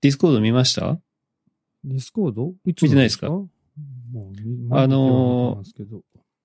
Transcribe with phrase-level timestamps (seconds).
[0.00, 0.98] ディスコード見ました？
[1.84, 2.52] ディスコード？
[2.64, 3.26] 見てないですか？
[3.26, 3.30] あ
[4.86, 5.62] の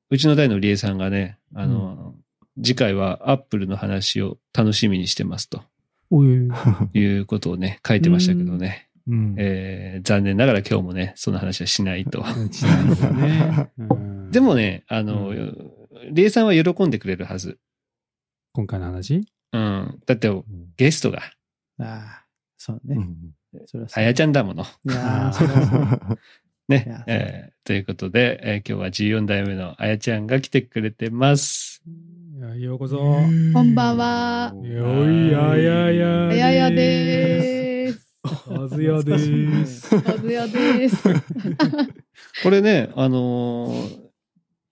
[0.10, 2.16] うちの大のりえさんがね、あの、
[2.62, 5.64] 次回はアップルの話を楽しみにしてますと。
[6.12, 6.28] おい、
[6.94, 8.90] いうことをね、書いてましたけどね。
[9.08, 9.36] うん。
[9.38, 12.24] えー残念ながら今日もね、その話はしないと。
[14.32, 15.72] でも、ね、あの、う
[16.12, 17.58] りえさんは喜んでくれるはず。
[18.54, 19.26] 今回の話？
[19.52, 20.02] うん。
[20.06, 20.30] だって、
[20.78, 21.20] ゲストが、
[21.80, 22.26] ああ、
[22.58, 22.96] そうね。
[23.54, 24.66] うんそれはあやちゃんだもの。
[26.70, 27.04] ねや。
[27.08, 31.82] えーということで、えー今日は14代目のあやちゃんが来てくれてます。
[32.38, 32.98] いやようこそ。
[32.98, 34.54] こんばんは。
[34.64, 36.28] よいややや。
[36.30, 38.20] あややでーす。
[38.50, 39.96] あずやでーす。
[39.96, 40.98] あずやです。
[42.44, 44.04] これね、あのー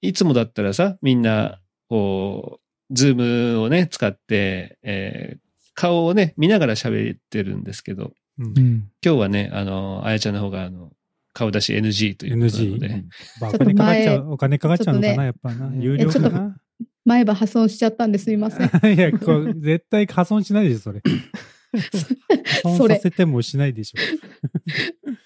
[0.04, 5.40] いつもだったらさ、みんな、こう、ズームをね、使って、えー
[5.74, 10.92] 顔をね、見ながら喋ってるんですけど、今日はね、あの、あやちゃんの方が、あの、
[11.34, 13.04] 顔出し NG ということなので、NG
[13.40, 15.70] まあお金かかっちゃう、お金かかっちゃうのかな、ねやっぱな。
[15.70, 16.58] ね有料かな。
[17.06, 18.68] 前歯破損しちゃったんですみません。
[18.94, 21.02] いや、こう絶対破損しないでしょ、それ。
[22.64, 25.12] 破損させてもしないでしょ。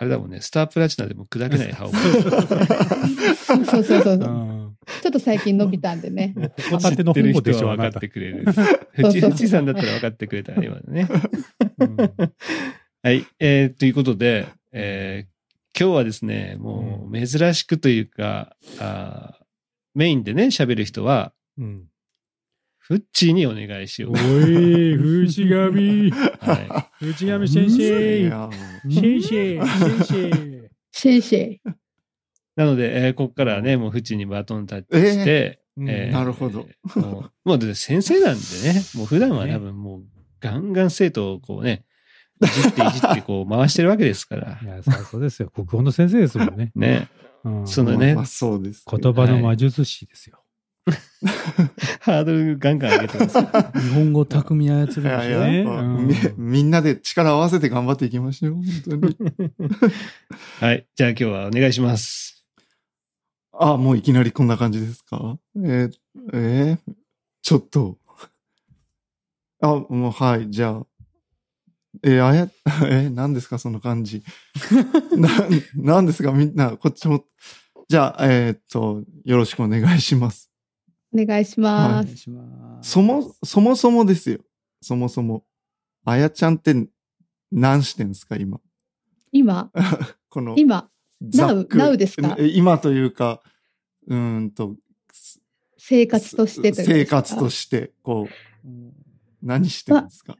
[0.00, 1.92] あれだもんね、スタープラチナでも砕けない歯を。
[1.92, 4.14] そうそうそう。
[4.14, 4.76] うちょん。
[5.08, 6.34] っと最近伸びたんでね。
[6.70, 8.44] ホタテの本でしょ、分かってくれる。
[8.44, 11.08] そうそう藤藤さんだったら分かってくれたら今のね。
[11.80, 11.96] うん
[13.02, 13.26] はい。
[13.40, 15.38] えーということで、えー
[15.78, 19.44] 今日はですね、もう珍しくというか、あー
[19.94, 21.87] メインでね、喋る人は、うん。
[22.88, 24.16] フッチーにお願いしようお。
[24.16, 26.10] い、藤神。
[26.10, 28.22] は藤神先い生。
[28.24, 28.48] や
[28.90, 30.70] 先生、先生。
[30.90, 31.52] シェイシェイ。
[31.52, 31.60] い。
[32.56, 36.66] なので、えーここからはね、もうフッチーにバトンタッチして、うんえーなるほど。
[36.96, 38.40] もう、もう先生なんで
[38.72, 40.02] ね、もう普段は多分もう、
[40.40, 41.84] ガンガン生徒をこうね、
[42.42, 44.66] いじっていじってこう回してるわけですから い。
[44.66, 45.50] や、そうですよ。
[45.50, 46.72] 国語の先生ですもんね。
[46.74, 47.08] ね。
[47.44, 48.98] うんそのねまあ、そうですね。
[48.98, 50.42] 言葉の魔術師ですよ。
[52.00, 53.38] ハードルガンガン上げてます。
[53.80, 58.54] 日本語巧み操るでしょいやいや、ねまあうんみみんなで力を合わせて頑張っていきましょう。
[58.54, 59.16] 本当に。
[60.60, 60.86] はい。
[60.94, 62.44] じゃあ今日はお願いします。
[63.52, 65.38] あ、もういきなりこんな感じですか？
[65.56, 65.92] えー
[66.32, 66.92] えー
[67.42, 67.98] ちょっと。
[69.60, 70.86] あ、もうはい、じゃあ。
[72.04, 72.48] えーあや、
[72.84, 73.58] えー何ですか？
[73.58, 74.22] その感じ。
[75.16, 75.28] な、
[75.74, 76.30] 何ですか？
[76.32, 77.24] みんな、こっちも。
[77.88, 80.47] じゃあ、えーっと、よろしくお願いします。
[81.14, 82.30] お願いしおます。
[82.30, 82.78] 願い。
[82.82, 84.38] そも、そもそもですよ。
[84.80, 85.44] そもそも。
[86.04, 86.74] あやちゃんって
[87.50, 88.60] 何してんですか今？
[89.32, 89.70] 今、
[90.30, 90.88] この、今、
[91.22, 92.36] ざっく now ですか？
[92.38, 93.42] え今というか、
[94.06, 94.76] うーんと、
[95.76, 98.28] 生活としてと生活として、こ
[98.64, 98.92] う、うん
[99.42, 100.36] 何してるんですか？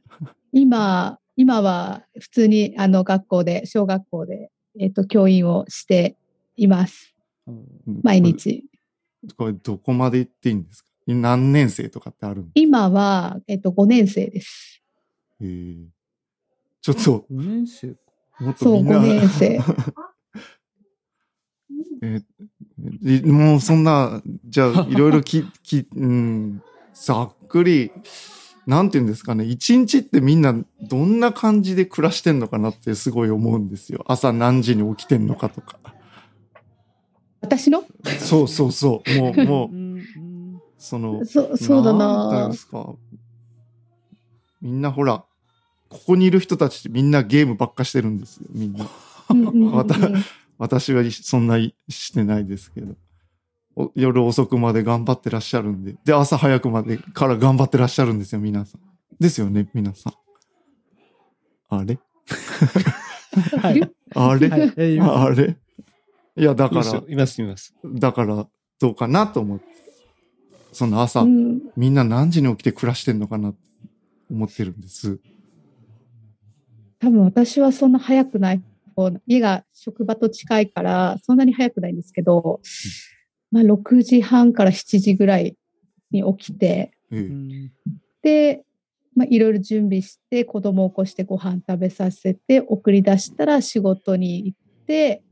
[0.51, 6.17] 今、今は普通にあの学校で、小学校で、えっ、と、教員をして
[6.57, 7.15] います。
[7.47, 7.65] うん
[8.03, 8.21] 毎。
[8.21, 8.65] 日。
[9.37, 10.89] これ、どこまで行っていいんですか？
[11.07, 14.81] 何年生とかってあるん今は、えっ、と、5年生です。
[15.41, 15.85] えー
[16.81, 17.95] ちょっと、5年生か。
[18.39, 19.59] もっとそう、みんな、5年生。
[22.01, 26.63] えもうそんな、じゃあ、 いろいろき、き、うん、
[26.93, 27.91] ざっくり、
[28.65, 34.05] なんて言うんですかね、一日ってみんなどんな感じで暮らしてんのかなってすごい思うんですよ。
[34.07, 35.78] 朝何時に起きてんのかとか。
[37.41, 37.83] 私の？
[38.19, 39.17] そうそうそう。
[39.17, 39.69] もう、 もう、
[40.77, 42.93] その、そそうだななですか。
[44.61, 45.23] みんなほら、
[45.89, 48.85] ここにいる人たちってみんなゲームばっかしてるんですよ、みんな。
[50.57, 51.57] 私はそんな
[51.87, 52.95] してないですけど。
[53.75, 55.95] お夜遅くまで頑張ってらっしゃるんで。
[56.03, 58.81] で、朝早くまでから頑張ってらっしゃるんですよ、皆さん。
[59.19, 60.13] ですよね、皆さん。
[61.69, 61.97] あれ？
[63.61, 63.81] はい。
[64.15, 65.57] あれ、はいあれ？
[66.35, 67.73] いや、だからいますよ、います。
[67.85, 68.47] だから、
[68.79, 69.65] どうかなと思って。
[70.71, 73.59] その朝、うんみんな何時に起きて暮らしてんのかなって
[74.29, 75.19] 思ってるんです。
[76.99, 78.61] 多分私はそんな早くない
[78.95, 79.11] 方。
[79.25, 82.61] 家が職場と近いから、そんなに早くないんですけど、
[83.51, 85.57] まあ6時半から7時ぐらい
[86.11, 87.71] に起きて、ええうん
[88.21, 88.63] で、
[89.15, 95.23] まあいろいろ準備して、子供を起こしてご飯食べさせて、送り出したら仕事に行って、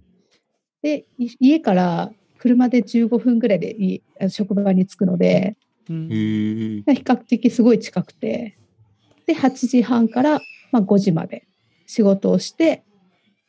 [0.81, 5.55] で、い家から車で15分ぐらいでい職場に着くので、
[5.89, 6.09] うん。
[6.09, 8.57] 比較的すごい近くて、
[9.25, 10.39] で、8時半から
[10.71, 11.47] まあ5時まで
[11.85, 12.83] 仕事をして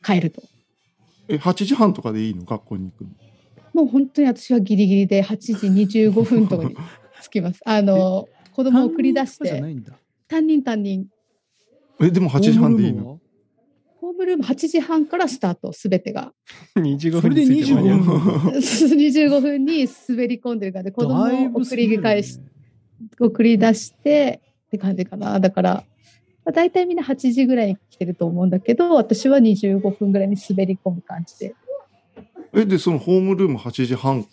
[0.03, 0.41] 帰ると。
[1.27, 2.43] え、8時半とかでいいの？
[2.43, 3.09] 学校に行くの？
[3.73, 6.75] もう本当に私はギリギリで8時25分とかに
[7.21, 7.61] 着きます。
[7.65, 9.93] あの、子供を送り出して、いんだ。
[10.27, 11.07] 担任担任、
[12.01, 13.19] え、でも8時半でいいの？
[14.13, 16.33] ムルーム8時半からスタート、すべてが。
[16.75, 21.23] 25それで分について間に合う25 25分に滑り込んでるからで、子供
[21.57, 22.39] を送り返し、
[23.19, 25.39] 送り出してって感じかな。
[25.39, 25.73] だから、
[26.45, 31.55] まあ、大体みんな8時ぐらいに来てると思うんだけど、私は25分ぐらいに滑り込む感じで。
[32.53, 34.25] え、で、そのホームルーム8時半。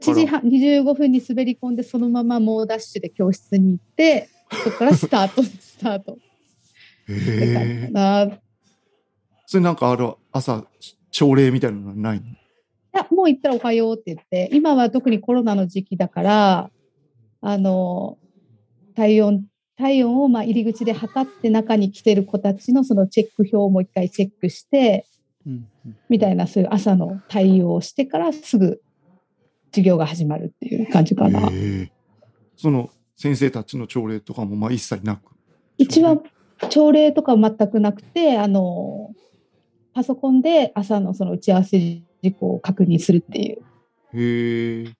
[0.00, 4.28] 8時半、25分に滑り込んで、そのまま猛ダッシュで教室に行って、
[4.64, 6.18] そこからスタート、スタート
[7.08, 7.88] え。
[7.92, 8.38] な。
[9.50, 10.64] それなんかある朝、
[11.10, 12.24] 朝礼みたいなのはないの？
[12.24, 12.28] い
[12.92, 16.70] や、もう行ったらおはようって言って、今は特にコロナの時期だから、
[17.40, 18.16] あの、
[18.94, 19.44] 体温、
[19.76, 25.04] 体温をまあ入り口で測って中に来てる子たちのそのチェック表をもう一回チェックして、
[25.44, 28.80] うんうんみたいなそういう朝の対応をしてからすぐ
[29.72, 31.40] 授業が始まるっていう感じかな。
[31.40, 31.92] へえ
[32.56, 35.32] その先生たちの朝礼とかもまあ一切なく？
[35.76, 36.18] うちは
[36.68, 39.10] 朝礼とか全くなくて、あの、
[39.92, 41.78] パソコンで朝のその打ち合わせ
[42.22, 43.58] 事項を確認するって
[44.14, 44.94] いう。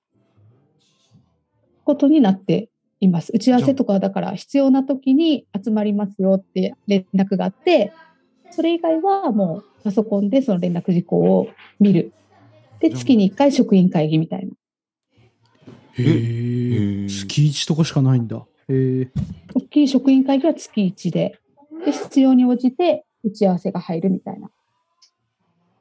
[1.84, 2.68] ことになって
[3.00, 3.32] います。
[3.34, 7.92] 打ち合わせとかはだから必要な時に集まりますよって連絡があって、
[8.50, 11.48] それ以外はもうパソコンでその連絡事項を
[11.78, 12.12] 見る。
[12.80, 14.52] で、月に1回職員会議みたいな。
[15.94, 16.02] へ
[17.04, 17.08] え。
[17.08, 18.36] 月1とかしかないんだ。
[18.68, 19.08] へえ。
[19.54, 21.38] 大きい職員会議は月1で、
[21.84, 24.50] で必要に応じて打ち合わせが入るみたいな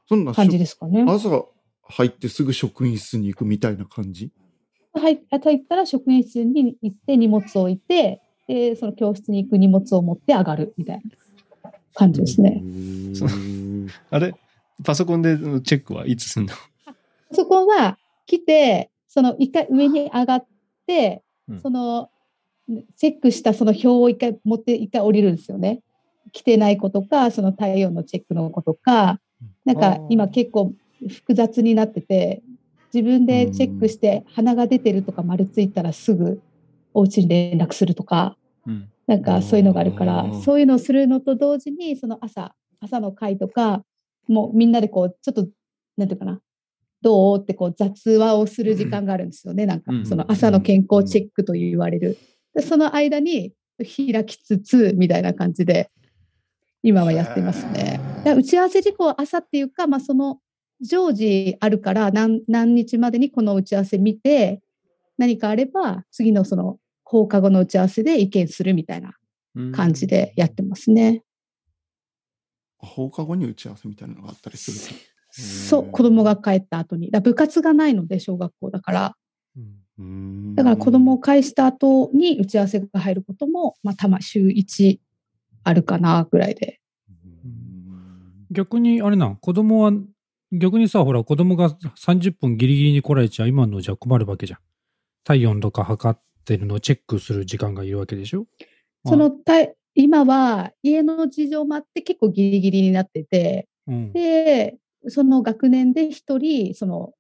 [0.10, 1.06] そんな感じですかね。
[1.08, 1.30] 朝
[1.84, 4.32] 入ってすぐ職員室に行くみたいな感じ？
[4.92, 11.02] はい、入ったら職員室に行って荷物を置いて、で、その教室に行く荷物を持って上がるみたい
[11.64, 12.64] な感じですね。
[13.14, 13.28] そ
[14.10, 14.34] あれ？
[14.84, 16.54] パソコンでチェックはいつすんの？
[17.32, 20.48] そこは来て、その一回上に上がっ
[20.88, 22.10] て、うんその
[22.98, 25.82] チェックしたその表を一回持って一回降りるんですよね。
[26.32, 29.20] 来てない子とか、その体温のチェックの子とか、
[29.66, 30.74] なんか今結構
[31.08, 32.42] 複雑になってて、
[32.94, 36.42] 自分でチェックして鼻が出てるとか丸ついたらすぐ
[36.94, 38.90] お家に連絡するとか、うん。
[39.08, 43.84] なんかそういうのがあるからそういうのをするのと同時に、その朝、朝の会とか、
[44.28, 45.48] もうみんなでこう、ちょっと、
[45.98, 46.40] なんていうかな、
[47.02, 49.66] どうってこう雑話をする時間があるんですよね。
[49.66, 52.18] なんかうん、その朝の健康チェックと言われる。
[52.54, 55.90] でその間に開きつつ、みたいな感じで、
[56.82, 58.00] 今はやってますね。
[58.26, 60.40] 打ち合わせ事項は朝っていうか、まあその
[60.82, 64.62] 常時あるから何、何日までにこの打ち合わせ見て、
[65.18, 69.14] 何かあれば、次のその放課後の打ち合わせで意見するみたいな
[69.56, 71.24] うん感じでやってますね。
[72.78, 74.96] 放課後に打ち合わせみたいなのがあったりする。
[75.32, 77.12] そう、子供が帰った後に。
[77.12, 79.16] だ部活がないので、小学校だから。
[79.58, 85.00] うんだから子供を返した後に打ち合わせが入ることも、まあ、たま、週1
[85.70, 86.80] あるかな、ぐらいで。
[88.52, 89.92] 逆にあれなん、子供は、
[90.52, 94.60] 逆にさ、ほら、子供が30分ギリギリに来られちゃ今のじゃ困るわけじゃん。
[95.24, 98.48] 体温とか測ってるのをチェックする時間がいるわけでしょ？
[99.06, 99.54] その、た
[99.94, 104.78] 今は家の事情もあって結構ギリギリになってて、うん、で、
[105.08, 107.14] その学年で一人、その、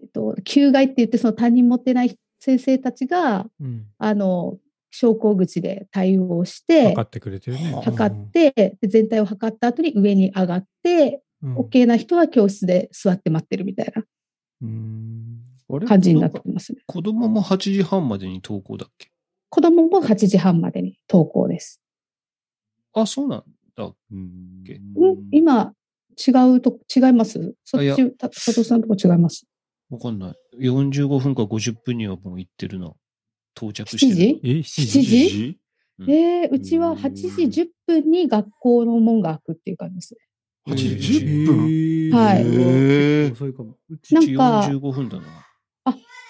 [0.00, 3.86] えっと、休外って言って、その担任持ってない先生たちが、うん。
[3.98, 4.56] あの、
[4.94, 7.80] 昇降口で対応して、測ってくれてるね。
[7.82, 14.04] 測って、で全体を測った後に上に上がって、うん、OK な人は教室で座って待ってるみたいな
[15.88, 16.82] 感じになってますね。
[16.86, 19.10] 子供も8時半までに登校だっけ？
[19.48, 21.80] 子供も8時半までに登校です。
[22.92, 23.84] あ、そうなんだ。
[23.84, 24.18] うん
[24.96, 25.72] うん、今、
[26.26, 27.54] 違うとこ、違います？
[27.64, 29.46] そっち、た佐藤さんのとこ違います？
[29.88, 30.34] わかんない。
[30.58, 32.92] 45分か50分にはもう行ってるな。
[33.54, 34.40] 到着 ?7 してる。
[34.40, 34.40] 時？
[34.42, 35.02] え、7 7時？
[35.02, 35.58] 時？
[35.98, 37.12] うんえー、うちは8
[37.50, 40.20] 時10分に学校の門が開くっていう感じですね。
[40.74, 42.10] 8時10分？
[42.10, 42.18] 分？
[42.18, 43.76] はいへーそういうかも。
[43.88, 45.24] うちなんうちか45分だな。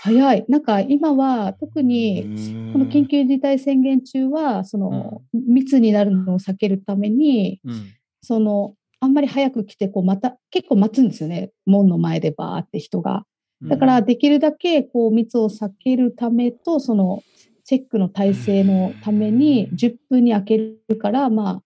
[0.02, 0.44] 早い。
[0.48, 2.24] なんか今は特に、
[2.72, 7.86] この緊急事態宣言中は、その、密になるのを避けるために、うん。
[8.20, 11.52] その、あんまり早く来て、こう、また、結構待つんですよね。
[11.66, 13.24] 門の前でバーって人が。
[13.68, 17.22] だから、できるだけ、こう、密を避けるためと、その、
[17.64, 21.62] チェックの体制のために、10分に開けるから、ま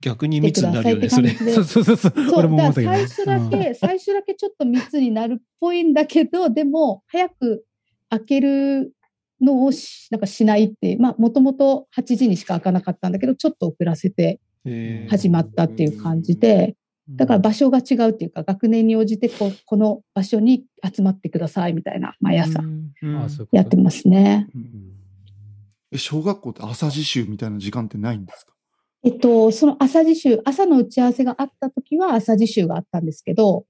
[0.00, 1.30] 逆にあ、来てく密になるよね、それ。
[1.54, 2.12] そうそうそうそう。
[2.14, 2.72] そう、だ。
[2.72, 7.64] 最初だけ、最初だけちょっと密になるっぽいんだけど、でも、早く
[8.10, 8.92] 開ける
[9.40, 14.40] のをしなんかしないって、まあ、もともと8時にしか開かなかったんだけど、ちょっと遅らせて
[15.08, 16.76] 始まったっていう感じで、
[17.10, 22.62] だから場所が違うっていうか、学年に応じてこう、この場所に集まってくださいみたいな、毎朝
[23.50, 24.46] やってますね。
[25.90, 28.52] え小学校って朝自習みたいな時間ってないんですか？
[29.04, 33.64] えっと、その朝自習、朝の打ち合わせがあった時は朝自習があったんですけど、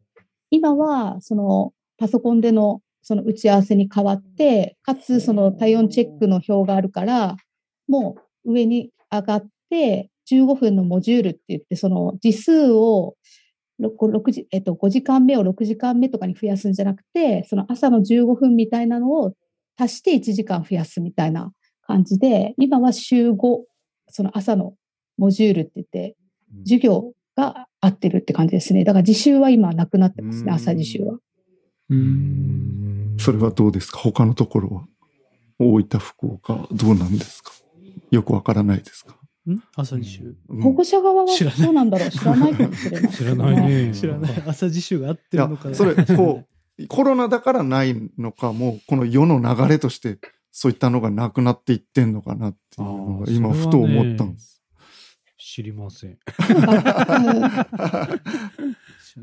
[0.50, 7.37] 今はそのパソコンでのその打ち合わせに変わって、かつその体温チェックの表があるから、
[7.87, 13.16] もう上に上がって、15分のモジュールって言って、その時数を
[13.80, 19.35] 6, 6時、えっと、5時間目を6時間目とかに増やすんじゃなくて、その朝の15分みたいなのを
[19.76, 23.37] 足して1時間増やすみたいな感じで、今は週5、
[24.08, 24.75] その朝の
[25.16, 26.16] モジュールって言って、
[26.64, 28.82] 授業が合ってるって感じですね。
[28.85, 30.54] だから自習は今なくなってますね、うん。
[30.54, 31.18] 朝自習は。
[31.90, 33.16] うん。
[33.18, 33.99] それはどうですか？
[33.99, 34.87] 他のところは？
[35.61, 37.52] 大分、福岡、どうなんですか？
[38.11, 39.16] よくわからないですか、ん
[39.76, 40.37] 朝自習？
[40.49, 43.12] うん保護者側は知らないどうなんだろう知らないかもしれない。
[43.12, 43.95] 知らないね。
[43.95, 44.43] 知らない。
[44.47, 46.45] 朝自習が合ってるのか、それ、こ
[46.78, 50.19] う、コロナだからないのか、もう、この世の流れとして、
[50.50, 54.62] そういったのがなくなっていってんのかなっていうのが、今、ふと思ったんです。
[55.38, 56.19] 知りません。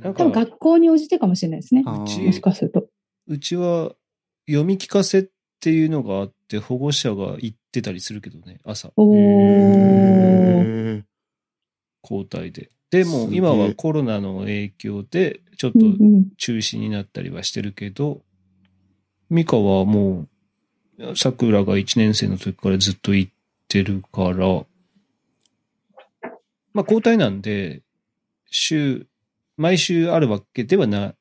[0.02, 1.84] 多分 学校に応じてかもしれないですね。
[1.84, 2.88] もしかすると。
[3.28, 3.94] うちは
[4.48, 5.30] 読み聞かせ
[5.66, 8.92] っていうのがあって、保護者が行ってたりするけどね、朝、
[12.04, 12.70] 交代で。
[12.92, 15.80] でも今はコロナの影響で、ちょっと
[16.38, 18.22] 中止になったりはしてるけど、
[19.32, 20.28] ミカはも
[21.00, 23.32] う、桜が1年生の時からずっと行っ
[23.68, 24.46] てるから、
[26.74, 27.82] まあ交代なんで、
[28.52, 29.08] 週、
[29.58, 31.16] 毎週あるわけではない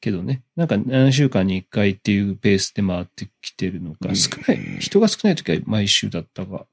[0.00, 0.42] けどね。
[0.56, 6.64] なんか何週間に1回っていうペースで回ってきてるのか、少ない、人が少ない時は毎週だったが、っ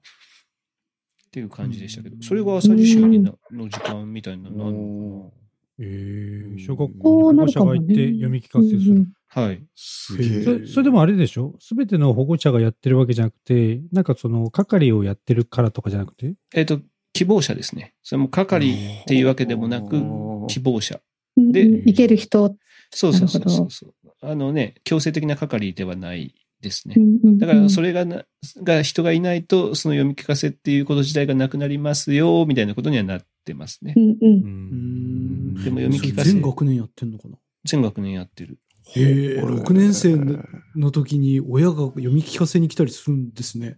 [1.32, 5.32] ていう感じでしたけど、それが朝自習になの時間みたいなのなるの
[5.80, 7.60] えー、小学校に保護者。
[7.62, 9.08] が行って読み聞かせする。
[9.28, 9.64] はい。
[9.76, 10.44] すげえ。
[10.44, 11.56] それそれでもあれでしょ？
[11.60, 16.36] すべての保護者がやってるわけじゃなくて、なんかその係をやってるからとかじゃなくて？
[16.54, 16.80] えっ、と、
[17.14, 17.96] 希望者ですね。
[18.04, 20.00] それも係っていうわけでもなく、
[20.48, 20.96] 希望者。
[20.96, 22.56] うんでうん行ける人。
[22.96, 23.94] そうそうそうそうそう。
[24.22, 26.96] あのね、強制的な係ではないですね
[27.40, 28.24] だから、それがな、
[28.64, 34.00] が人がいないと、その読み聞かせっていうこと自体がなくなりますよ、みたいなことにはなってますねう。
[34.00, 37.38] んうんうんでも読み聞かせ全学年やってんのかな？
[37.66, 38.60] 全学年やってる。
[38.96, 40.44] へえ、6年生の
[40.76, 43.78] の時に親が読み聞かせに来たりするんですね。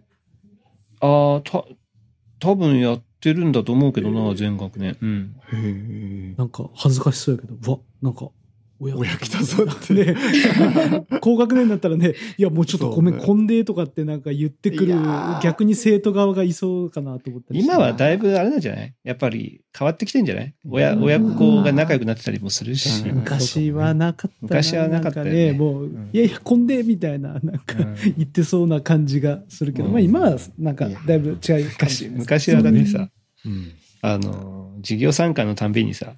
[1.00, 1.64] ああ、た、
[2.40, 4.96] 多分やってるんだと思うけどな、全学年。
[5.00, 5.36] うん。
[5.52, 6.34] へえ。
[6.36, 8.30] なんか恥ずかしそうやけど、うわ、なんか、
[8.78, 9.94] 親親来たぞって。
[9.94, 10.16] ね。
[11.20, 14.94] 高学年だったらね、いやもうちょっとごめん、そうね根底とかってなんか言ってくる
[15.42, 18.94] 逆に生徒側がいそうかなと思って今はだいぶあれなんじゃない？
[19.04, 20.54] やっぱり変わってきてんじゃない？
[20.68, 21.02] 親、うん。
[21.04, 23.08] 親子が仲良くなってたりもするし。
[23.08, 23.16] うん。
[23.16, 24.36] 昔はなかったな。
[24.42, 25.50] 昔はなかったよね。
[25.52, 26.10] んかもう、ん。
[26.12, 27.76] いやいや、根底みたいな、なんか、
[28.16, 33.08] 言ってそうな感じがするけど、うんまあ今はなんかだいぶ違い昔、昔はだってさ、
[33.44, 33.72] うん。
[34.02, 36.14] あの、授業参加のたんびにさ、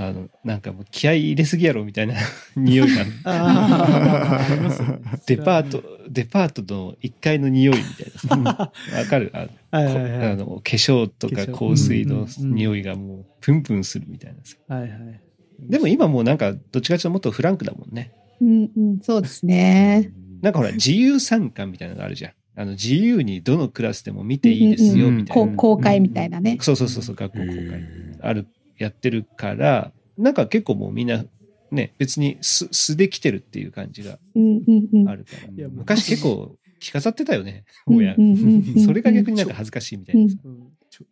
[0.00, 2.14] あの、なんかもう気合い入れすぎやろみたいな
[2.56, 8.72] 匂いが、あー ありますよねデパート、デパートの1階の匂いみたいなさ。
[8.96, 9.30] わかる？
[9.34, 14.56] あはいこはいはいあの化粧とか香水のうんうんうん匂いがもうプンプンするみたいなさ。
[14.68, 15.20] はいはい。
[15.60, 18.12] でも今もうなんかどっちかというともっとフランクだもんね。
[18.40, 20.12] うんうん、そうですね。
[20.40, 22.32] なんかほら自由参観みたいなのがあるじゃん。
[22.54, 25.44] あの自由にどのクラスでも見ていいですようんうんみたいな。
[25.46, 26.56] こう公開みたいなね。
[26.60, 27.82] そうそうそうそう、学校公開。
[28.20, 28.46] ある、
[28.78, 31.24] やってるから、なんか結構もうみんな、
[31.70, 35.08] ね、別に素素で来てるっていう感じがうんうんうん。
[35.08, 35.52] あるから。
[35.52, 38.14] いや昔結構着飾ってたよね、うん親。
[38.14, 38.20] う。
[38.20, 38.84] んうんうん。
[38.84, 40.32] それが逆になんか恥ずかしいみたいな。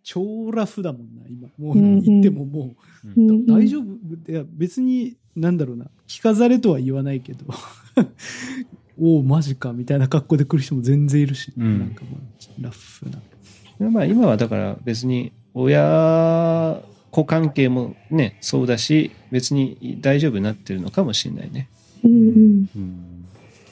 [0.02, 1.48] 超ラフだもんな、今。
[1.58, 1.98] もうんうん。
[1.98, 3.30] う言ってももう、うん。
[3.30, 4.32] うん大丈夫？
[4.32, 7.44] いや別に、なんだろうな、着飾れとは言わないけど、
[8.98, 11.78] おお、マジか、みたいな格好で来る人も全然いるし、うん。
[11.80, 13.90] なんかもう、ラフな。
[13.90, 16.80] まあ今はだから別に親
[17.16, 21.68] 子関係もね、そうだし、別に大丈夫になってるのかもしれないね。
[22.04, 23.16] うんうんうん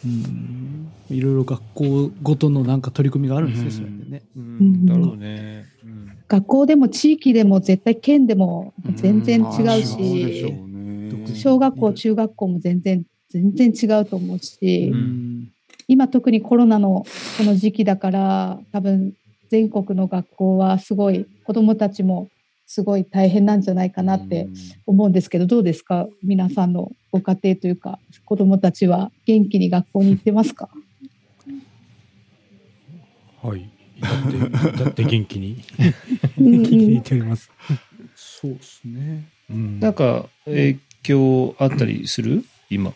[0.04, 4.22] うんいろいろ学校ごとのなんか取り組みがあるんですね、うんそうやってね。
[4.36, 5.66] うん、だろうね。
[5.84, 15.50] うん学校でも地域でも絶対県でも全然違うあーそうでしうね小学校、中学校も全然、全然違うと思うし、うん
[15.86, 17.04] 今特にコロナの
[17.36, 19.12] この時期だから、多分
[19.50, 22.28] 全国の学校はすごい、子どもたちも
[22.74, 24.48] すごい大変なんじゃないかなって
[24.84, 26.08] 思うんですけど、どうですか？
[26.24, 30.68] 皆さんのご家庭というか、子どもたちは元気に学校に行ってますか？
[33.42, 33.70] はい。
[34.00, 35.62] だって、だって元気に、
[36.36, 37.48] 元気に言っております。
[38.16, 39.28] そうですね。
[39.48, 42.44] うんなんか影響あったりする？
[42.70, 42.92] 今。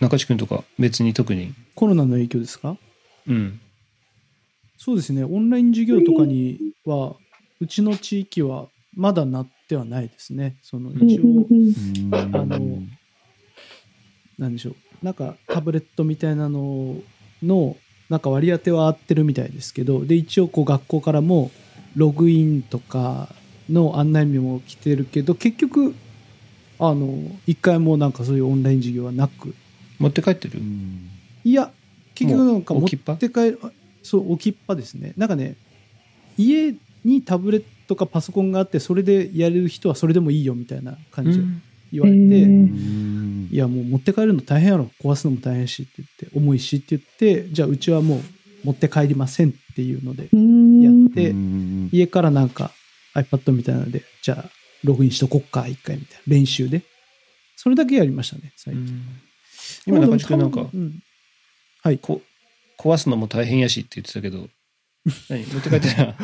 [0.00, 1.54] 中地君とか別に特に。
[1.76, 2.76] コロナの影響ですか？
[3.28, 3.60] うん。
[4.78, 7.14] そうですね、オンライン授業とかには、
[7.64, 10.54] うちの地域はまだなってはないですね。
[10.60, 12.10] その一応、うん。
[12.12, 12.82] あの
[14.38, 16.96] なんでしょう、なんかタブレットみたいなの
[17.42, 17.76] の、
[18.10, 21.50] なんか割り当ては合ってるみたいですけど、で、一応こう学校からも
[21.96, 23.34] ログインとか
[23.70, 25.94] の案内も来てるけど、結局、
[26.78, 27.16] あの、
[27.46, 29.54] 一回もなんかそういうオンライン授業はなく、
[29.98, 30.58] 持って帰ってる？
[30.58, 31.08] うん。
[31.44, 31.70] いや、
[32.14, 33.16] 結局なんか持っもう置きっぱ？
[33.16, 33.70] て帰る、あ
[34.02, 35.14] そう、置きっぱですね。
[35.16, 35.56] なんかね、
[36.36, 41.44] 家にタブレットかパソコンがあって、それでやれる人はそれでもいいよみたいな感じで
[41.92, 48.20] 言われて、うんいや、もう持って帰るの大変やろ、壊すのも大変しって言って、重いしって言って、じゃあうちはもう
[48.64, 52.72] 持って帰りませんっていうのでう、んやってうん家からなんか
[53.14, 54.50] iPad みたいなので、じゃあ
[54.82, 56.82] ログインしとこっか、一回みたいな、練習で。
[57.56, 59.02] それだけやりましたね、最近。
[59.86, 61.02] 今中地君なんか多分
[61.82, 61.98] はい。
[61.98, 62.20] こ
[62.78, 64.48] 壊すのも大変やしって言ってたけど
[65.28, 65.44] 何？
[65.44, 66.14] 持って帰ったら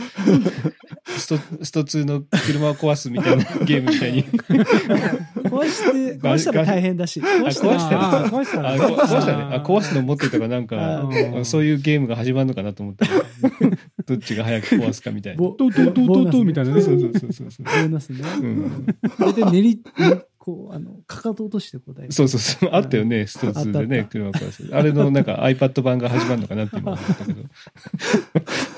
[1.05, 4.25] ストスト2の車を壊すみたいな ゲームみたいに。
[4.25, 7.67] 壊して、 壊したら大変だし、壊した。
[7.69, 8.31] ら壊したら。
[8.31, 8.75] 壊したら。
[8.75, 9.43] あこ壊したね。
[9.57, 13.05] あ壊すの持ってたからなんあかーそういうゲームが始まるのかなと思った。
[13.07, 13.11] ら
[14.07, 15.39] どっちが早く壊すかみたいな。
[15.39, 16.81] ボトントントントントンみたいなね。
[16.81, 17.65] そうそうそうそうそう。
[17.67, 18.21] ボーナスね。
[18.43, 18.87] うん。
[19.19, 22.13] それで練り、ねこう、あの、かかと落として答える。
[22.13, 22.71] そうそうそう。
[22.73, 24.75] あったよね、スト2であったあね車壊す。
[24.75, 27.43] あれのなんか iPad 版が始まるのかなって今思ったけど。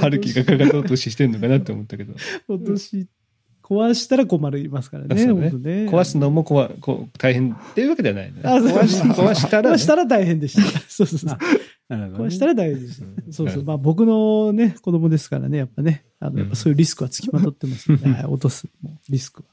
[0.00, 2.14] 春樹がかかと落とししてんのかなって思ったけど。
[2.48, 3.06] 落とし、
[3.62, 5.16] 壊したら困りますからね。
[5.24, 5.50] そうねね
[5.88, 8.40] 壊すのもこわこう大変っていうわけではないね。
[8.42, 10.80] あ壊し壊したらね、壊したら大変でした。
[10.90, 11.26] そうそうそ
[12.24, 13.06] うしたら大変でした。
[13.32, 13.60] そうそう。
[13.60, 18.66] うんまあ僕のね、子供ですからね、やっぱね、あの、やっぱそういうリスクはつきまとってますので、 はい落とす
[19.08, 19.51] リスクは。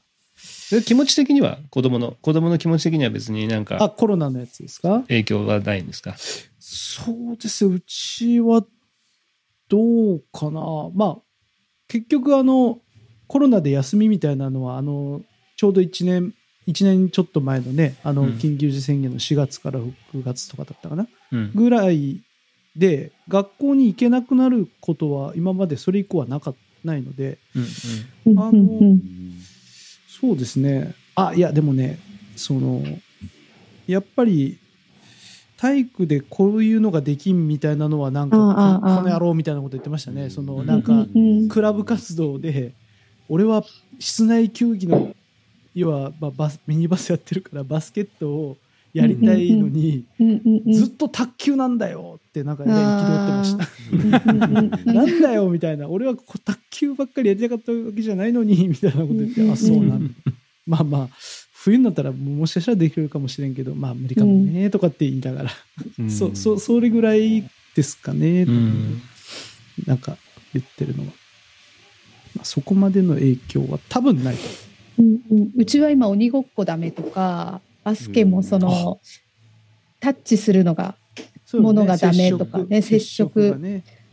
[0.70, 5.00] で気持ち的には子供の、子供の気持ち的には別になんあ、かコロナのやつですか？
[5.08, 6.14] 影響はないんですか？
[6.58, 7.70] そうですよ。
[7.70, 8.64] うちは、
[9.68, 10.60] どうかな。
[10.94, 11.22] まあ、
[11.88, 12.80] 結局あの、
[13.26, 15.22] コロナで休みみたいなのは、あの、
[15.56, 16.34] ちょうど1年、
[16.66, 19.92] 1年ちょっと前のね、あの、うん緊急事宣言の4月から6
[20.24, 21.06] 月とかだったかな？
[21.32, 21.52] うん。
[21.54, 22.20] ぐらい
[22.76, 26.54] で、学校に行けなくなることは今までそれ以降はなか
[26.84, 27.38] ないので、
[28.26, 29.39] うんあのうんうんうん
[30.20, 30.94] そうですね。
[31.14, 31.98] あ、いや、でもね、
[32.36, 32.82] その、
[33.86, 34.58] やっぱり、
[35.56, 40.30] 体育でこういうのができんみたいなのは、なんか、ああああこの野郎みたいなこと言ってましたね。
[40.30, 41.06] その、うんなんか、
[41.50, 42.72] クラブ活動で、
[43.28, 43.64] 俺は
[43.98, 45.14] 室内球技の、
[45.74, 48.56] 要は、まあ、バスミニバスやってるから、バスケットを
[48.92, 50.04] やりたいのに、
[50.72, 54.92] ずっと卓球なんだよって、なんかね、憤ってました。
[54.92, 60.14] なんだよみたいな、俺はこう卓球ばっかりやりたかったわけじゃないのに、みたいなこと言って、あ、そうなんだ。
[60.66, 61.08] まあまあ、
[61.52, 65.50] 冬になったらもしかしたらできるかもしれんけど、まあ無理かもね、とかって言いながら、
[65.98, 66.10] うん。
[66.10, 69.00] そ、そ、それぐらいですかね、うん。
[69.86, 70.16] なんか
[70.52, 71.12] 言ってるのは。
[72.34, 74.42] まあ、そこまでの影響は多分ないと。
[74.98, 75.50] うんうん。
[75.56, 79.00] うちは今鬼ごっこダメとかバスケもその、
[80.00, 80.96] タッチするのが
[81.44, 83.60] そうよ物がダメとかね接接触。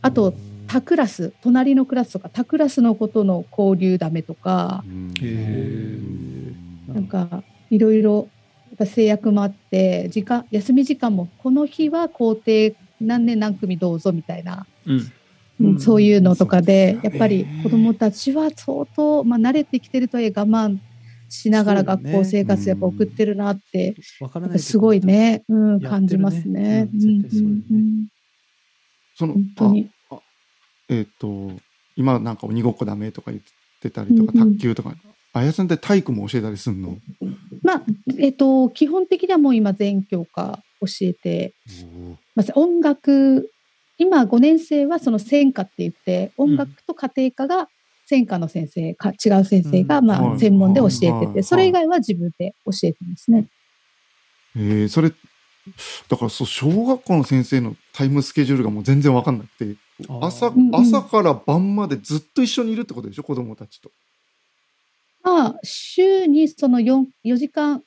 [0.02, 0.34] あと
[0.66, 4.84] 他クラス隣のクラスとか他クラスのことの交流ダメとか
[5.22, 6.52] へ
[6.88, 8.28] なんかいろいろ
[8.68, 14.66] やっぱ制約もあって時間休み時間もこの日は校庭何年何組どうぞみたいな、
[15.60, 15.80] うん。
[15.80, 20.78] そういうのとかでやっぱり子どもたちは相当、まあ、慣れてきてるとはいえ我慢
[21.28, 25.00] しながら学校生活やっぱ送ってるなって、わからないけどすごい。
[25.00, 26.88] ね、うん、感じますね。
[29.14, 29.34] その
[30.88, 31.52] えっ、と
[31.96, 33.42] 今なんか鬼ごっこダメとか言っ
[33.80, 34.94] てたりとか、うんうん卓球とか
[35.34, 36.96] あやさんって体育も教えたりすんの？
[37.62, 37.82] まあ
[38.18, 41.54] えっと、基本的にはもう今全教科教えて
[42.34, 43.50] ます音楽
[43.98, 47.68] 今5年生はその専科って言って音楽と家庭科が
[48.08, 50.06] 専科の先生か違う先生がうん。
[50.06, 50.40] まあはい。
[50.40, 51.34] 専門で教えてはい。
[51.34, 53.44] てそれ以外は自分で教えてますね。
[54.56, 55.10] えー、それ
[56.08, 59.76] だからそう小学校の先生のタイムスケジュールがもう全然わかんなくて
[60.20, 63.22] 朝朝から晩までずっと一緒にいるってことでしょ？
[63.22, 63.90] 子供たちと。
[65.22, 67.82] まあ週にその 4, 4時間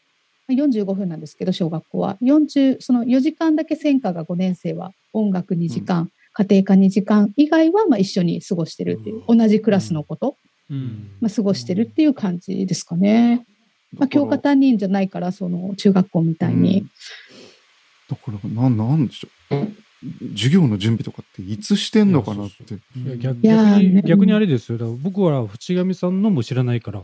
[0.51, 2.17] 45分なんですけど小学校は。
[2.21, 10.37] 40その4時間だけ専科が5年生は音楽2時間、家庭科2時間以外はまあ一緒に過ごしてるっていう同じクラスのこと、
[10.69, 11.09] うん。
[11.19, 13.45] まあ、過ごしてるっていう感じですかね。
[13.93, 16.85] まあ、教科担任じゃないからその中学校みたいに、
[18.09, 19.67] だからななんでしょう。
[20.33, 22.73] 授業の準備とかっていつしてんのかなって。
[22.73, 24.01] いや逆いやー逆にね。
[24.03, 24.77] 逆にあれですよ。
[24.77, 27.03] だから僕は淵上さんのも知らないから、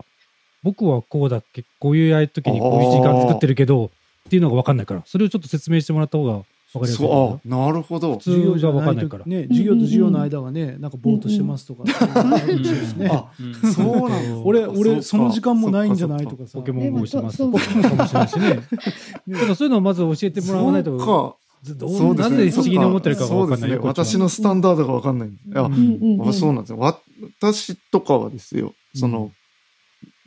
[0.63, 3.91] 僕はこうだっけ、こういうやるときにこういう時間作ってるけど、
[4.27, 8.17] っていうのが分かんないから、それをちょっと説明してもらった方がわかりやすいそう、あ、なるほど。
[8.17, 9.25] 普通じゃわかんないから。
[9.25, 11.83] ね、授業と授業の間がね、なんかぼーっとしてますとか。
[11.87, 13.31] あ
[13.73, 14.37] そうなんだ。
[14.43, 16.57] 俺、俺、かその時間もないんじゃないとかさ。
[16.59, 18.59] ポケモン GO してますでもポケモンかもしれないしね。
[19.39, 20.97] ただそういうのをまず教えてもらわないと。
[20.99, 21.35] そうか。
[21.75, 22.15] どそう。
[22.15, 23.77] なんで不思議に思ってるかがわかんないよ。
[23.77, 23.87] そうですね。
[23.87, 25.29] 私のスタンダードがわかんない。
[25.29, 26.77] いや、うんうんうんあそうなんですよ。
[26.77, 26.99] わ
[27.39, 29.31] 私とかはですよ、その、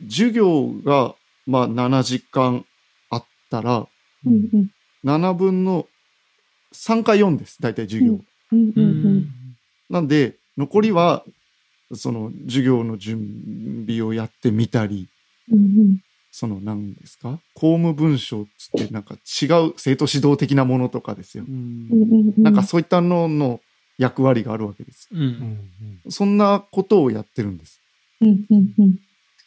[0.09, 2.65] 授業が、まあ、7時間
[3.09, 3.87] あったら、
[4.25, 4.69] うんうん
[5.03, 5.87] 7分の
[6.73, 7.57] 3か4です。
[7.61, 8.19] 大体授業。
[8.51, 9.27] うんうんうん
[9.89, 11.25] なんで、残りは、
[11.93, 15.09] その、授業の準備をやってみたり、
[16.31, 17.41] その、何ですか？
[17.55, 21.43] 公務文書つって、なんか違う生徒指導的なものとかですよ。
[22.37, 23.59] なんかそういったのの
[23.97, 25.09] 役割があるわけです。
[26.09, 27.81] そんなことをやってるんです。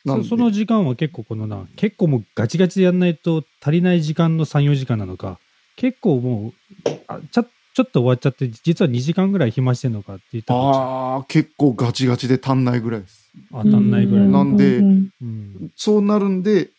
[0.07, 5.39] そその時間は結構このな、結構もうガチガチでやんないと足りない時間の3、4時間なのか、
[5.77, 6.53] 結構も
[6.87, 13.31] う、あちょちょっと終わっちゃって、実は2時間ぐらい暇してんのかって言ったら、ああ、結構ガチガチで足んないぐらいです。
[13.51, 14.29] 当たんないぐらい。
[14.29, 16.71] なんでうんうんそうなるんで、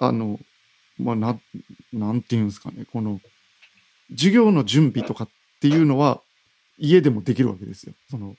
[0.00, 0.38] あの、
[0.98, 1.40] まあ、な、
[1.92, 3.20] なんていうんですかね、この、
[4.10, 5.28] 授業の準備とかっ
[5.60, 6.20] ていうのは、
[6.78, 7.94] 家でもできるわけですよ。
[8.08, 8.36] その、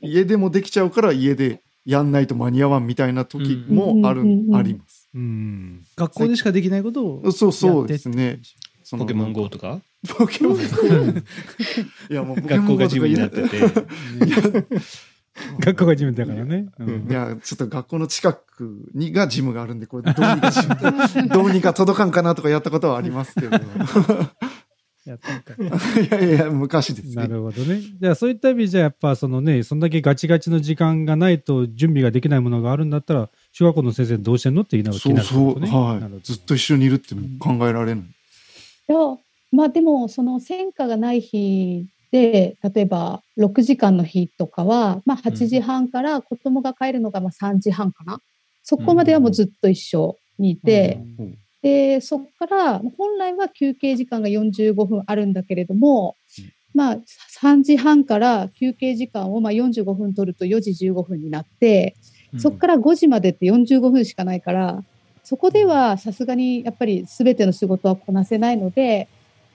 [0.00, 4.99] 家でもできちゃうから家でやんないと間に合わんみたいな時もある、うんうんうんうんあります。
[5.14, 5.82] うん。
[5.96, 7.32] 学校でしかできないことを。
[7.32, 8.40] そうそうですね。
[8.90, 9.80] ポケモン GO とか？
[10.08, 10.62] ポケモン GO
[12.10, 13.58] いや、もう 学校が自由になってて。
[15.60, 16.66] 学校が自分だからね。
[16.78, 20.60] うんいや、ちょっと学校の近くにがジムがあるんで、これどうにかし
[21.30, 23.58] どうにか届かんかなとかやったことはありますけど。
[25.06, 27.28] やったんかいいやいや、昔ですなね。
[27.28, 27.80] るほどね。
[28.00, 35.72] じゃあそういった意味じゃやっぱそのね、そんだけガチガチの時間がないと準備ができないものがあるんだったら、小学校の先生どうしてんのって言いながら気になるってそうそう、ことね。
[35.72, 36.20] なるはい。
[36.22, 38.04] ずっと一緒にいるって考えられない。
[38.04, 38.96] いや
[39.52, 48.20] まあでもその戦火がない日で例えば6時間の日とかは、まあ、8時半から子供が帰るのがまあ3時半かな、
[48.62, 56.16] そこまではもうずっと一緒にいて、うんでそこから本来は休憩時間が45分あるんだけれども、
[56.74, 56.98] まあ
[57.42, 61.96] 3時半から休憩時間をまあ45分取ると4時15分になって、
[62.38, 64.84] そこから5時までって45分しかないから、
[65.24, 69.08] そこではさすがにやっぱり全ての仕事はこなせないので、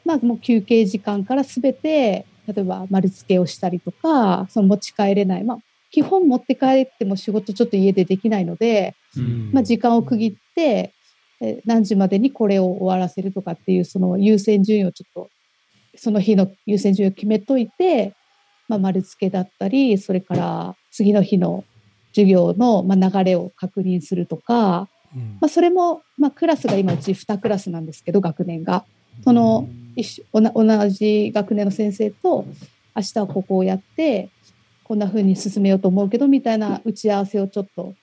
[0.06, 5.44] まあもう休憩時間から全て、例えば丸付けをしたりとか、その持ち帰れない。
[5.44, 5.58] まあ
[5.92, 10.94] 基本持って帰っても仕事ちょっと家でできないので、うんまあ時間を区切って、
[11.42, 15.30] え何時までにこれを終わらせるとかっていうその優先順位をちょっと、
[15.96, 18.14] その日の優先順位を決めといて、
[18.68, 21.64] まあ丸付けだったり、それから次の日の
[22.16, 25.38] 授業のまあ流れを確認するとか、うん。
[25.42, 28.86] まあ、それも、まあ、クラスが今うち2クラスなんですけど学年が。
[29.24, 32.46] その一同じ学年の先生と
[32.96, 34.30] 明日はここをやって
[34.84, 37.94] こんな風に進めようと思うけどみたいな打ち合わせをちょっと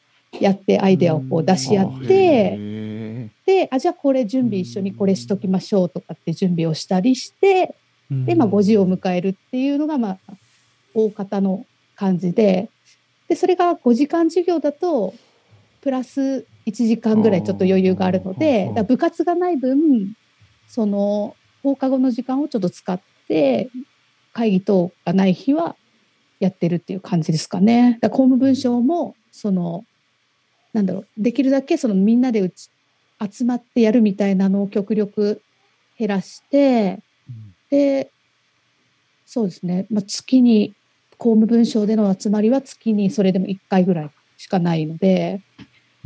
[0.40, 7.74] やってアイデアをこう出し合ってへであじゃあこれ準備一緒にこれしときましょうとかって準備をしたりして
[8.10, 10.32] で、まあ、5時を迎えるっていうのが、まあ、
[10.94, 12.70] 大方の感じで
[13.32, 15.14] でそれが5時間授業だと
[15.80, 20.12] プラス1時間ぐらいちょっと余裕があるのでだ部活がない分
[20.68, 23.70] その放課後の時間をちょっと使って
[24.34, 25.76] 会議等がない日は
[26.40, 27.98] やってるっていう感じですかね。
[28.02, 29.86] だ公務文書もその
[30.74, 32.68] なんだろうできるだけそのみんなでうち
[33.18, 35.40] 集まってやるみたいなのを極力
[35.98, 37.00] 減らして
[37.70, 38.10] で、
[39.24, 40.74] そうですね、まあ、月に
[41.22, 45.40] 公務文書での集まりは月にそれでも1回ぐらいしかないので、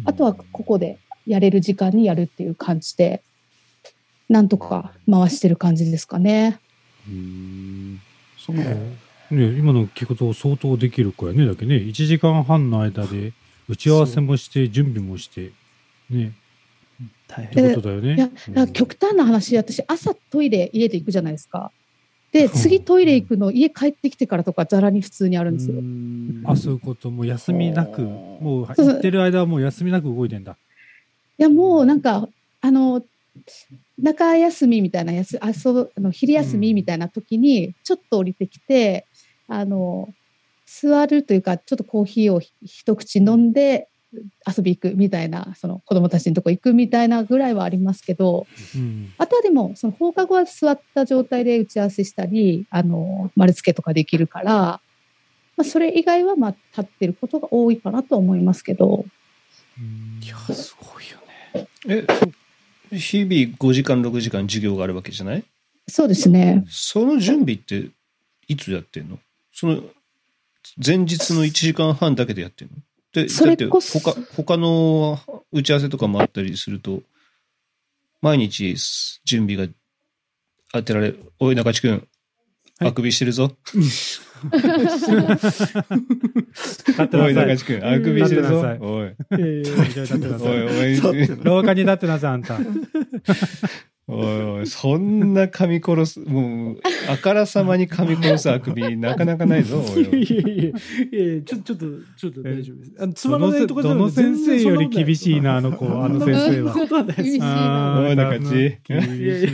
[0.04, 3.22] あとはここでやれる時間にやるっていう感じで、
[4.28, 6.60] なんとか回してる感じですかね。
[7.10, 7.96] ー
[8.36, 8.98] その、ね、
[9.30, 11.46] 今の聞くと相当できる子やね。
[11.46, 13.32] だけね、1時間半の間で
[13.70, 15.52] 打ち合わせもして、準備もして、
[16.10, 16.32] ね、
[17.26, 17.64] 大変。
[17.64, 18.32] ってことだよいや、ね。
[18.50, 21.72] だから極端な話、私、朝トイレ家で行くじゃないですか。
[22.36, 25.82] で、次トイレ行くの、家帰ってきてからとか、ざらに普通にあるんですよ。
[26.44, 27.10] あ、そういうこと。
[27.10, 30.58] もう休みなく、もうそう行ってる間はもう休みなく動いてんだ。
[31.38, 32.28] いや、もうなんか、
[32.60, 33.02] あの、
[33.98, 39.06] 中休みみたいなやす、遊ぶ、あの昼休みみたいな時に、ちょっと降りてきて、
[39.48, 40.10] あの、
[40.66, 43.88] 座るというか、ちょっとコーヒーをひ一口飲んで
[44.46, 49.12] 遊び行くみたいな、その子供たちのとこ行くみたいなぐらいはありますけど、うん。
[49.18, 54.80] あとはでも、その放課後は座った状態で打ち合わせしたり、あの、丸付けとかできるから、ま
[55.62, 59.04] あ、それ以外は、まあ、立ってることが多いかなと思いますけど、
[59.78, 61.18] うんいや、すごいよ
[61.54, 61.68] ね。
[61.86, 65.44] え、日々5時間、6時間授業があるわけじゃない？
[65.88, 66.64] そうですね。
[66.68, 67.90] その準備って
[68.48, 69.18] いつやってんの？
[69.52, 69.82] その
[70.84, 72.74] 前日の1時間半だけでやってんの？
[73.16, 75.18] で、そだってれこそ他、他の
[75.50, 77.00] 打ち合わせとかもあったりすると、
[78.20, 78.76] 毎日
[79.24, 79.72] 準備が
[80.72, 81.32] 当てられる。
[81.38, 82.02] おい、中地君、はい
[82.78, 83.56] あくびしてるぞ。
[87.14, 87.34] おい。
[87.34, 88.60] 中地君、あくびしてるぞ。
[88.60, 89.16] おい、おい。
[90.94, 92.58] い、おい、廊下に立ってなさい、あんた。
[94.08, 100.22] おいおい、そんな噛み殺す、もう、あからさまに噛み殺すあくび、なかなかないぞ、 おいおい。
[100.22, 102.92] いやいやいやいやちょちょっと、ちょっと大丈夫です。
[103.00, 106.72] あのつまどのせらないとこじゃどのなくて先生より厳しいな、 あの子、あの先生は。
[106.72, 107.22] そんなことはないです。
[107.24, 108.00] 厳しいな。
[108.00, 108.80] おい中地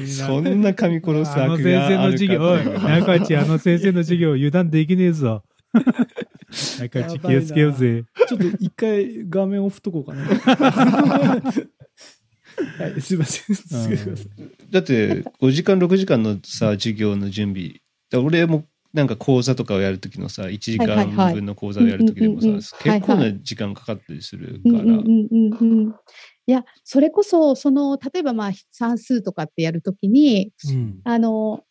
[0.07, 2.61] そんな噛み殺すあの先あくびは生の授業、おい、
[3.01, 5.43] 中地、あの先生の授業、油断できねえぞ。
[6.79, 8.05] 中地、気をつけようぜ。
[8.29, 11.43] ちょっと一回画面オフとこうかな。
[12.79, 13.57] はい、すいません。
[14.71, 17.81] だって、5時間、6時間のさ、授業の準備。
[18.11, 22.49] だ俺も、なんか講座とかをやるときのさ、1時間分の講座をやるときでもさ、
[22.83, 24.83] 結構な時間かかったりするから。
[26.47, 31.01] いや、それこそ、その、例えばまあ算数とかってやるときに、うん。
[31.05, 31.65] あの、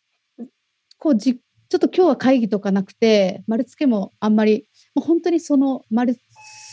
[0.98, 6.16] こうじ、ちょっと今日は会議とかなくて、丸付けもあんまり、もう本当にその、丸、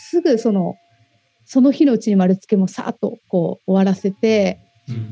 [0.09, 0.75] すぐその、
[1.51, 4.59] その日のうちに丸付けもさーっとこう終わらせて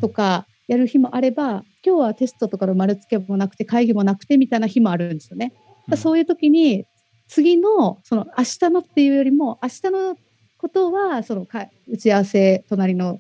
[0.02, 5.54] とかやる日もあれば、今日はテストとかの丸付けもなくて会議もなくてみたいな日もあるんですよね。
[5.96, 6.86] そういう時に
[7.28, 10.18] 次のその明日のっていうよりも明日の
[10.60, 13.20] ことはそのか打ち合わせ隣の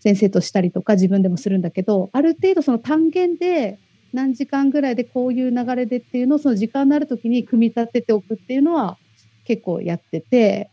[0.00, 3.78] 先生としたりとか自分でもするんだけどある程度その単元で
[4.14, 8.96] 何時間ぐらいでこういう流れでっていうのをその時間のある時に組み立てておくっていうのは
[9.44, 10.70] 結構やってて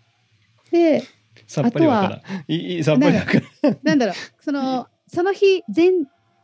[0.71, 1.03] で
[1.47, 2.21] さっぱりわからん。
[2.47, 3.77] いいさっぱりわからん。
[3.83, 5.91] なんだろうそのその日前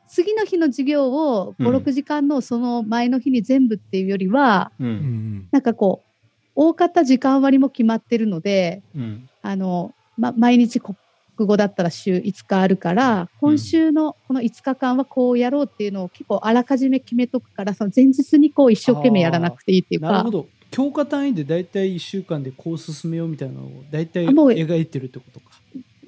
[0.08, 4.86] 次の日の授業をうん56時間のその前の日に全部っていうよりは、う。
[4.86, 5.47] うんん。
[5.52, 6.08] なんかこう
[6.56, 9.30] 大方時間割も決まってるのでうん。
[9.41, 10.95] あの、ま、毎日国
[11.38, 20.47] 語だったら週5日あるから今週のこの5日間はこうやろうっていうのを結構あらかじめ決めとくからその前日にこう一生懸命やらなくていいっていうかなるほど。
[20.71, 24.47] 教科単位で大体1週間でこう進めようみたいなのを大体あもう。
[24.49, 25.51] 描いてるってことか。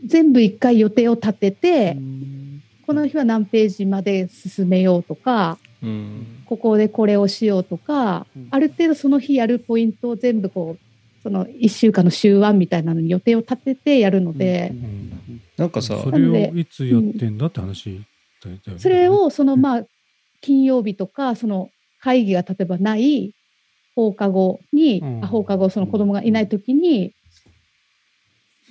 [0.05, 2.63] 全部一回予定を立てて、うん。
[2.85, 6.43] この日は何ページまで進めようとかうん。
[6.45, 8.47] ここでこれをしようとか、うん。
[8.51, 15.41] ある程度その日やるポイントを全部こうその1週間の週1みたいなのに予定を立ててやるので、うん。
[15.57, 18.01] なんかさ、それをいつやってんだって話
[18.43, 18.79] だよね。
[18.79, 19.83] それ、をそのまあ
[20.41, 21.69] 金曜日とかその
[21.99, 23.35] 会議が例えばない
[23.99, 27.13] 放課後に、うんあ放課後その子供がいない時に、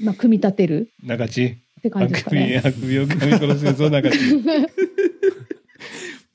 [0.00, 1.44] まあ、組み立てる中地。
[1.44, 2.62] って感あじですかね。
[2.64, 4.18] あくびを噛み殺すぞ、中地。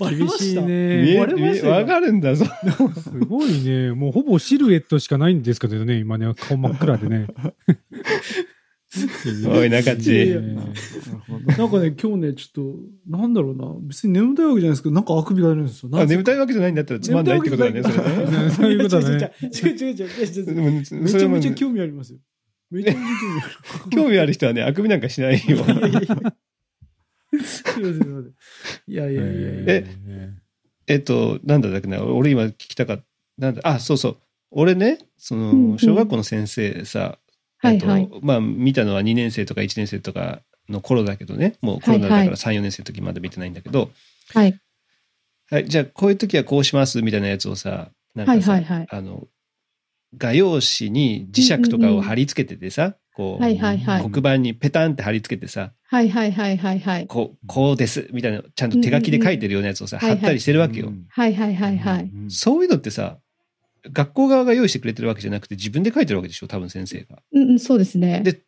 [0.10, 1.18] 厳しいね。
[1.64, 2.46] わかるんだぞ。
[2.46, 3.92] すごいね。
[3.94, 7.28] もうほぼシルエットしかないんですけどね、今ね、顔真っ暗でね。
[9.50, 10.36] おい中地
[11.58, 13.76] なんかね、今日ね、ちょっと、なんだろうな。
[13.82, 15.90] 別に眠たいわけじゃないですけど、なんかあくびが出るんですよ。
[15.94, 18.50] あ眠たたいわけじゃないんだったらつまんないってことだね、それね。
[18.52, 19.32] そういうことだね。
[19.42, 22.20] 違う違う違うめちゃめちゃ興味ありますよ。
[22.70, 23.90] めちゃめちゃ興味ある。
[23.90, 25.58] 興味ある人はね、あくびなんかしないよ。
[25.58, 26.02] いやいやいや
[27.44, 28.34] すいませんすいません
[28.88, 29.64] いやいやいやいや。
[29.68, 29.86] え
[30.86, 33.04] えっと、なんだっけな、俺今聞きたかった。
[33.38, 34.18] なんだ、あ、そうそう。
[34.52, 37.18] 俺ね、その、小学校の先生さ、
[37.64, 38.20] えっとはいはい。
[38.22, 43.92] まあ、見たのは2年生とか1年生とかの頃だけどね、もうコロナだからはいはい3、4年生の時まで見てないんだけど、
[44.34, 44.60] はい。
[45.50, 48.88] はい、じゃあこういう時はこうしますみたいなやつをさ、なんはかさ、いはいはい。
[48.90, 49.28] あの、
[50.18, 54.10] 画用紙に磁石とかを貼り付けててさ、こう、はいはいはい。
[54.10, 57.08] 黒板にペタンって貼り付けてさ、はいはいはいはいはい。
[57.08, 60.92] こう、こうです、みたいな、ちゃんと手書きで書いてるようなやつをさ、うんうんうん貼ったりしてるわけよ。
[61.10, 62.04] はいはいはいはい。
[62.04, 63.18] うんそういうのってさ、
[63.92, 67.22] 学校側が用意してくれてるわけじゃなくて、自分で書いてるわけでしょ、多分先生が。
[67.32, 68.22] うんうん、そうですね。
[68.24, 68.42] で、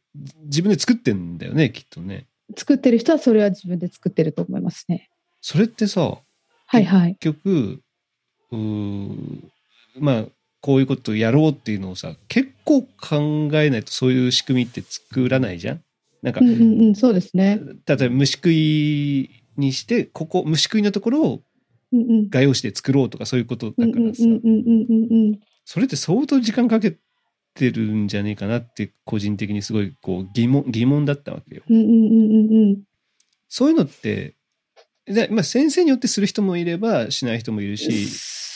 [0.45, 2.27] 自分で作ってんだよね、きっとね。
[2.57, 5.09] 作ってる人はそれは自分で作ってると思いますね。
[5.41, 6.17] それってさ、
[6.67, 7.15] はいはい。
[7.19, 7.81] 結局、
[8.51, 9.49] うー
[9.99, 10.25] まあ、
[10.61, 15.81] こういうことをやろうっていうのをさ、結構考えないとそういう仕組みって作らないじゃん
[16.21, 17.59] なんかう、んうんうん、そうですね。
[17.85, 21.41] 例えば虫食いにして、ここ、虫食いのところを。
[22.29, 25.39] 画用紙で作ろうとかそういうことうんうんうんだからさ、うんうんうんうん。
[25.65, 26.97] それって相当時間かけ
[27.53, 31.63] てるんじゃねえかなって、個人的にすごいこう疑問、疑問だったわけよ。
[31.69, 32.83] うんうんうんうんうん。
[33.49, 34.35] そういうのって、
[35.05, 38.07] でまあ、先生によってする人もいれば、しない人もいるし、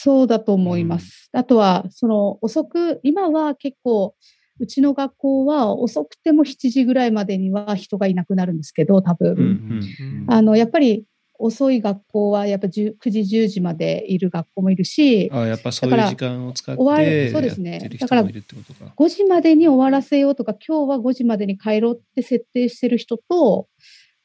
[0.02, 1.28] そうだと思います。
[1.32, 4.14] あとは、その遅く、今は結構、
[4.58, 9.32] うちの学校は遅くても7時ぐらいまでには人がいなくなるんですけど、多分。
[9.32, 11.04] うんうんあの、やっぱり
[11.40, 18.92] 遅い学校はやっぱ10 9時、10時までいる学校もいるし、あやっぱそういう時間を使って終わやるそうですねってる人もいるってことか。
[18.96, 23.68] 5時までに終わらせようとか、今日は5時までに帰ろうって設定してる人と、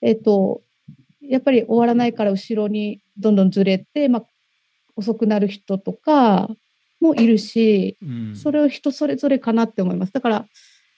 [0.02, 0.62] えっ、と、
[1.22, 4.26] やっぱり終わらないから後ろにどんどんずれて、まあ、
[4.96, 6.50] 遅くなる人とか
[7.00, 10.14] もいるし、うんそれを人それぞれかなって思います。
[10.14, 10.46] だから、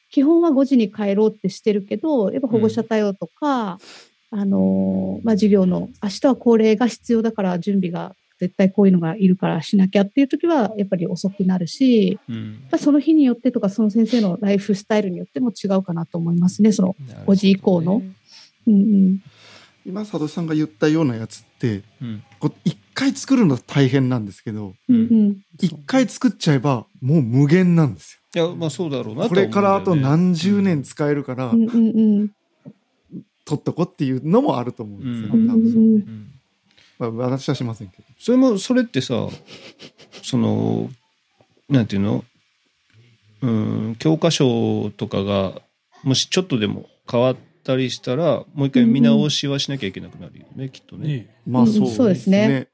[0.10, 3.77] 基本は5時に帰ろうってしてるけど、やっぱ保護者対応とか、
[4.29, 18.01] あのーまあ、授業の、明日は恒例が必要だから準備が絶対こういうのがいるからしなきゃっていう時は、やっぱり遅くなるし、うんやっぱその日によってとか、その先生のライフスタイルによっても違うかなと思いますね、その、なるほどね5時以降の
[18.67, 19.21] うんうん。
[19.85, 25.37] 今、佐渡さんが言ったようなやつって、うんこう一回作るの大変なんですけど、うんうん。
[25.59, 29.29] 一回作っちゃえばもう無限なんですいや、まあそうだろうなよ。
[29.29, 32.31] これからあと何十年つ使えるからうんうんうん。
[33.47, 35.33] 取っとこっていうのもあると思うんですよ。
[35.33, 35.47] うん。
[35.47, 35.63] ね、多分。
[35.63, 35.95] うん。
[35.95, 36.31] うん
[36.99, 38.03] まあ、私はしませんけど。
[38.19, 39.29] それも、それってさ、
[40.23, 40.89] その、
[41.69, 42.25] なんていうの？
[43.41, 45.62] うん、教科書とかが、
[46.03, 51.07] もしちょっとでも変わったりしたら、もう一回見直しはしなきゃいけなくなるよね、きっとね。
[51.07, 52.67] ねうんまあそうそうですね。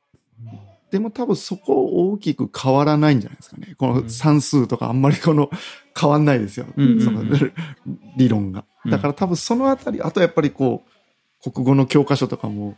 [0.94, 3.74] でも多分そこ大きく変わらないんじゃないですかね。
[3.80, 5.50] こうんの算数とかあんまりこの
[6.00, 6.68] 変わんないですよ。
[6.78, 7.24] うんうんうんその
[8.16, 8.64] 理論が。
[8.86, 10.84] うんだから多分そのあたり、あとやっぱりこ
[11.44, 12.76] う、国語の教科書とかも、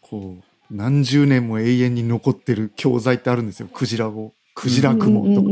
[0.00, 3.68] こう、何十年も永遠に残ってる教材ってあるんですよ。
[3.70, 4.32] クジラ語。
[4.54, 5.48] クジラ雲とか。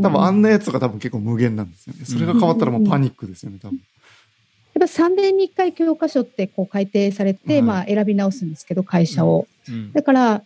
[0.00, 2.06] 多分あんなやつが多分結構無限なんですよね。
[2.06, 3.76] それが変わったらもうパニックですよね、多分。
[3.76, 9.46] やっぱ3年に1回教科書ってこう改定されて、はいまあ選び直すんですけど、会社を。
[9.68, 10.42] うんだから、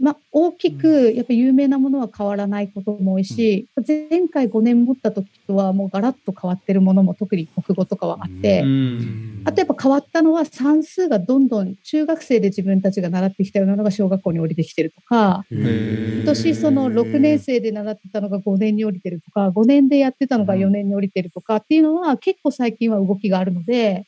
[0.00, 9.42] まあ、大きくやっぱ有名なものは変わらないことも多いし、前回5年持った時とはもうガラッと変わってるものも特に国語とかはあって、うん。
[9.44, 24.06] あとやっぱ変わったのは算数がどんどん中学生で自分たちが習ってきたようなのが小学校に降りてきてるとか、今年その6年生で習ってたのが5年に降りてるとか、5年でやってたのが4年に降りてるとかっていうのは結構最近は動きがあるので、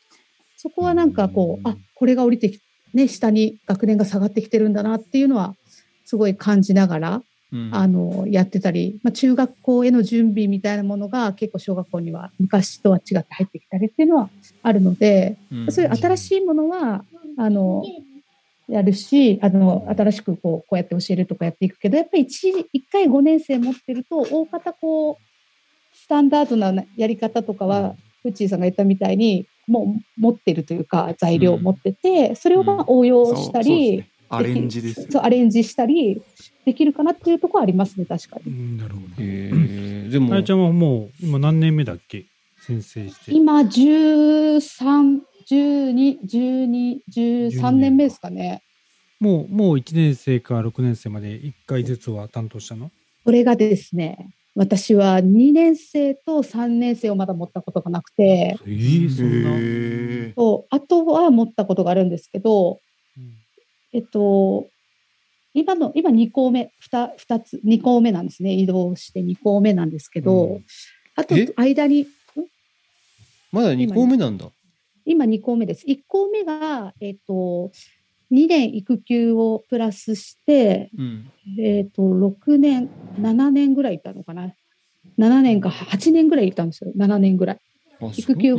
[0.56, 2.60] そこはなんかこう、あ、これが降りてき
[2.96, 5.54] ね、下に学年が下がってきてるんだなっていうのは
[6.06, 7.70] すごい感じながら、うん。
[7.72, 14.30] あの、やってたり、まあ、中学校への準備みたいなものが結構小学校には昔とは違って入ってきたりっていうのは
[14.62, 15.72] あるので、うん。
[15.72, 17.04] そういう新しいものは、
[17.36, 17.84] あの、
[18.68, 36.20] やるし、あの、新しくこう、こうやって教えるとかやっていくけど、やっぱり一一回5年生持ってると、大方こう、スタンダードなやり方とかは、フッチーさんが言ったみたいに、もう持ってるというか、材料を持ってて、それをまあ応用したり、ですねアレンジですよ そう、アレンジしたり
[36.64, 38.54] できるかなっていうところはありますね、確かうに。
[38.54, 39.06] んなるほど。
[39.22, 42.24] へーでも、あやちゃんはもう、今何年目だっけ？
[42.60, 43.32] 先生して。
[43.32, 46.98] 今、13、12、12、
[47.50, 48.62] 13年目ですかね。
[49.20, 52.90] もう、もう1年生か6年生まで1回ずつは担当したの？
[53.24, 59.50] これがですね、私は2年生と3年生をまだ持ったことがなくて、えー、そんな。
[59.54, 62.85] へそうあとは持ったことがあるんですけど、うん
[63.96, 64.68] えっと、
[65.54, 68.52] 今の、今2校目、2, 2つ、2校目なんですね。
[68.52, 70.64] 移動して2校目なんですけど、うん
[71.18, 71.50] あとえ？
[71.56, 72.06] 間に、
[73.50, 74.50] まだ2校目なんだ。
[75.06, 75.86] 今2校目です。
[75.86, 77.72] 1校目が、えっと、
[78.30, 81.30] 2年育休をプラスして、うん。
[81.58, 84.52] えっと、6年、7年ぐらいいたのかな。
[85.16, 86.92] 7年か8年ぐらいいたんですよ。
[86.98, 87.60] 7年ぐらい。
[88.02, 88.58] あ育休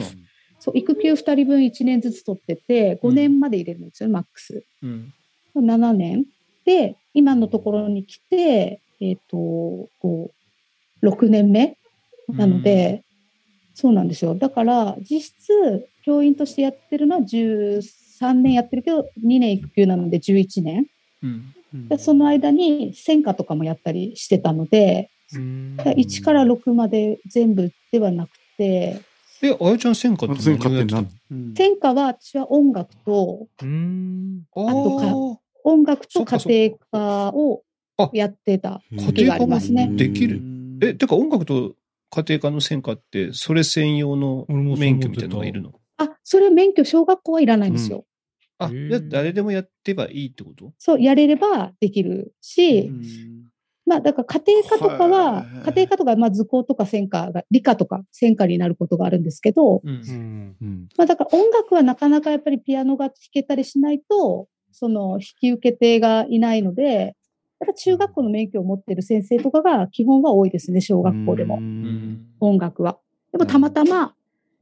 [0.57, 4.63] そう育休2人分1年ずつ取ってて、5年まで入れるんですよ、マックス。
[4.81, 5.13] うん。
[5.61, 6.25] 7年。
[6.65, 9.37] で、今のところに来て、えっ、と、
[9.99, 10.31] こ
[11.01, 11.77] う、6年目
[12.29, 13.03] なので、
[13.73, 14.35] そうなんですよ。
[14.35, 20.87] だから、実質、教員としてやってるのは13年やってるけど、2年育休なので11年。
[21.23, 21.53] うん。
[21.89, 29.01] でその間に専科とかもやったりしてたので、うんだから1から6まで全部ではなくて、
[29.41, 31.55] え、あやちゃん専科って前科って何ってたの何？
[31.55, 34.43] 専科は私は音楽と、うん。
[34.55, 37.63] あとかー音楽と家庭科を
[37.97, 39.91] あやってた家時がありますね。
[39.95, 40.41] できる。
[40.81, 41.75] え、てか音楽と
[42.11, 44.45] 家庭科の専科って、それ専用の
[44.77, 45.73] 免許みたいなのがいるの？
[45.97, 48.05] あ、それは免許、小学校はいらないんですよ。
[48.59, 48.89] あ、へー。
[48.89, 50.73] じゃあ誰でもやってばいいってこと？
[50.77, 52.91] そう、やれればできるし、
[53.85, 59.81] まあ、だから家庭科とかは家庭科とか、まあ、図工とか専科が、理科とか専科になることがあるんですけど、う。
[59.83, 60.55] うんん。
[60.61, 60.87] うん。
[60.97, 67.15] まあ、だから音楽はなかなかやっぱりピアノが弾けたりしないと、その引き受け手がいないので、
[67.59, 71.59] やっぱ中学校の免許を持ってる先生とかが基本は多いですね、小学校でも。
[72.39, 72.99] 音楽は。
[73.31, 74.13] でもたまたま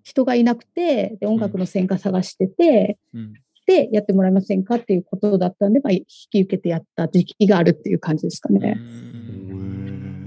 [0.04, 3.34] 人がいなくて、で音楽の専科探してて、うん
[3.66, 8.60] で、やってもらえませんかっていうことだったんで、まあ、引き受けてやった時期があるっていう感じですかね。
[8.60, 8.74] な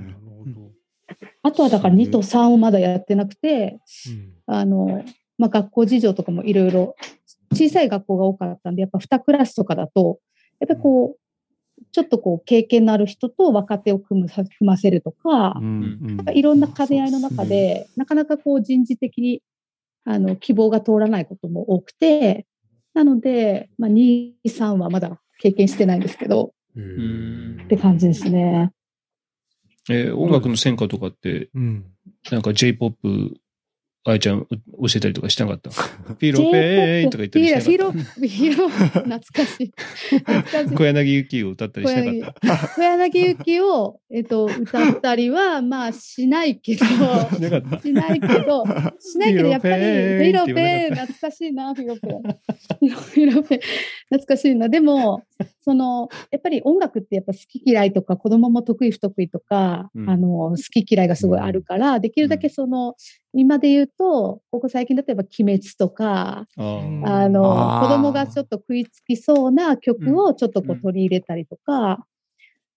[0.08, 0.72] るほど。
[1.42, 5.04] あとはだから2と3をまだやってなくて、うんあの、
[5.36, 6.96] まあ、学校事情とかもいろいろ、
[7.52, 10.20] 小さい学校が多かったんで、やっぱ2クラスとかだと、
[10.60, 11.18] やっぱりこう、
[11.92, 19.42] ちょっとこう、経験のある人と若手を組むさ組ませるとか、うんうんなんかいろんな兼ね合いの中で、なかなかこう人事的に
[20.04, 22.46] あの希望が通らないことも多くて、
[22.94, 28.72] なので、まあ、2、3はまだ経験してないんですけど、んって感じですね。
[29.90, 31.86] えー音楽の専科とかって、うん。
[32.30, 33.36] なんか J-POP、
[34.04, 34.56] あいちゃんう教
[34.96, 39.72] えたりとかしてなかったフィ ロペーンとか言ったりフしてなかっィロ、フィロ、懐かしい。
[40.10, 40.70] 懐かしい。
[40.70, 42.68] た小柳ゆきを歌ったりしてなかった？
[42.68, 48.64] 小柳ゆきを、えっと、歌ったりは、 まあ、しないけど、しないけど、
[48.98, 52.22] しないけど、やっぱり、フフィィロロペー懐かしいな、フィロペン。
[52.88, 53.60] フィロペン、
[54.10, 54.68] 懐かしいな。
[54.68, 55.22] でも、
[55.62, 60.08] その、やっぱり音楽ってやっぱ好き嫌いとか、子供も得意不得意とか、うん。
[60.08, 62.94] あの、好き嫌いがすごいあるから、できるだけその、
[63.34, 72.06] 今で言うと、ここ最近だとやっぱ鬼滅とか、あの、子供がちょっと食いつきそうな曲をちょっとこううん取り入れたりとか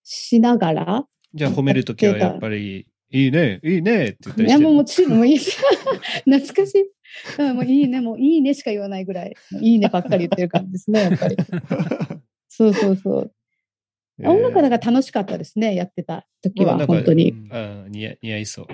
[0.03, 5.37] しながら、じゃあ褒めるときはやっぱり、 いいね、いいねって言ったりいや、してるもうもちろん、もういい。
[5.37, 6.91] 懐かしい。
[7.39, 11.35] うん、もういいね、もういいねしか言わないぐらい、いいねばっかり言ってる感じですね、やっぱり。
[12.47, 13.33] そうそうそう。
[14.19, 17.33] えー音楽だから楽しかったですね、やってた時は、本当に。
[17.49, 18.67] あー似合似合いそう。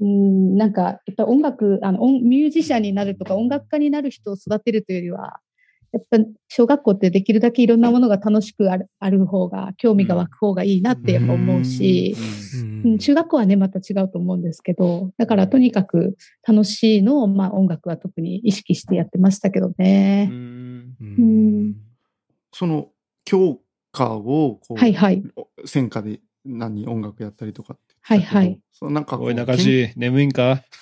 [0.00, 5.40] うん、なんか、やっぱ音楽、あの、音ミュージシャンになるとか、音楽家になる人を育てるというよりは、
[5.92, 6.18] やっぱ
[6.48, 12.14] 小学校ってできるだけいろんなものが楽しくあるある方が、興味が湧く方がいいなってやっぱ思うし、
[12.54, 20.26] うんうん、中学校はね、また違うと思うんですけど、だからとにかく楽しいのを、まあ音楽は特に意識してやってましたけどうね。
[20.26, 21.74] んうん
[22.52, 22.88] その
[23.24, 23.60] 教
[23.92, 25.22] 科をこう、はいはい。
[25.64, 28.58] 専科で何音楽やったりとかってはいはい。
[28.72, 30.62] そのなんかこうおい、中地、眠いんか？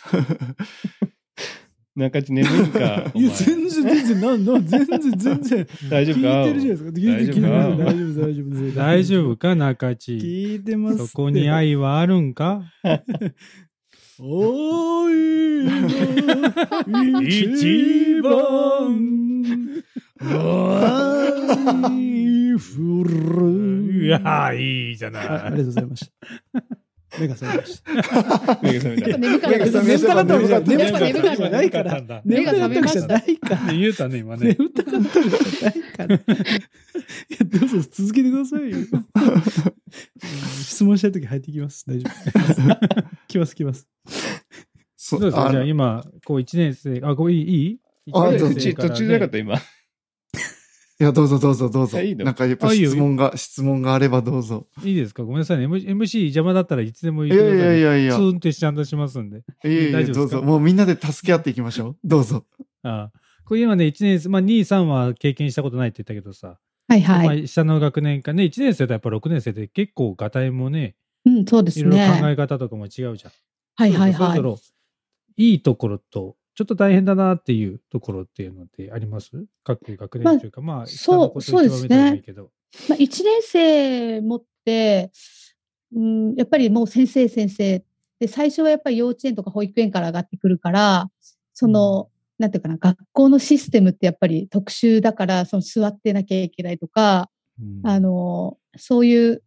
[1.97, 3.11] 中地眠いんか？
[3.15, 5.67] おいや、前全然全然、なん、なん、全然全然。
[5.91, 6.29] 大丈夫か？
[6.29, 6.91] 聞いてるじゃないですか？
[6.91, 7.43] 聞いてる、聞いてる。
[7.49, 8.77] 大丈夫、大丈夫です。
[8.77, 10.13] 大丈夫か、中地？
[10.13, 11.07] 聞いてます。
[11.07, 12.63] そこに愛はあるんか？
[14.19, 19.83] おいの一番。
[20.19, 20.25] い
[24.09, 25.59] や、いいじゃああない。
[25.59, 26.13] りがとうございました。
[27.19, 27.93] 目が覚めました。
[28.63, 32.01] 目が覚めた眠かったいや眠たかったわけじゃないやっぱ眠かったじゃないから。
[32.25, 33.73] 眠たかったわけ覚めましたじゃないから。
[33.73, 34.57] 言うたね、今ね。
[34.59, 35.33] 眠たかったじゃ
[35.71, 36.17] ないから。
[36.17, 36.25] いや、
[37.45, 38.79] どうぞ続けてくださいよ。
[40.63, 41.85] 質問したいとき入ってきます。
[41.87, 42.15] 大丈夫。
[43.29, 43.89] 来ます、来ます。
[44.97, 45.47] そどうですか？
[45.49, 47.79] あじゃあ今、こう1年生、あ、こういいいい？
[48.13, 49.55] あどうぞ一年生から途中途中じゃなかった、今。
[50.99, 51.99] いや、どうぞどうぞどうぞ。
[51.99, 52.25] あいいの？
[52.25, 54.67] なんかやっぱ質問が、質問があればどうぞ。
[54.83, 55.25] いいですか？
[55.25, 55.65] ごめんなさいね。
[55.65, 57.69] M- MC 邪魔だったらいつでもい言ってください。
[57.69, 58.15] やいやいやいや。
[58.15, 59.39] ツーンってしちゃんとしますんで。
[59.39, 60.21] いやいや大丈夫ですか？
[60.21, 60.43] どうぞ。
[60.43, 61.97] もうみんなで助け合っていきましょう。
[62.05, 62.45] どうぞ。
[62.83, 67.39] ああこれ今ね、1年生、まあ2、3は経験したことないって言ったけどさ、はいはい。
[67.39, 72.33] まあ下の学年かね、1年生とやっぱ6年生で結構ガタイもね、うん、そうですいろいろ考ね。
[72.33, 73.33] え方とかも違うじゃん。
[73.77, 74.37] はいはいはい。
[74.37, 74.75] そろそろ
[75.37, 79.31] いいところと、ちょっと大変だなっていうところっていうのってあります？
[79.63, 82.51] 各学年というか、まあ、下の子とそう一番上でもいいけど。
[82.89, 85.13] まあ、1年生もって、
[85.95, 87.85] うん、やっぱりもう先生先生。
[88.19, 91.11] で、最初はやっぱり幼稚園とか保育園から上がってくるから、
[91.53, 97.31] その、なんていうかな、学校のシステムってやっぱり特殊だから、その座ってなきゃいけないとか、
[97.61, 97.81] うん。
[97.87, 99.43] あの、そういう、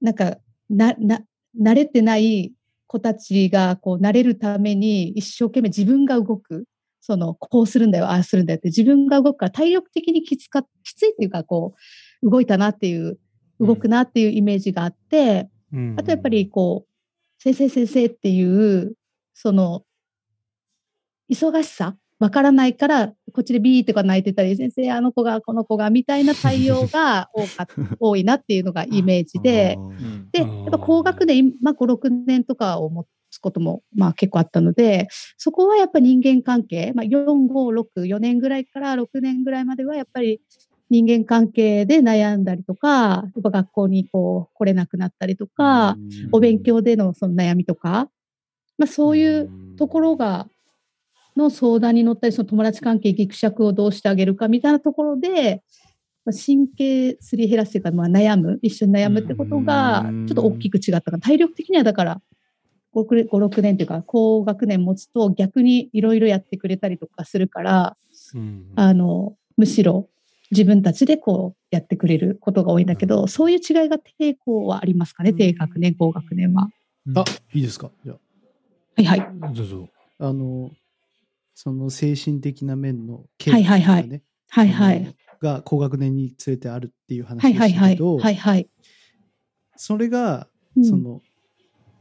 [0.00, 0.38] なんか、
[0.70, 1.22] な、な、
[1.60, 2.52] 慣れてない
[2.90, 6.64] 子たちが、こう、慣れるために一生懸命自分が動く。
[7.00, 11.74] その、こうするんだよ、ああするんだよって自分が動くから体力的にきつか、きついっていうか、こ
[12.22, 13.18] う、動いたなっていう、
[13.60, 18.94] 動くなっていうイメージがあって、うんあとやっぱりこう、先生先生っていう、
[19.34, 19.84] その、
[21.30, 27.66] 忙しさ、わからないから、こっちでビーとか泣いてたり、先生、あの子が、この子が、みたいな対応が 多か
[27.98, 30.28] 多いなっていうのがイメージで、うん。
[30.30, 35.08] で、やっぱ高学年、まあ、5、6年とかを持つことも、まあ結構あったので、
[35.38, 40.42] そこはやっぱ人間関係、まあ、4、5、6、4年ぐらいから6年ぐらいまではやっぱり
[40.90, 45.96] 人間関係で悩んだりとか、やっぱ学校にこう来れなくなったりとか、
[46.32, 48.10] お勉強でのその悩みとか、
[48.76, 50.48] まあそういうところが、
[51.36, 55.62] の相談に乗ったり、その友達関係、ぎくしゃくをどうしてあげるかみたいなところで、
[56.24, 61.18] まあ神経すり減らすというか、まあ、悩む、一緒に悩むってことがう、んちょっと大きく違ったかな。
[61.20, 62.22] 体力的にはだから、
[62.94, 67.96] 5、6年というか、高学年持つと逆にいろいろやってくれたりとかするから、
[68.34, 70.08] うんあの、むしろ
[70.50, 76.68] 自分たちでこうやってくれることが多いんだけど、そういう違いが抵抗はありますかね、低学年、高学年は。
[77.14, 77.24] あ、
[77.54, 77.90] いいですか？
[78.04, 78.18] じゃは
[78.98, 79.26] いはい。
[79.54, 79.88] どうぞ。
[80.18, 80.70] あ、あの、
[81.62, 85.14] その精神的な面のケはいはいはいはいはい。
[85.42, 87.92] が高学年につれてあるっていう話はいではいはい。
[87.92, 88.70] したけど、はいはい。
[89.76, 91.20] それが、うんその、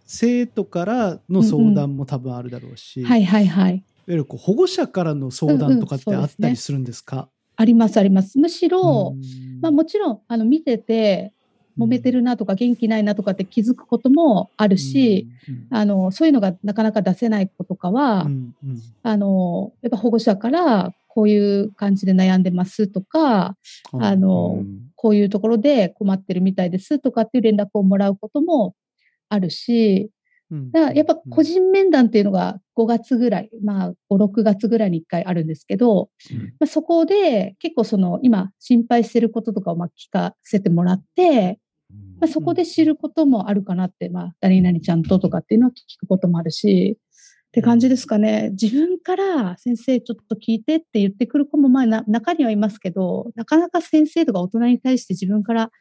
[0.05, 3.75] 生徒からの相談も多分あるだろうし、はいはいはい。
[3.75, 8.39] いわゆるこう保護者からの相談とかってうんうんあったりするんですか、ありますあります。
[8.39, 11.33] むしろ、うんまあもちろん、あの、見てて、
[11.79, 15.27] 揉めてるなとか元気ないなとかって気づくこともあるし、
[15.69, 18.27] あの、そういうのがなかなか出せない子とかは、
[19.03, 23.55] あの、やっぱ保護者からこういう感じで悩んでますとか、
[23.93, 24.63] うんあの、
[24.95, 28.75] こういうところで困ってるみたいですとかっていう連絡をもらうことも
[29.29, 30.11] あるし、
[30.51, 36.37] うんだからやっぱ個人面談っていうのが5月ぐらい、まあ5、6月ぐらいに1回あるんですけど、うん。
[36.37, 41.59] まあ、そこで結構その今心配してることとかをまあ聞かせてもらって、
[42.19, 46.97] まあ、そこで知ることもあるかなって、まあ、誰々ちゃんととかっていうのを聞くこともあるし、
[47.49, 48.49] って感じですかね。
[48.51, 55.71] 自分から先生ちょっと聞いてって言ってくる子もまあな中にはいますけど、なかなか先生とか大人に対して自分から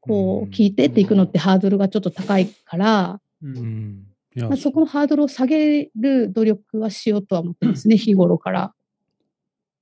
[0.00, 4.04] こううん聞いてっていくのってハードルがちょっと高いから、うん。
[4.36, 8.73] まあ、そこのハードルを下げる努力はしようとは思ってますね、 日頃から。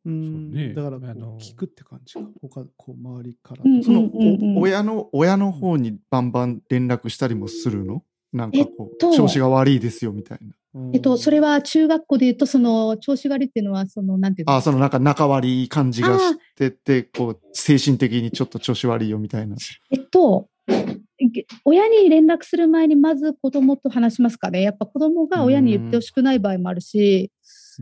[0.05, 2.20] うんそうねだから聞くって感じか。
[2.40, 3.62] 他、こう周りから。
[3.64, 8.03] うんその、うんうんうんお親の、親の方にバンバン連絡したりもするの？
[8.32, 10.55] なんかこう、えっと調子が悪いですよみたいな。
[10.94, 14.57] えっと、それは中学校で言うと、その調子悪いっていうのは、その、なんていうの？
[14.57, 19.57] あ、そのなんか仲悪い感じがしてて、こう、精神的にちょっと調子悪いよみたいな。
[19.90, 24.62] えっと、げ親に連絡する前にまず子供と話しますかね。
[24.62, 27.30] やっぱ子供が親に言ってほしくない場合もあるし、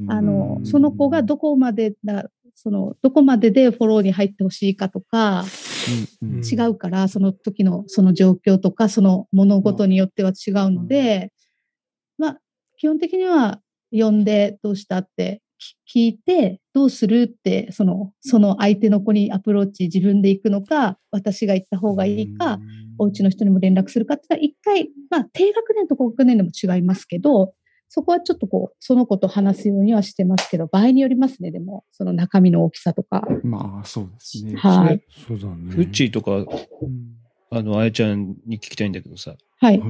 [0.09, 5.45] あのう、んその子がどこまでだ、その、どこまででフォローに入ってほしいかとか、
[6.51, 11.33] 違うから、その時のその状況とか、その物事によっては違うので、
[12.19, 12.41] まあ、
[12.77, 13.61] 基本的には
[13.91, 15.43] 呼んでどうしたって
[15.87, 22.59] き聞いて、どうするって、その、その相手の子にアプローチ自分で行くのか、私が行った方がいいか、
[22.99, 27.55] お家の人にも連絡するかっていうのは、一回、まあ、低学年と高学年でも違いますけど、
[27.93, 33.27] そこはちょっとこう、その子と話すようにはしてますけど、場合によりますね、でも、その中身の大きさとか。
[33.43, 34.55] まあ、そうですね。
[34.55, 35.05] はい。
[35.27, 35.73] そうだね。
[35.73, 36.47] フッチーとか、うん
[37.51, 39.83] あの、あやちゃんに聞きたいんだけどさ、はい。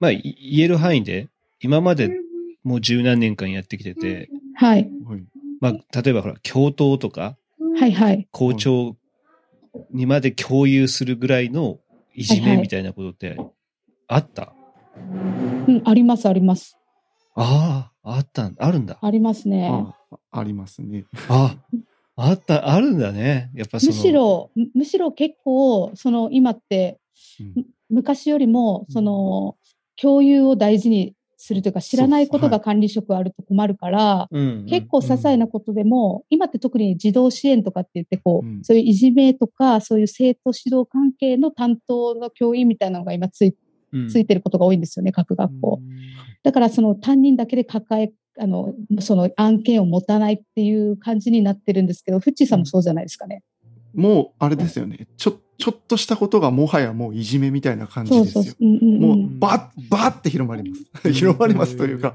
[0.00, 1.28] まあ、い言える範囲で、
[1.60, 2.10] 今まで
[2.64, 4.90] もう十何年間やってきてて、はい。
[5.04, 5.22] はい
[5.60, 7.36] まあ、例えばほら、教頭とか、
[7.78, 8.26] はいはい。
[8.30, 8.96] 校長
[9.90, 11.80] にまで共有するぐらいの
[12.14, 13.36] いじはいはいめみたいなことって
[14.08, 14.54] あった、
[15.68, 16.78] うん、あります、あります。
[17.36, 18.98] ああ、あった、あるんだ。
[19.00, 19.70] ありますね。
[19.70, 19.94] あ
[20.32, 21.04] ありますね。
[21.28, 21.56] あ、
[22.16, 23.50] あった、あるんだね。
[23.54, 24.02] やっぱそむの。
[24.02, 26.98] しろ、むむしろ結構、その今って、
[27.40, 29.56] うんむ昔よりも、その、
[29.94, 43.54] 共有を大事にするというか、知らないことが管理職あると困るから、うんうん、結構些細なことでも、今って特に児童支援とかって言って、こう、うんそういういじめとか、そういう生徒指導関係の担当の教員みたいなのが今ついうん
[44.10, 45.80] ついてることが多いんですよね、各学校。
[46.42, 53.42] だからその担任だけで抱え、あの、その案件を持たないっていう感じになってるんですけど、フッチーさんもそうじゃないですかね。
[53.94, 55.08] もう、あれですよね。
[55.16, 58.42] ちょ、ちょっとしたことがもはやもういじめみたいな感じですよ。
[58.44, 58.64] そうそう。
[58.64, 61.12] うんうんうんもう、ば、ばーって広まります。
[61.12, 62.14] 広まりますというか、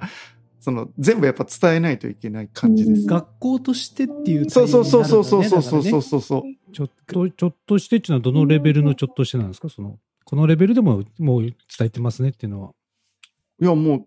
[0.59, 3.01] その、全部やっぱ伝えないといけない感じです。
[3.01, 6.43] うん学校としてっていうそうそうそうそうそうそううそうそうそうそう。
[6.71, 9.69] ちょっと、ちょっとしてっていうのはどのレベルのちょっとしてなんですか？
[9.69, 9.97] その、
[10.31, 12.71] このレベルでももう伝えてますねっていうのは。
[13.61, 14.05] いや、もう、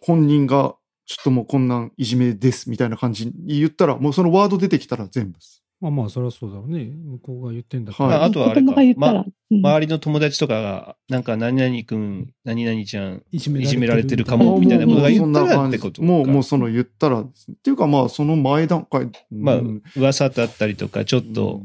[0.00, 5.64] 本人が、ちょっともうこんなんいじめですみたいな感じに言ったら、もうそのワード出てきたら全部です。
[5.80, 6.84] まあまあ、それはそうだろうね。
[6.84, 8.10] 向こうが言ってんだから。
[8.10, 17.22] はいああとはあれかまうん周りの友達とかが、なんか何々くん、何々ちゃん、いじめいじめられてるかもみたいなことが言ったらそんな感じってことかもう、もうその言ったら。
[17.22, 19.10] っていうかまあ、その前段階。
[19.32, 21.62] まあうん、噂だったりとか、ちょっと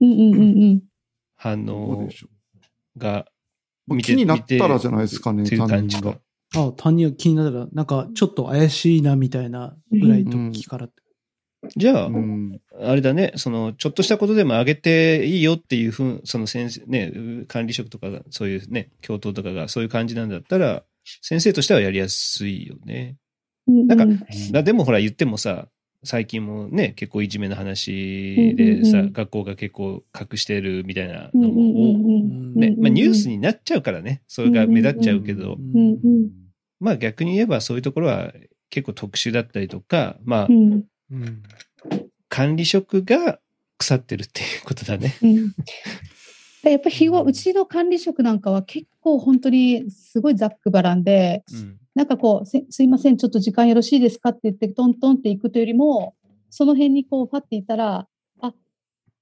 [0.00, 0.44] うんうんうんう
[0.76, 0.82] ん。
[1.36, 2.28] 反応でしょ
[2.96, 3.26] が
[4.02, 6.68] 気になったらじゃないですかね、っていう担感じか任が。。
[6.68, 10.94] あ担任が気になったら、なんかちょっと怪しいなみたいなぐらい時からって。
[11.76, 12.60] じゃあ、うん。
[12.80, 17.12] あれだね、その、ちょっとしたことでも上げていいよっていうふう、その先生、ね、
[17.48, 20.84] 管理職とかが、そういうね、教頭とかがそういう感じなんだったら、
[21.22, 23.16] 先生としてはやりやすいよね。
[23.66, 25.68] なんかうんだでもほら言ってもさ、
[26.04, 36.30] 最近もね、結構いじめの話でさ、うんうんうん学校が結構隠してるみたいなのも、うんね、まあニュースになっちゃうからね、それが目立っちゃうけど、うんうんうん
[36.80, 38.32] まあ逆に言えばそういうところは
[38.70, 40.84] 結構特殊だったりとか、まあうん。
[41.10, 41.42] うん。
[42.28, 43.38] 管理職が
[43.78, 45.16] 腐ってるっていうことだね。
[45.22, 45.54] うん。
[46.62, 51.78] でやっぱりうちの管理職なんかは結構本当にすごいざっくばらんで、うん。
[51.94, 56.14] なんかこう、せすいません、ちょっと時間よろしいですかって言って、トントンって行くというよりも、
[56.50, 58.08] その辺にこう、パッていたら、
[58.40, 58.54] あ、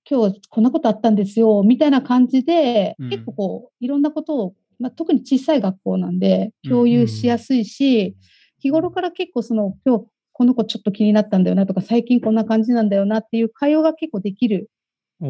[0.09, 3.09] 今日こんなことあったんですよ、みたいな感じで、うん。
[3.11, 6.71] 結構こう、いろんなことを、まあ、特に小さい学校なんで、うん。
[6.71, 8.17] 共有しやすいし、
[8.59, 14.71] 日頃から結構その、今日この子ちょっと気になったんだよなとか、最近こんな感じなんだよなっていう会話が結構できる、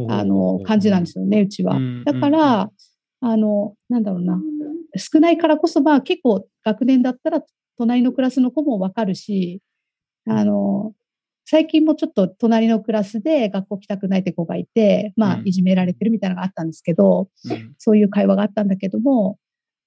[0.09, 1.76] あの、感じなんですよね、うちは。
[1.76, 2.05] うん。
[2.05, 2.70] だから、
[3.20, 4.40] あの、なんだろうな、
[4.97, 7.43] 少ないからこそ、まあ結構学年だったら
[7.78, 9.61] 隣のクラスの子もわかるし、
[10.26, 10.93] あの、
[11.45, 15.49] 最近もちょっと隣のクラスで学校来たくないって子がいて、まあうん。
[15.49, 17.74] いじめられてるみたいなのがあったんですけど、うん。
[17.78, 19.38] そういう会話があったんだけども、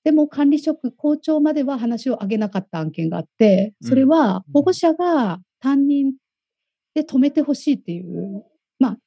[0.03, 6.14] でも管理職、校長までは話を上げなかった案件があって、それは保護者が担任
[6.93, 8.43] で止めてほしいっていう、
[8.80, 8.97] まあ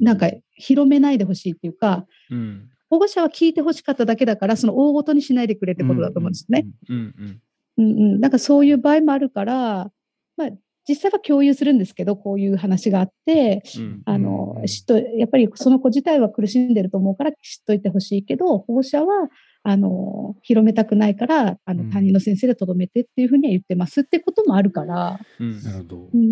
[0.00, 2.70] なんか広めないでほしいっていうか、うん。
[2.90, 6.66] 保護者は聞いてほしかっただけだから、その大ごとにしないでくれってことだと思うんですね。
[6.88, 7.40] うんうん。
[7.78, 8.20] うんうん。
[8.20, 9.90] なんかそういう場合もあるから、
[10.36, 10.50] まあ、
[10.88, 19.28] 実際は共有するんですけど、こういう話があって、うんあのっと、やっぱりその子自体は苦しんでると思うから知っといてほしいけど、保護者は、
[19.64, 26.16] あの、広めたくないから、あの、うん担任の先生でとどめてっていうふうには言ってますってこともあるから、うんなるほどう。
[26.16, 26.24] んう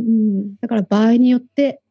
[0.45, 0.57] ん。
[0.61, 1.83] だから場合によって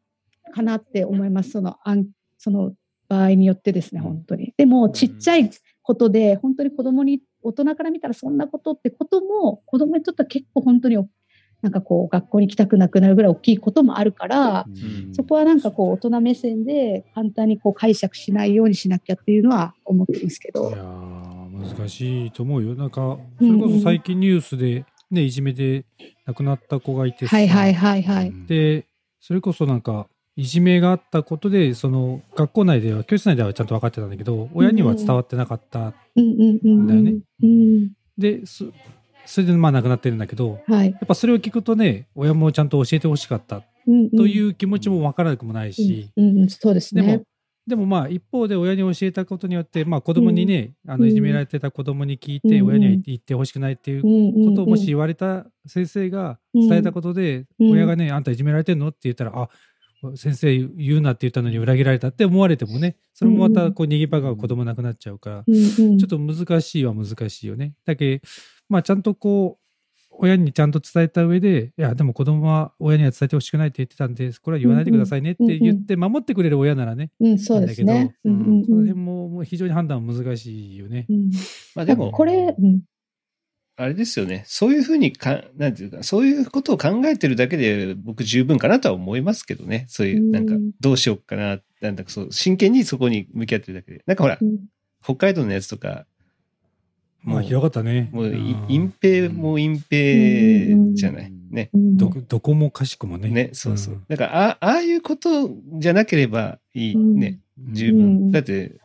[0.54, 1.50] かなって思います。
[1.50, 2.06] その、あん
[2.38, 2.72] その
[3.08, 4.54] 場合によってですね、うん本当に。
[4.56, 5.50] でも、ちっちゃい
[5.82, 10.96] ことで、本当に子供に、大人から見たらそんなことってことも、子供にとっては結構本当に、
[11.62, 20.70] なんかこう、学校に来たくなくなるぐらい大きいこともあるから、んそこはなんかこう、大人目線で簡単にこう解釈しないようにしなきゃっていうのは思ってますけいど。
[20.70, 21.24] やー
[21.78, 22.74] 難しいと思うよ。
[22.74, 25.84] なんか、それこそ最近ニュースで、ね、いじめで
[26.26, 28.32] 亡くなった子がいてさはいはいはいはい。
[28.46, 28.86] で、
[29.20, 30.06] それこそなんか、
[30.36, 35.94] いじめがあったことで、その学校内では、教室内ではちゃんと分かってたんだけど、親には伝わってなかった。
[36.16, 36.86] うん。
[36.86, 37.14] だよね。
[37.42, 37.92] うん。
[38.18, 38.66] で、そ
[39.26, 40.90] それでまあ亡くなってるんだけど、はい。
[40.90, 43.62] やっぱそれを聞くとね、親もちゃんと教えてほしかった。
[43.86, 46.10] うんというう気持ちも分からなくもないし、
[46.48, 47.02] そうですね。
[47.02, 47.24] でも。、
[47.66, 57.70] でもまあ一方で親に教えたことによって、まあ子供にね、あのうんいじめられてた子供に聞いて、うん親には言ってほしくないっていうこことをもし言われた先生が伝えたことで、うん。
[57.70, 58.88] 親がね、あんたいじめられてんの？
[58.88, 59.48] って言ったら、あ
[60.16, 67.74] 先生言うなって言ったのに裏切られたって思われてもね、それもまたこう逃げ場が子供なくなっちゃうから、ちょちょっと難しいは難しいよね。
[67.84, 68.22] だけ
[68.68, 69.64] まあちゃんとこう、
[70.16, 78.14] 親にちゃんと伝えた上で、いや、でも子供は親には伝えてほしくないって言ってたんで、これは言わないでくださいねって言って、守ってくれる親ならね、うん、そうですね。
[78.24, 81.12] なうんその辺ももう非常に判断難しいよねう。
[81.12, 81.30] ん
[81.74, 82.82] まあでも、これ、うん
[83.76, 84.44] あれですよね。
[84.46, 89.86] そういうふうにか、なんていうか、そういうことを考えてるだけで僕十分かなとは思いますけどね。
[89.88, 91.58] そういう、なんかうん、どうしようかな。
[91.80, 94.02] なんだかそう、真剣にそこに向き合ってるだけで。
[94.06, 94.58] なんかほら、うん
[95.02, 96.06] 北海道のやつとか、
[97.22, 98.08] まあ広かったね。
[98.12, 101.26] もう隠蔽も隠蔽じゃない。
[101.26, 101.68] うんね。
[101.74, 103.28] うんどこどこもかしくもね。
[103.28, 103.94] ね、そうそう。
[103.96, 106.94] んだから、あああいうことじゃなければいい。
[106.94, 107.40] うんね。
[107.72, 108.02] 十分。
[108.02, 108.80] うんだって、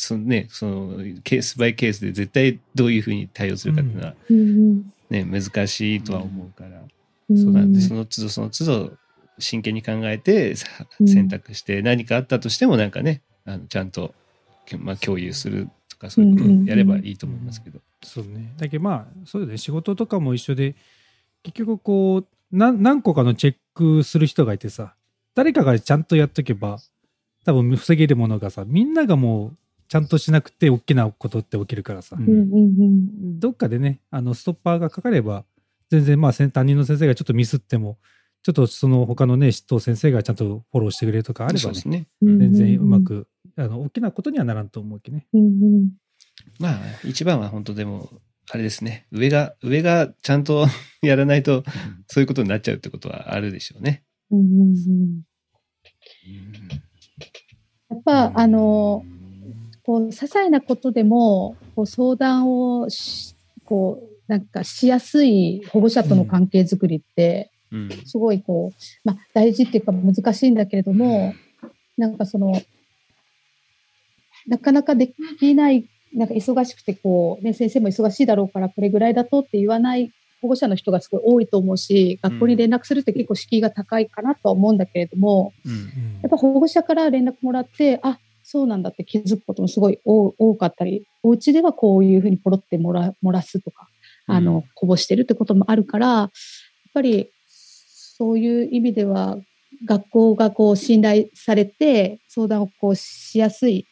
[0.00, 6.78] そのね、その、ケースバイケースで絶対どういうふうに対応するかっていうのはうんね、難しいとは思うから。
[6.78, 6.90] うん
[7.36, 8.92] そうなんで、その都度その都度
[9.38, 10.56] 真剣に考えて
[11.06, 14.14] 選択して何かあったとしてもなんかね、あのちゃんと、
[14.80, 17.78] まあ、共有するとかそういうことをやればいいと思いますけど。
[18.02, 18.52] そうね。
[18.56, 19.58] だけどまあ、そうだね。
[19.58, 20.74] 仕事とかも一緒で、
[21.44, 24.94] 結局こう、何何個かのチェックする人がいてさ、
[25.36, 26.78] 誰かがちゃんとやっとけば、
[27.44, 29.56] 多分防げるものがさ、みんながもう
[29.90, 35.44] ちゃんとしなくて大きなことって起きるからさ、うんどっかでね、あの、ストッパーがかかれば、
[35.90, 37.98] 全然まあ、担任の先生がちょっとミスっても、
[38.44, 42.06] ちょっとその他のね、指導先生がちゃんとフォローしてくれるとかあればねね。
[42.22, 43.26] うん全然うまく、
[43.56, 45.26] あの、大きなことにはならんと思うけどね。
[45.32, 45.46] うんう
[45.80, 45.90] ん
[46.60, 48.10] まあ、一番は本当でも、
[48.52, 49.08] あれですね。
[49.10, 50.68] 上が、上がちゃんと
[51.02, 51.64] やらないと、
[52.06, 54.04] そういうことになっちゃうってことはあるでしょうね。
[54.30, 55.22] うんうんうん
[57.90, 59.04] やっぱ、あの、
[59.84, 67.90] こう、些細なことでも、こう、相談をし、こう、なんかしやすい保護者との関係づくりって、うん。
[68.04, 71.34] すごいこう、まあ、大事っていうか難しいんだけれども、
[71.96, 72.60] なんかその、
[74.46, 75.08] なかなかで
[75.38, 80.12] きない、なんか忙しくてこう、ね、先生も忙しいだろうから、これぐらいだとって言わない
[80.42, 86.20] 保護者の人がすごい多いと思うし、学校に連絡するって結構敷居が高いかなとは思うんだけれども、うん。
[86.22, 88.18] やっぱ保護者から連絡もらって、あ、
[88.52, 93.88] そうなんだって気づくこともすごい多多かったり、お家ではこういうふうにポロってもら漏らすとか、
[94.26, 96.30] あの、こぼしてるってこともあるから、やっ
[96.92, 99.38] ぱり、そういう意味では、
[99.86, 103.86] 学校がこう信頼されて、相談をこうしやすい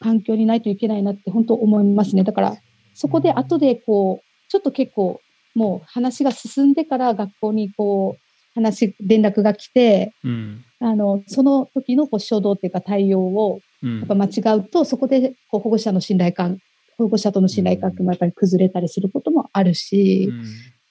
[0.00, 2.24] 環境にないといけないなって本当思いますね。
[2.24, 2.56] だから、
[2.94, 5.20] そこで後でこう、ちょっと結構、
[5.54, 8.27] もう話が進んでから学校にこう、
[8.60, 10.64] 話、連絡が来て、うん。
[10.80, 13.98] あの、その時のこう初動っていうか対応をうん。
[13.98, 16.58] やっぱ間違うと、そこでこう保護者の信頼感、
[16.96, 20.42] 保護者との信頼関係もやっぱり崩れたりすることもあるし、うん。
[20.42, 20.46] だ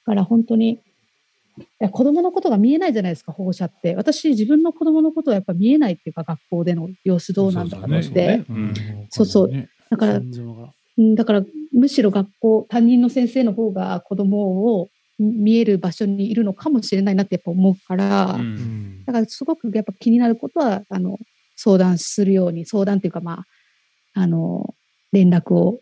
[0.05, 0.80] から本当に、
[1.91, 3.95] 子供のことが見えないじゃないですか、保護者って。
[3.95, 8.45] 私、自分の子供のことはやっぱ見えないっていうか、学校での様子どうなんだろうって。
[9.09, 9.51] そうそう
[9.89, 10.22] だから、
[11.15, 11.43] だから、
[11.74, 14.89] むしろ学校、担任の先生の方が子供を
[15.20, 18.55] 見える場所にいるのかもしれないなってやっぱ思うから、ううん
[19.01, 21.18] んだからすごくやっぱ気になることは、あの、
[21.55, 23.45] 相談するように、相談っていうか、ま
[24.13, 24.76] あ、あの、
[25.11, 25.80] 連絡を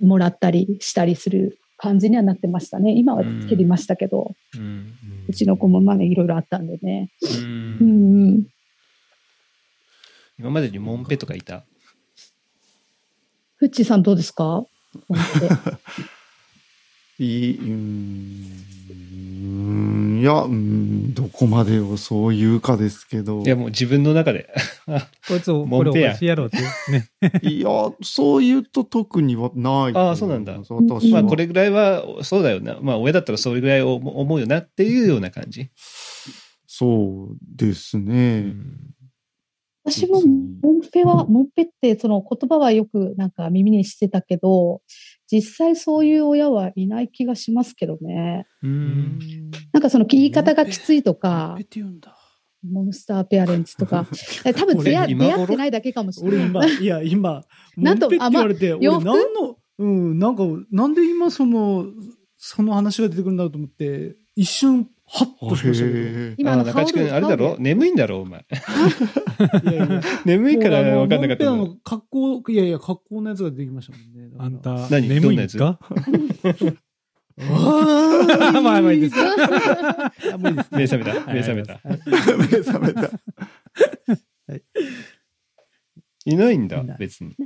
[0.00, 2.92] もらったりしたりする感じにはなってましたね。
[2.92, 4.94] 今は減りましたけど、ううん
[5.34, 7.10] ちの子もまあね、いろいろあったんでね。
[7.22, 8.46] ううんんうん。
[10.38, 11.64] 今までにモンペとかいた？
[13.56, 14.64] フッチーさんどうですか？
[15.08, 15.18] 本
[17.18, 18.66] いい、うーん、
[20.20, 23.42] いや、うん、どこまでをそう言うかですけど。
[23.42, 24.52] いや、もう自分の中で。
[25.26, 26.58] こいつを、モンペやこれおかしいやろって。
[26.90, 27.08] ね。
[27.42, 27.68] いや、
[28.02, 29.96] そう言うと特にはない。
[29.96, 31.22] ああそうなんだ私は。
[31.22, 32.78] まあ、これぐらいは、そうだよな。
[32.82, 35.70] まあ、親だったらそれぐらい思思うよなっていうような感じ。
[36.66, 38.40] そうですうね。
[38.40, 38.54] ん
[39.84, 44.82] 私も、モンペは、モンペってその言葉はよくなんか耳にしてたけど、
[45.30, 48.46] 実際そういう親はいない気がしますけどね。
[48.62, 49.18] うん
[49.72, 51.56] なんかその言い方がきついとモか。
[52.68, 54.06] モンスターペアレンツとか、
[54.44, 56.48] え 多分出会出会ってないだけかもしれ俺ない。
[56.48, 57.44] 今、 いや、今、
[57.76, 59.04] なんとモンペって言われて、俺洋服？
[59.04, 61.86] 何の、うん、なんか、なんで今その、
[62.36, 65.86] その話が出てくるんだろうと思って、一瞬、ハッとしました
[66.36, 67.50] 今中地君、あれだろ？
[67.54, 68.44] 羽眠いんだろお前。
[69.62, 70.00] いやいや。
[70.24, 71.44] 眠いから分かんなかった
[71.84, 72.06] 格
[72.42, 74.00] 好、いやいや、格好のやつができましたもん
[74.30, 74.34] ね。
[74.38, 75.08] あんた、何？
[75.08, 75.78] 眠いんですか
[77.38, 81.32] あーまあまあいいですあもういいです目覚めた？
[81.32, 81.72] 目覚めた？
[81.74, 82.00] はい。
[82.38, 83.10] 目覚めた。
[86.24, 87.36] いないんだいない、別に。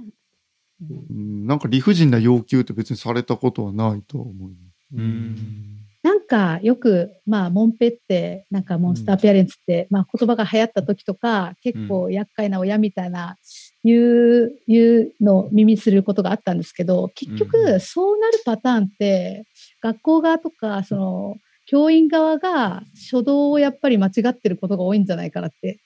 [1.11, 4.87] うんなんか理不尽な要求って別にされたことはないとは思います。
[4.95, 13.37] うんなんかよく、まあ、モンペって、なんかモンスターペアレンツって、まあ言葉が流行った時とか、結構厄介な親みたいな、
[13.85, 19.45] いう、いうのを耳することがあったんですけど、結う局、そうなるパターンって、
[19.83, 21.37] 学校側とか、その、
[21.67, 25.79] 教員側が初動をやっぱり間違ってることが多いんじゃないかなって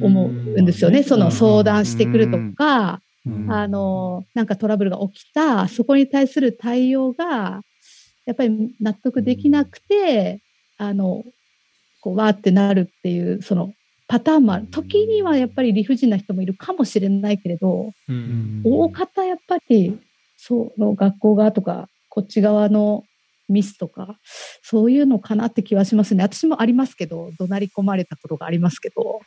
[0.00, 0.98] 思うんですよね。
[0.98, 1.04] うん。
[1.04, 3.52] その相談してくるとか、うん。
[3.52, 7.60] あの、なんかトラブルが起きた、そこに対する対応が、
[8.26, 10.42] やっぱり納得できなくて、
[10.78, 11.24] あの、
[12.00, 13.72] こう、わーってなるっていう、その、
[14.08, 14.66] パターンもある。
[14.66, 19.98] 時にはやっぱり理不尽な人もいるかもしれないけれど、うん大方やっぱり、
[20.36, 23.04] その学校側とか、こっち側の
[23.48, 24.18] ミスとか、
[24.62, 26.24] そういうのかなって気はしますね。
[26.24, 29.20] 私もありますけど、怒鳴り込まれたことがありますけど、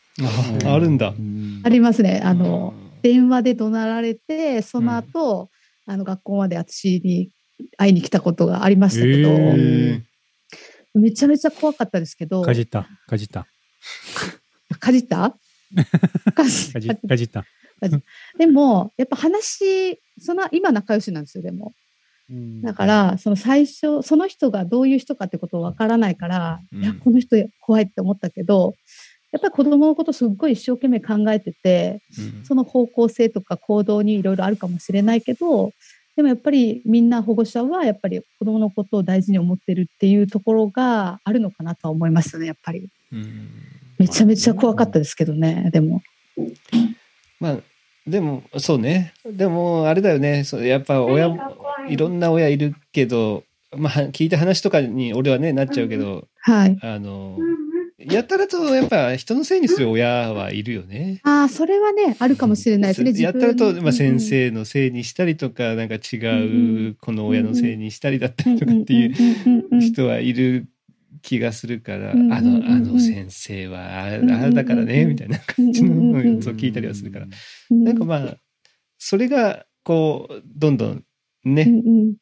[0.65, 1.09] ああるんだ。
[1.09, 2.21] うんありますね。
[2.23, 5.49] あの、電話で怒鳴られて、その後、
[5.85, 7.29] あの学校まで私に
[7.77, 10.01] 会いに来たことがありましたけど、へえ
[10.93, 13.47] めちゃめちゃ怖かったですけど、かじった、かじった、
[14.79, 15.37] かじった？
[16.35, 17.45] かじった。
[18.37, 21.73] でも、やっぱ話、その、今仲良しなんですよ、でも。
[22.63, 26.83] だから、その最初、その人がどういう人かってことわからないから、うん。
[26.83, 28.75] いや、この人怖いって思ったけど、
[29.31, 32.45] やっぱり子供のことすっごい一生懸命考えてて、うん。
[32.45, 35.71] その方向性とか行動にいろいろあるかもしれないけど、
[36.15, 42.89] でもやっぱりみんな保護者はやっぱり子供のことを大事に思ってるっていうところがあるのかなとは思いましたね、やっぱり。
[43.11, 43.49] うん
[44.03, 46.01] めちゃめちゃ怖かったですけどね、でも。
[47.39, 47.57] まあ、
[48.07, 49.13] でも、そうね。
[49.25, 50.43] でも、あれだよね。
[50.43, 51.39] そうやっぱ親も、
[51.89, 53.43] いろんな親いるけど、
[53.75, 56.77] まあ、聞いた話とかに俺はね、なっちゃうけど、はい。
[56.81, 57.37] あの、
[58.09, 61.19] やたらとやっぱ人のせいにする親はいるよね。
[61.23, 63.13] ああ、それはね、あるかもしれないですね。
[63.21, 66.17] やったらと、まあ、先うん生のせいにしたりとか、なんか違
[66.89, 70.67] うこの親のせいにしたりだったりとかっていううん人はいる
[71.21, 72.29] 気がするから、あの、
[72.65, 77.25] あの先生はあああだからね、みたいな感じのやつを聞いたりはするから。
[77.71, 78.37] うんなんかまあ、
[78.97, 81.03] それが、こう、どんどん
[81.45, 82.15] うんね、うんうん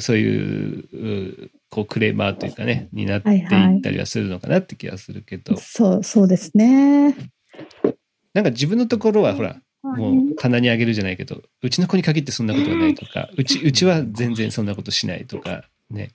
[0.00, 7.14] そういう、うこう、クレーマーというかね、になってはいはいいったりはするのかなって気がするけど、そう、そうですね。
[8.34, 16.10] なんか自分のところはほら、もう棚にあげるじゃないけど、うちの子に限ってそんなことはないとか、うち、うちは全然そんなことしないとか、ね。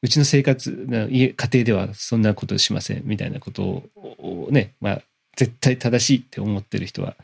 [0.00, 5.02] うちの生活、家庭ではそんなことしません、みたいなことをね、まあ、
[5.36, 7.16] 絶対正しいって思ってる人は、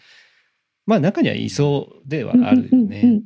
[0.87, 3.23] まあ中にはいそうではあるよね。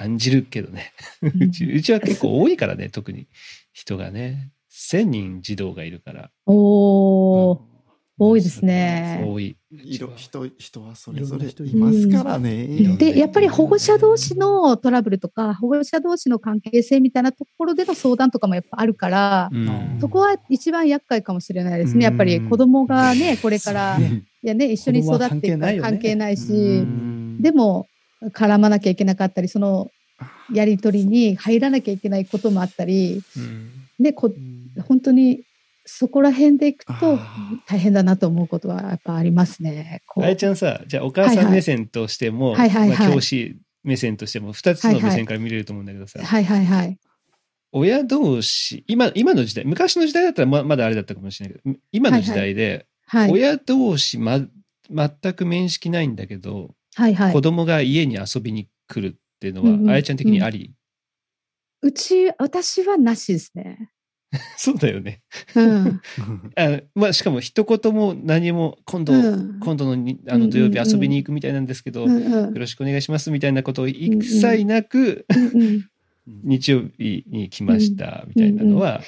[0.00, 0.92] うんうんうんうん感じるけどね。
[1.22, 3.28] う ちうちは結構多いからね、特に
[3.72, 4.50] 人がね。
[4.72, 6.30] 1000人児童がいるから。
[6.46, 7.58] おー、
[8.18, 9.24] 多いですね。
[9.24, 9.56] 多い。
[9.70, 12.96] いろ人人はそれぞれいますからね。
[12.98, 22.04] で、やっぱり保護者同士のトラブルとか、保護者同士の関係性みたいなところでの相談とかもやっぱあるから、うんそこは一番厄介かもしれないですね。
[22.04, 26.84] やっぱりうん子供がね、これから、いやね、一緒に育っていくから関係ないし、
[27.38, 27.86] でも、
[28.22, 29.90] 絡まなきゃいけなかったり、その
[30.52, 33.70] やりとりに入らなきゃいけないこともあったり、うん。
[33.98, 34.82] で、こうん。
[34.82, 35.42] 本当に
[35.86, 40.02] そこら辺でいくとあ大変だなと思うことはやっぱありますね。
[40.16, 42.88] あやちゃんさ、じゃあお母さん目線としても、はいはいはい。
[42.90, 46.98] はいまあ教師目線としても、二つの目線から見れると思うんだけどさ、はいはいはい。
[47.72, 53.32] 親同士、今、今の時代、昔の時代だったらままだあれだったかもしれないけど、今の時代で、はい。
[53.32, 54.40] 親同士、ま、
[54.90, 57.32] 全く面識ないんだけど、はいはい。
[57.32, 57.40] 子。
[57.40, 60.72] 供が家に遊びに来るっていうのは、うんうんあやちゃん的にあり、
[61.82, 63.90] うち、私はなしですね。
[64.56, 65.22] そうだよね。
[65.54, 66.00] うん。
[66.56, 69.60] あまあ、しかも一言も何も、今度、うん。
[69.60, 75.88] 今度のにあの土曜日遊びに行くみたいなんですけど、うんうんよろしくお願いしますみたいなことを一切なく、うんうん。
[76.42, 79.02] 日曜日に来ましたみたいなのは、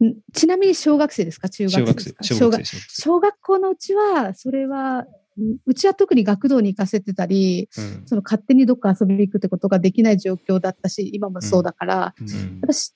[0.00, 1.48] うんちなみに小学生ですか？
[1.48, 3.02] 中学小学生生ですか、小学生、小学生。
[3.02, 5.06] 小学校のうちは、それは、
[5.38, 12.94] うんうちは特に学童に行かせてたり、うんその勝手にどっか遊びに行くってことができない状況だったし、今もそうだから、うん私、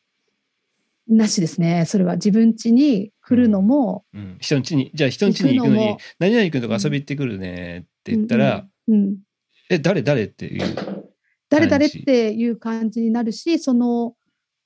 [1.09, 1.85] なしですね。
[1.87, 9.17] それは自分家に来るのも、うん人ん家に、じゃあ人ん家に行くのに何々君とか遊び行ってくるねって言ったら、うんうん
[9.69, 11.07] え、誰誰っていう。
[11.49, 14.15] 誰々っていう感じになるし、その、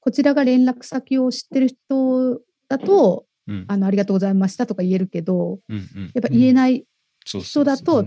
[0.01, 3.65] こちらが連絡先を知ってる人だと、うん。
[3.69, 6.03] あの、ありがとうございましたとか言えるけど、うんうん。
[6.15, 6.85] やっぱ言えない
[7.25, 8.05] 人だと、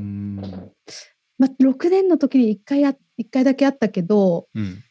[1.38, 4.84] まあ、6年の時に1回や、一回だけあったけど、うん。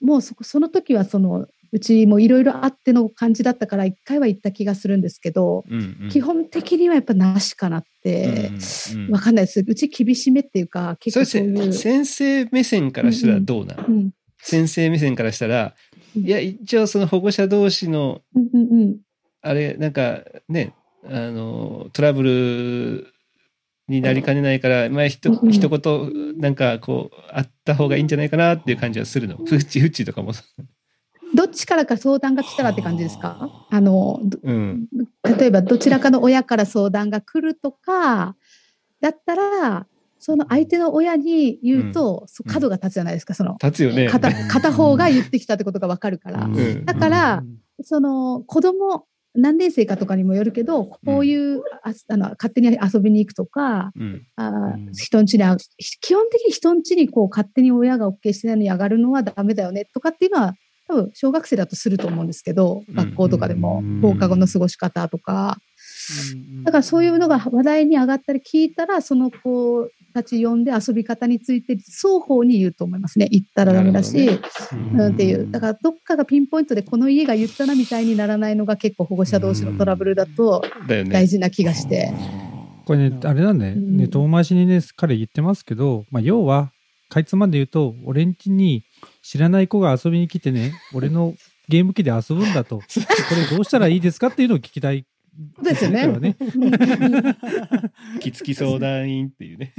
[0.00, 6.08] もうそこ、その時はその、うちもいろいろあっての感じだったから、1回は行った気がするんですけど、うんうん。
[6.08, 8.50] 基本的にはやっぱなしかなって、
[8.92, 9.64] うんうんわかんないです。
[9.66, 11.72] うち厳しめっていうか、結構そういう。
[11.72, 14.10] せ先生目線からしたらどうなの、うん。
[14.38, 15.74] 先生目線からしたら、
[16.16, 16.24] うん。
[16.24, 18.96] いや、一応その保護者同士の、うんうんうん。
[19.40, 20.74] あれ、なんかね、
[21.06, 23.06] あの、トラブル
[23.88, 29.36] になりかねないから、まあ、ひとうんうん一言、なんかこう、あった方がいいんじゃないかなっていう感じはするの。
[29.36, 30.32] フッチフッチとかも。
[31.34, 33.50] どっちからか相談が来たらって感じですか？
[33.68, 34.86] あの、どうん。
[35.38, 38.36] 例えばどちらかの親から相談が来るとか、
[39.00, 39.86] だったら、
[40.18, 44.08] その相手の親に言うと、そう角が立つじゃないですか、その、立つよね。
[44.08, 46.46] 片片方が言ってきたってことがわかるから。
[46.46, 47.42] んだから、
[47.82, 49.04] その子供
[49.34, 54.26] 何年生かとかにもよるけど、こういう、ああの勝手に遊びに行くとか、うん。
[54.36, 54.92] あうん。
[54.92, 55.56] 人ん家にあ
[56.00, 60.54] 基本的に人ん家にこう勝手に親が OK してないのに上がるのはダメだよねとかっていうのは、
[60.86, 62.94] 多分小学生だとすると思うんですけど、ん。
[62.94, 64.00] 学校とかでもうん。
[64.00, 65.58] 放課後の過ごし方とか、
[66.64, 73.28] だからそういうのが話題に上がったり聞いたら、その子たち呼んで遊び方について双方に言うと思いますね。
[73.30, 74.40] 言ったらダメだし、なる
[74.94, 75.50] うんっていう。
[75.50, 80.64] だからどっかがピンポイントでこの家が言ったなみたいにならないのが結構保護者同士のトラブルだと。
[80.88, 82.12] 大事な気がして。
[82.84, 86.70] これね、あれなんだようんね、遠回しにね、彼言ってますけど、まあ、要は、
[87.08, 88.84] かいつまんで言うと、俺ん家に
[89.22, 91.34] 知らない子が遊びに来てね、俺の
[91.68, 92.84] ゲーム機で遊ぶんだと、こ
[93.50, 95.06] れどうしたらいいですかっていうのを聞きたい。
[95.62, 96.36] ですよねね。
[98.20, 99.74] きつき相談員っていうね。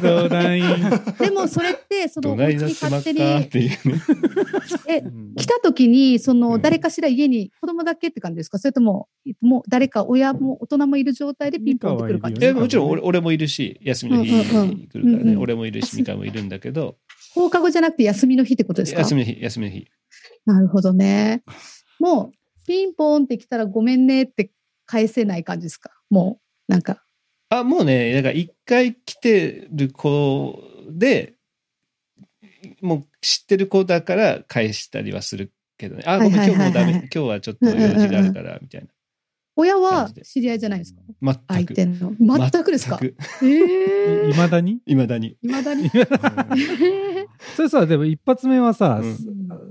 [0.00, 0.64] 相談員。
[1.18, 3.76] でもそれって、その、どお家にないなってまっ勝手にかっていうね。
[4.88, 5.02] え、
[5.36, 8.58] 来た時に、そうの、ん誰かしら家に子供だけって感じですか？
[8.58, 9.08] それとも、
[9.40, 12.60] もう誰か親も大人もいる状態でピンポンってくる感じえですか？
[12.60, 15.36] もちろん俺俺もいるし、休みの日に来るからね。
[15.36, 16.96] 俺もいるし、ミカもいるんだけど、
[17.34, 19.00] 放課後じゃなくて休みの日ってことですか？
[19.00, 19.86] 休みの日、休みの日。
[20.46, 21.42] なるほどね。
[22.00, 24.50] もう、ピンポンって来たらごめんねって
[24.92, 25.90] 返せない感じですか？
[26.10, 26.38] も
[26.68, 27.02] う、なんか。
[27.48, 31.32] あ、もうね、だから一回来てる子で、
[32.82, 36.02] もう知ってる子だから返したりはするけどね。
[36.06, 36.92] あ、ごめん、今日もうダメ。
[36.92, 38.86] 今日はちょっと用事があるから、みたい
[39.56, 41.00] 親は知り合いじゃないですか？
[41.20, 41.32] な。
[41.32, 41.74] 全く。
[41.74, 42.14] 相手の。
[42.18, 43.00] 全くですか？
[43.02, 43.14] え
[44.26, 45.38] えいまだにいまだに。
[45.42, 45.90] いまだに。
[47.56, 49.16] それさ、でも一発目はさ、うん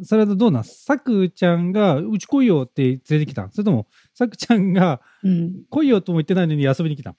[0.03, 5.63] それだとどうなんさくちゃんが、うち来いよって連れてきたそれとも、さくちゃんが、うん。
[5.69, 7.15] 来いよとも言ってないのに遊びに来た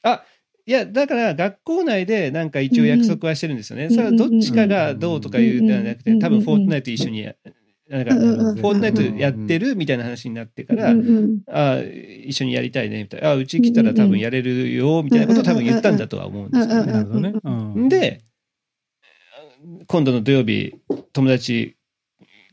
[0.65, 3.87] いや、だから学校内でなんか一応約束はしてるんですよね。
[3.87, 7.29] んそれはどっちかがどうとか言うんじゃなくて、うん多分フォートナイト一緒に
[7.89, 10.95] なんか、フォートナイトやってるみたいな話になってから、
[11.49, 11.81] あ
[12.25, 13.31] 一緒にやりたいね、みたいな。
[13.31, 16.93] あうち来たら多分やれるよ、みたいなことを多分言ったんだとは思うんですけどね。
[16.93, 17.35] なるほどね。
[17.43, 17.51] う
[17.81, 17.89] ん。
[17.89, 18.23] で、
[19.87, 20.75] 今度の土曜日、
[21.13, 21.77] 友達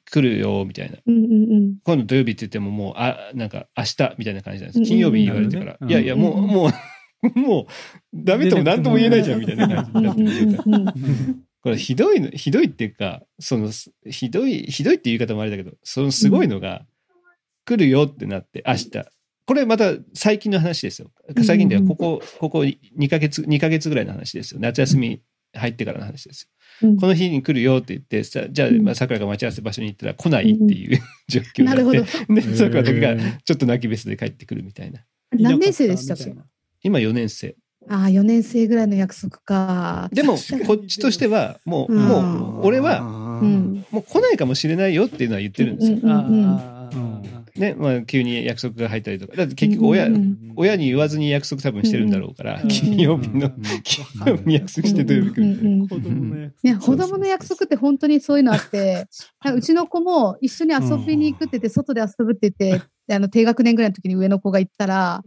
[0.10, 0.98] 来るよ、みたいな。
[1.06, 4.80] うんうんうん今度土曜日って言ってももう、あ、なんか明日みたいな感じなんです。
[4.80, 5.78] うん金曜日言われてから。
[5.80, 6.72] うんいやいや、もう、うんもう、
[7.40, 7.66] もう、
[8.14, 13.72] ダメとも何とも言えないじゃん、みたいな感じになってるこれひどいの、ひどいっていうか、その、
[14.10, 16.86] ひどい、ひどいっていう言い方もあれだけど、そのすごいのが、
[17.66, 18.90] 来るよってなって、明日。
[19.46, 21.12] これまた最近の話ですよ。
[21.44, 24.60] 最近ではここ、ここ2ヶ月、2ヶ月ぐらいの話ですよ。
[24.60, 25.22] 夏休み
[25.54, 26.48] 入ってからの話ですよ。
[26.90, 35.02] うんこの日に来るよって言って、さじゃあ、まあ、桜が待ち合わせ場所に行ったら来ないっていう状況になるほどなって、 で、桜だけがちょっと泣きベスで帰ってくるみたいな。
[35.32, 36.24] 何年生でしたか
[36.82, 37.56] 今4年生。
[37.88, 40.10] ああ、4年生ぐらいの約束か。
[40.14, 43.86] でも、こっちとしては、もう、うんもう、俺は、ううんん。
[43.92, 45.98] もう来ないかもしれないよっていうのは言ってるんですよ。
[47.60, 49.36] ね、まあ、急に約束が入ったりとか。
[49.36, 53.50] だって結局親、うんうん親に言わずに約束多分してるんだろうから、うん金曜日の、
[53.84, 59.08] 金曜日に約束して土曜日来る子供のやついや、子供の約束って本当にそういうのあって、
[59.56, 65.24] うちの子も一緒に遊びに行くって言って、外で遊ぶって言って、であの低学年ぐらいの時に上の子が行ったら。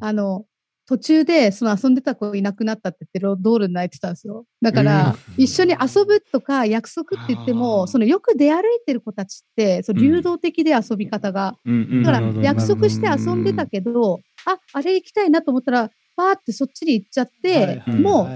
[0.00, 0.44] あの、
[0.88, 4.46] 途中でその遊んでた子いなくなったって言ってロ道路に泣いてたんですよ。
[4.62, 11.56] だから、一緒に遊ぶとか約束って言っても、そのよく出歩いてる子たちって、その流動的で遊び方が。
[12.04, 18.28] だから約束して遊んでたけど、あ、あれ行きたいなと思ったら、パーってそっちに行っちゃって、はいもう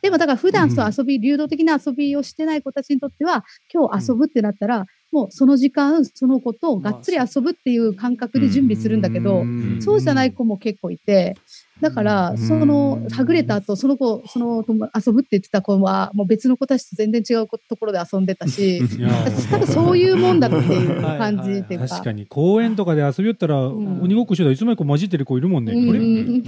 [0.00, 4.86] でもだから普段そう遊び、流動的な遊びをしてない子たちにとっては、今日遊ぶってなったら、
[5.16, 9.44] もうその時間、その子とがっつり遊ぶっていう感覚で準備するんだけど、
[9.80, 11.38] そうじゃない子も結構いて、
[11.80, 19.08] だから、うんその、はぐれた後、その子、その友遊ぶって言ってた子は、もう別の子たちと全然違うところで遊んでたし、 いや
[19.50, 21.88] 多分そういうもんだっていう感じっていうか。
[21.88, 24.00] 確かに公園とかで遊びよったら、ん。
[24.02, 25.72] 鬼ごっこしてたらいつの間にか混じってる子いるもんね。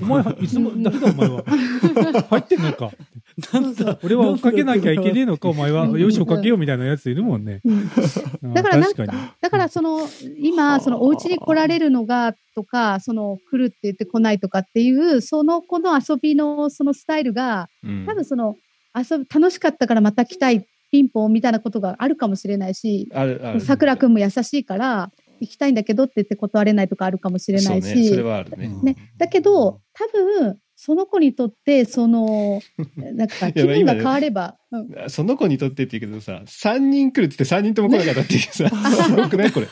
[0.02, 1.44] お前はいつも誰だお前は。
[2.28, 2.90] 入ってんのか。
[3.52, 5.86] なんだ俺は追っかけなきゃいけねえのかお前は。
[5.86, 7.60] よし追っかけようみたいなやついるもんね。
[8.42, 9.18] だからなん確かに。
[9.40, 10.00] だからその
[10.38, 18.06] 今そのお家に来られるのがとかその来るって言って来ないとかっていうその子の遊びのそのスタイルがうん。
[18.06, 18.56] 多分その
[18.94, 23.08] 遊ぶ楽しかったからまた来たいピンポンみたいなことがあるかもしれないし。
[23.60, 28.68] さくらくんも優しいから行きたいんだけどって言って断れないとかあるかもしれないし、はあるね。
[28.82, 32.62] ね、だけど多分その子にとってその
[32.96, 38.68] なんか気分が変われば、うんその子にとってって言うけどさ、3人来るって言って3人とも来なかったっていうさ、
[39.06, 39.66] すごくないこれ。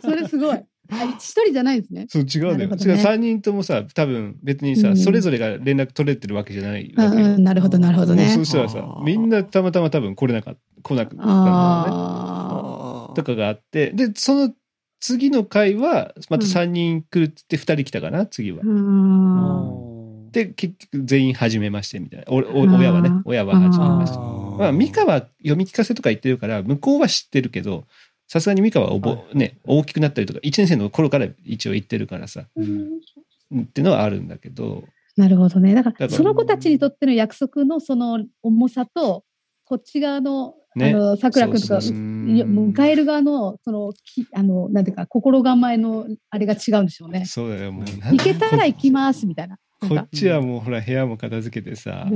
[0.00, 0.56] それすごい。
[0.56, 2.06] あ一人じゃないんですね。
[2.08, 2.56] そう、違うのよ。
[2.56, 7.26] ね違う3人ともさ、多分別にさ、うんそれぞれが連絡取れてるわけじゃないうんわけよ。
[7.26, 8.44] うん、なるほどなるほどねもうそ。
[8.46, 11.30] したらさみんなたまたま多分来れなかった、来なかったんだね。
[11.34, 14.52] あとかがあって、で、その
[14.98, 18.66] 次の回は、また3人来るって言って2人来たかな、次はあ。。
[18.66, 19.87] うん
[20.30, 22.26] で、結局全員初めましてみたいな。
[22.28, 24.18] おお親はね、親は初めまして。
[24.18, 27.84] まあ、ミカは読み聞かせとか言ってるから、向こうは知ってるけど、
[28.26, 34.84] さすがにミカはおぼ、ね、大きくなったりとか、1年生の頃から一応言ってるからさ、っていうのはあるんだけど、
[35.18, 35.74] なるほどね。
[35.74, 39.24] だか、ららその子たちにとっての約束のその重さと、
[39.64, 41.96] こっち側の、ねあの、桜くんとか、そうそう
[42.30, 47.24] いや迎える側の、その、きあの、なんていうか、心構えの、あれが違うんでしょうね。
[47.26, 47.84] そうだよ、もう。
[47.84, 49.58] 行けたら行きます、みたいな。
[49.80, 52.08] こっちはもうほら部屋も片付けてさ、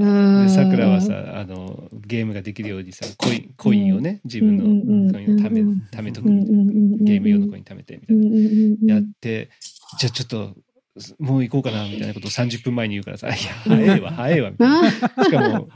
[0.48, 4.64] さくらはさあのゲームができるようにさコインコインをね自分の
[5.12, 5.82] コインを貯めうん。
[5.92, 7.04] 貯めとくうんうんうんうん。
[7.04, 8.16] ゲーム用のコイン貯めてみたい
[8.86, 8.94] な。
[8.94, 9.50] やって
[9.98, 10.54] じゃあちょっと
[11.18, 14.82] もう行こうかなみたいなことを30分前に言うからさ「いや早いわ早いわ」みたいな。
[15.16, 15.68] あしかも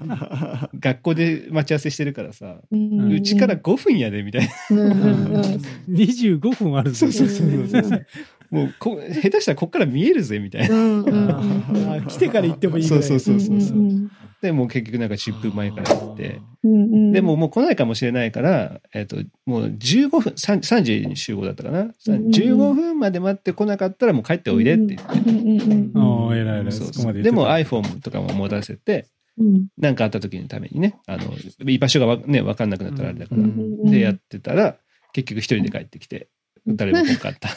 [0.78, 4.52] 学校で待ち合わせしてるからさうちから5分やでみたいな。
[4.70, 5.42] うんうんうん。
[5.88, 7.10] 25分あるぞ。
[7.10, 8.06] そうそうそうそう
[8.50, 10.74] もうこ下手したらこっから見えるぜみたいな。
[10.74, 13.02] うんうんうんあー来てから行ってもいいぐらい。
[13.02, 13.92] そうそうそうそううんう。
[13.92, 14.10] ん
[14.42, 16.40] でもう結局なんか10分前から行って。
[16.64, 19.16] うんうんでももう来ないかもしれないから、えっと
[19.46, 26.72] もう15分 3, 3時に集合だったかな、うんうん15分まで待って来なかったらもう帰っておいでって言って、ああ、偉い偉い。
[26.72, 29.06] そうそそうでも iPhone とかも持たせて
[29.38, 29.66] うん。
[29.78, 31.32] 何かあった時のためにねあの
[31.64, 34.76] 居場所がわ、ね、分かんなくなったらあれだから、でやってたら
[35.12, 36.28] 結局一人で帰ってきて
[36.66, 37.48] 誰も来なかった。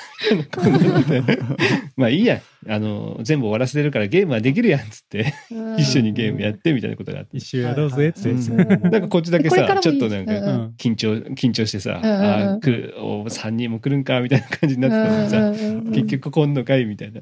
[1.97, 2.41] まあいいや。
[2.67, 5.33] あの全部終わらせてるからゲームはできるやんっつって。
[5.77, 7.37] 一緒にゲームやってみたいなことがあって。
[7.37, 8.09] 一周やろうぜ。
[8.09, 8.29] って。
[8.29, 8.57] うん。
[8.57, 10.33] なんかこっちだけさちょっとなんか、
[10.77, 14.97] 緊張緊張してさ、あー来るお3人も来るんかみたいな感じになって
[15.29, 17.21] たのにさ、結局来んのかいみたいな。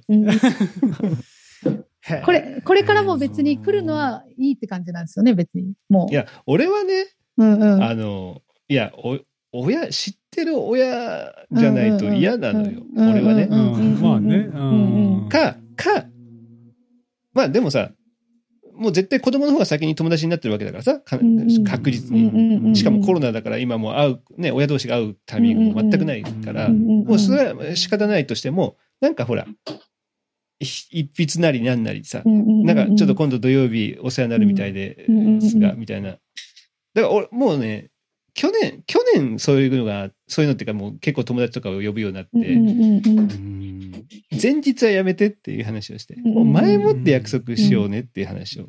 [2.26, 5.74] これ、これからも別に来るのはいいって感じなんですよね、別に。
[5.90, 6.12] もう。
[6.12, 7.06] いや俺はね、
[7.38, 7.84] うんうん。
[7.84, 9.20] あのいやお
[9.54, 12.84] 親知っってる親じゃないと嫌なのよ。
[12.96, 13.12] うんうんうん。
[13.12, 13.48] 俺はね。
[13.50, 14.36] うんうんまあね。
[14.36, 15.30] うんうんうん。
[15.30, 16.06] か、か、
[17.34, 17.92] まあでもさ、
[18.78, 21.24] もう絶対子供の方が先に友達になってるわけだからさ、確
[21.92, 22.64] 実うんうんうんうん。
[22.72, 22.76] に。
[22.76, 29.48] しかもコロナだから今もう会う、ね、親同士が会うタイミングも全くないから、うんうんもうそれは仕方ないとしても、なんかほら、
[30.60, 36.12] い一筆なりなんなりさ、なんかちょっと今度土曜日お世話になるみたいでうんうんうんすが、みたいな。
[36.12, 36.22] だか
[37.02, 37.90] ら俺、もうね、
[38.38, 42.32] 去年、去年そういうのが、そういうのっていうかもう結構友達とかを呼ぶようになって、
[44.40, 48.68] 前日はやめてっていう話をして、うんもう前もって約束しようねっていう話を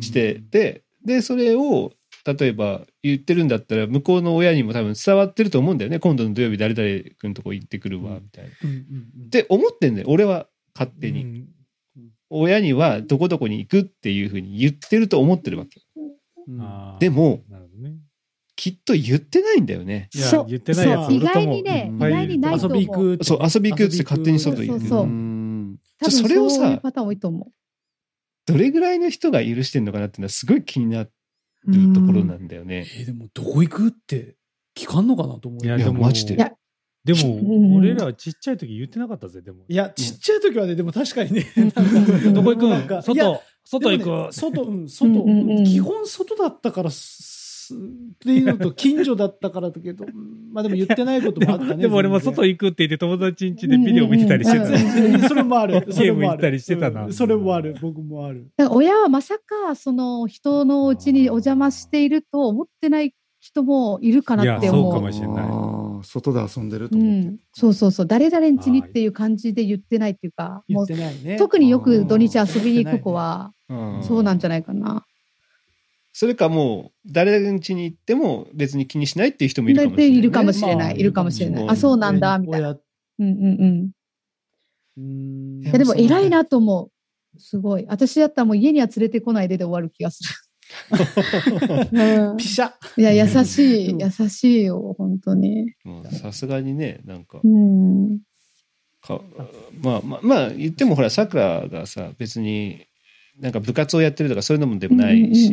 [0.00, 1.92] して、で、で、それを、
[2.26, 5.98] 例えば言ってるんだったら、向こうの親にも多分伝わってると思うんだよね。
[5.98, 8.50] 今度の土曜日誰々君とこ行ってくるわ、みたいな。
[8.50, 11.22] って思ってんだよ、俺は勝手に。
[11.22, 11.48] うん
[12.30, 15.80] 親にはどこどこに行くっていうふうに言ってると思ってるわけ。
[16.98, 17.42] でも。
[18.56, 20.08] きっと言ってないんだよね。
[20.14, 20.46] いやそう。
[20.46, 21.98] 言ってないやつ意外にね、意うん。
[21.98, 22.78] 外にないと思う。
[22.78, 24.88] 遊び行くそう、遊び行くって勝手に外行ってる。
[24.88, 25.76] そうそううん。
[25.98, 26.80] 多分それをさ
[28.46, 31.10] どれぐらいの人が許してんのかなっていうのはすごい気になる
[31.66, 31.94] う。
[31.94, 32.86] ところなんだよね。
[32.98, 34.36] えーでもどこ行くって
[34.76, 35.66] 聞かんのかなと思う。
[35.66, 36.34] よいやマジで。
[36.34, 36.52] いや。
[37.04, 37.70] でうん。
[37.70, 39.64] も、俺らはちっちゃい時言ってなかったぜ、でも。
[39.68, 41.46] いやちっちゃい時はねでも確かにね。
[41.56, 41.62] うん。
[41.64, 42.86] なんかどこ行くなん。
[42.86, 44.32] かいや外、外行く。
[44.32, 47.22] 外、うん、外、基本外だったからす、
[47.72, 51.74] っていうのと近所だったからだけど、う んまあでも言ってないことでもあったね。
[51.74, 55.28] も でも俺も外行くって言って友達ん家でビデオ見てたりしてあた。
[55.28, 55.86] それもある。
[55.90, 57.76] それもあるゲーム行ったりしてたなうんそれもある。
[57.80, 58.50] 僕もある。
[58.70, 64.92] 親はまさか、その人のうちにお邪魔していると思ってない人もいるかなっていやそう思う。
[64.94, 65.44] かもしれない
[66.06, 71.36] 外で遊んでるとう思ってん、そうそうそう、誰々ん家にっていう感じで言ってないっていうか、言っもうてないね。
[71.36, 75.04] 特によく土日遊びに行く子は、うんそうなんじゃないかな。
[76.16, 80.18] それかもう、誰の家に行っても別に気にしないっていう人もいるかもしれない、ね。
[80.20, 81.62] いるかもしれない、まあいるかもしれない。
[81.64, 82.68] うんあ、そうなんだ、みたいな。
[82.68, 82.78] 親
[83.18, 83.90] うんうんうん。
[84.96, 86.90] うんいやでも偉いなと思
[87.36, 87.40] う。
[87.40, 87.86] すごい。
[87.88, 90.30] 私だったらもう家には連れてこないでで終わる気がする。
[91.92, 95.74] うんピシャいや、優しい、うん優しいよ、本当に。
[96.12, 98.20] さすがにね、なんかう、ん。
[99.02, 99.20] か
[99.82, 102.86] まあまあ、まあ言ってもほら、さくらがさ、別に
[103.40, 105.50] なんか部活をやってるとかそういうのもでもないうんし、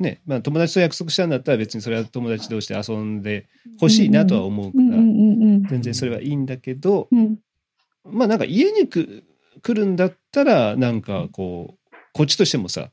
[0.00, 3.48] ね、まあ友達と約束したんだったら別にそれは友達同士で遊んで
[3.80, 4.96] ほしいなとは思うから、
[5.68, 7.38] 全然それはいいんだけど、うん。
[8.04, 9.24] まあなんか家にく
[9.62, 12.90] 来るんだったら、なんかこう、こっちとしてもさ、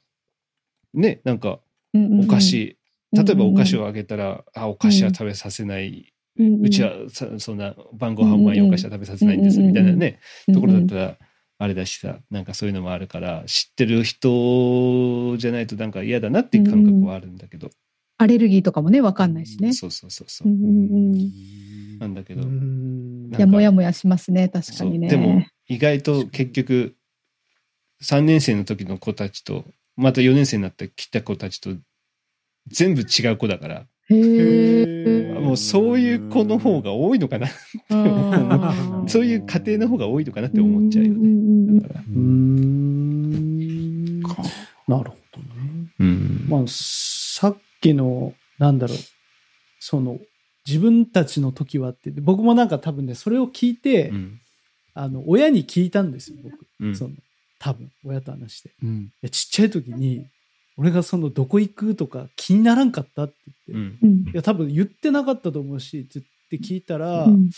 [0.93, 1.59] ね、なんか
[1.93, 2.77] お菓子、
[3.11, 10.19] 例えばお菓子を、をあげたら、あ、お菓子は食べさせない、うちはさそんな晩ご飯前にお菓子は食べさせないんです、みたいなね、
[10.53, 11.17] ところだったら、
[11.57, 17.69] あれだしさ、なんかそういうのもあるから、知ってる人じゃないとなんか嫌だなっていう感覚はあるんだけど、
[18.17, 19.73] アレルギーとかもね、わかんないしね。
[19.73, 20.49] そうそうそうそう。
[20.49, 20.51] う。
[20.51, 21.99] んうんうん。
[21.99, 23.29] なんだけど、うん。
[23.35, 25.09] いや、もやもやしますね、確かそうにね。
[25.09, 26.95] でも意外と結局
[28.03, 31.71] 3年生の時の子たちとまた4年生になって来た子たちと
[32.67, 37.47] 全部違う子だからもうそういう子の方が多いのかな
[39.07, 41.19] そういう家庭の方が多いのかなって思っちゃうよね。
[41.19, 41.99] んんうんだから。
[42.01, 43.55] うーん。
[44.21, 44.35] なる
[44.87, 45.11] ほどね。
[45.99, 48.97] うんまあ、さっきの、なんだろう、
[49.79, 50.19] その、
[50.67, 54.39] 自分たちの時はって、僕もなんか多分ね、それを聞いて、うん。
[54.93, 56.55] あの、親に聞いたんですよ、僕。
[56.79, 56.95] うん。
[56.95, 57.11] その、
[57.59, 58.69] 多分、親と話して。
[58.69, 59.09] いうん。
[59.21, 60.25] やちっちゃい時に、
[60.77, 63.35] 俺がその、どこ行くとか気にならんかったって
[63.67, 64.09] 言って、うん。
[64.09, 64.29] うん。
[64.29, 67.49] いや、多分言ってなかったと思うし、って言って聞いたら、うん。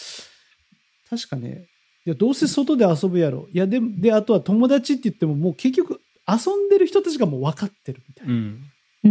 [1.09, 1.67] 確かね、
[2.05, 3.47] いや、どうせ外で遊ぶやろ。
[3.51, 8.27] いや、で、で、あとは友達って言っても、もう結局、遊んでる人たちがもう分かってるみたい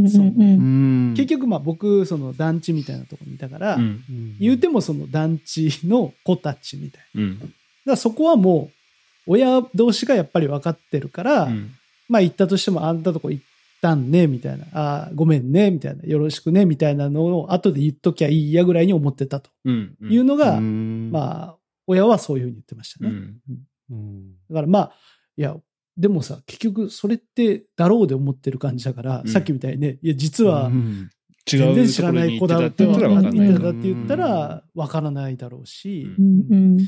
[0.02, 0.08] な。
[0.08, 0.26] そう。
[0.26, 4.02] うん結局、まあ僕、その団地みたいなところにいたから、うん。
[4.38, 7.22] 言うてもその団地の子たちみたいな。
[7.22, 7.38] うん。
[7.38, 7.52] だか
[7.84, 8.70] らそこはも
[9.26, 11.72] う、親同士がやっぱり分かってるから、うん。
[12.08, 13.44] まあ行ったとしてもあんたとこ行っ
[13.86, 14.66] たんね、みたいな。
[14.72, 16.02] あーごめんね、みたいな。
[16.04, 19.50] よろしくね、みたいなのを後で言っときゃいいやぐらいに思ってたと。
[19.64, 21.10] うんいうのが、うん。
[21.12, 21.56] まあ、
[21.86, 23.10] 親はそういうふうに言ってましたね。
[23.10, 23.38] うん。
[23.90, 24.32] うん。
[24.50, 24.92] だからまあ、
[25.36, 25.56] いや、
[25.96, 29.28] でもさ、結局それってだろうで思ってる感じだから、うん。
[29.28, 31.10] さっきみたいにね、いや、実はうん。
[31.48, 36.78] 違全然知らない子だって言ってたって言ったら分からないだろうし、ううんうん。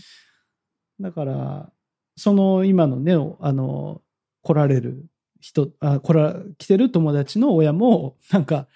[1.00, 1.72] だから、
[2.16, 4.02] その今のね、あの、
[4.42, 5.06] 来られる
[5.40, 8.66] 人、あ、来ら、来てる友達の親も、なんか、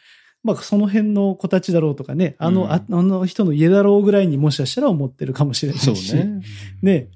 [0.43, 2.73] まあその辺の子たちだろうとかね、あの、うん。
[2.73, 5.95] ああの人の家だろうぐらいにもしかしたら思ってるかもしれないし。
[5.95, 6.43] そうね。
[6.83, 7.09] ね。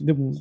[0.00, 0.34] でも、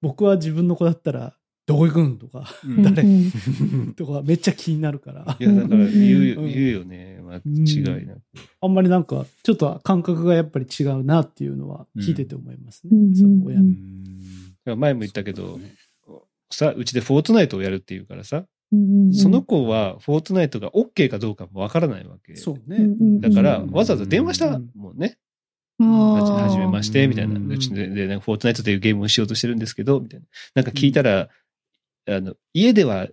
[0.00, 1.34] 僕は自分の子だったら、
[1.66, 2.82] どこ行くんとか、うん。
[2.82, 3.94] 誰うん。
[3.96, 5.36] とかめっちゃ気になるから。
[5.40, 6.48] いやだから言うようん。
[6.52, 7.20] 言うよね。
[7.24, 8.20] 間違いなく。
[8.60, 12.90] あんまりなんか、ちょっと感覚がやっぱり違うなっていうのは聞いてて思いますね。
[12.92, 13.14] うん。
[13.14, 14.76] その親の。
[14.76, 15.58] 前も言ったけど、
[16.54, 22.34] さ、うちでフォートナイトをやるっていうからさ、うんうんその子はフォートナイトが OK かどうかもわからないわけ。
[22.36, 22.76] そうね。
[22.78, 25.16] うんうんだから、うんわざわざ電話したもんね。
[25.80, 27.36] あはじーめまして、みたいな。
[27.36, 30.26] うんうちで、で、なんかフォートナイトというゲームをしようとしてるんですけど、みたいな。
[30.54, 31.28] なんか聞いたら、
[32.08, 33.08] あの、家では、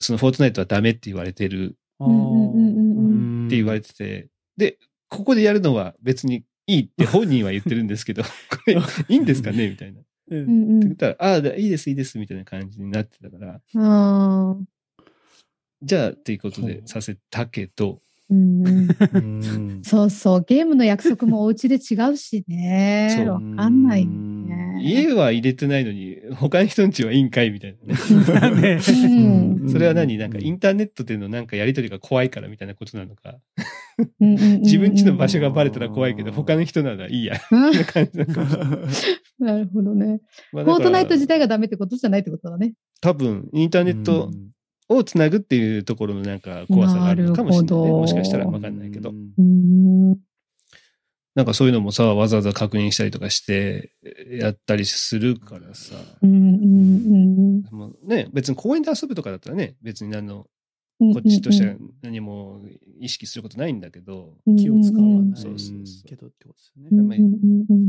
[0.00, 3.02] そのフォートナイトはダメって言われてるあうんうんうんう
[3.42, 4.78] んーって言われてて、で、
[5.08, 8.74] ここでやるのは別にいいって本人は言ってるんですけど、 これ
[9.08, 9.68] いいんですかね？
[9.70, 10.00] みたいな。
[10.26, 10.70] ってうんうん。
[10.70, 14.64] うん言ったら、ああ、いいです、いいです、みたいな感じになってたから、あー。
[15.82, 18.00] じゃあっていうことでさせたけど、
[19.84, 23.24] そうそう、ゲームの約束もお家で違うしね。
[23.28, 24.80] わかんないね。
[24.82, 28.80] 家は入れてないのに、他の人んちはいいんかいみたいなね。
[28.80, 30.18] それは何？
[30.18, 33.36] なんかインターネットでのなんかやりとりが怖いからみたいなことなのか。
[34.18, 37.36] 自分家の場所がバレたら怖いけど、他の人ならいいや。
[37.50, 40.20] うんみたいな感じなのかもしれないなるほどね。
[40.52, 42.74] フォートナイト自体がダメってことじゃないってことだね。
[43.00, 44.30] 多分、インターネット
[44.88, 47.90] をつなぐっていうところのなんか怖さがあるのかもしれない、ね。
[47.90, 49.12] もしかしたらわかんないけど。
[51.34, 53.92] なんかそういうのもさ、わざわざ確認したりとかして、
[54.30, 55.94] やったりするからさ。
[56.22, 60.46] うんうんもうね、別に公園で遊ぶとかだったらね、別に何の、うん。
[60.98, 62.62] こっちとしてはうん何も
[63.00, 65.40] 意識することないんだけど、うん気を使わない。
[65.40, 66.08] そうそうそう。
[66.08, 67.18] けどってことですよね。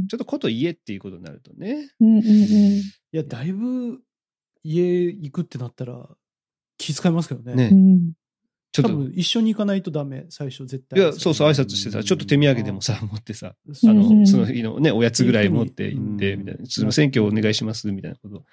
[0.10, 1.90] ちょっとこと家っていうことになるとね。
[2.00, 2.24] うんうんうん。
[2.24, 4.00] いや、だいぶ
[4.64, 6.10] 家行くってなったら
[6.78, 7.56] 気遣いますけどね。
[7.56, 7.70] ね。
[7.72, 8.12] うん。
[8.74, 11.00] ちょっと、多分一緒に行かないとダメ、最初絶対。
[11.00, 13.56] いや、そうそう、挨拶してさ、ちょっと手土産でもさ、持ってさ、
[13.86, 16.40] あの、その日のね、おやつぐらい持って行って、うん。
[16.42, 18.44] みたいな、すいません、今日お願いします、みたいなこと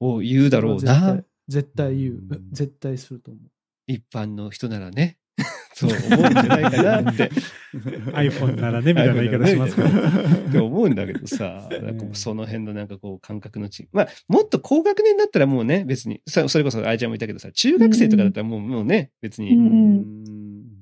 [0.00, 1.24] を言うだろう絶な対。
[1.48, 2.12] 絶対言う。
[2.14, 2.48] うん。
[2.52, 3.42] 絶対すると思う。
[3.86, 5.18] 一般の人ならね。
[5.74, 7.30] そう思うんじゃないかなって。
[8.14, 9.88] iPhone ならね、みたいな言い方しますけど。
[9.88, 13.88] って思うんだけどさ、 なんかその辺のなんかこう感覚の違い。
[13.92, 20.34] まあ、もっと高学年だったらもうね、別に、さそれこそあいちゃんも言ったけどさ、中学生とかだったらもう,、もうね、別に、うんうん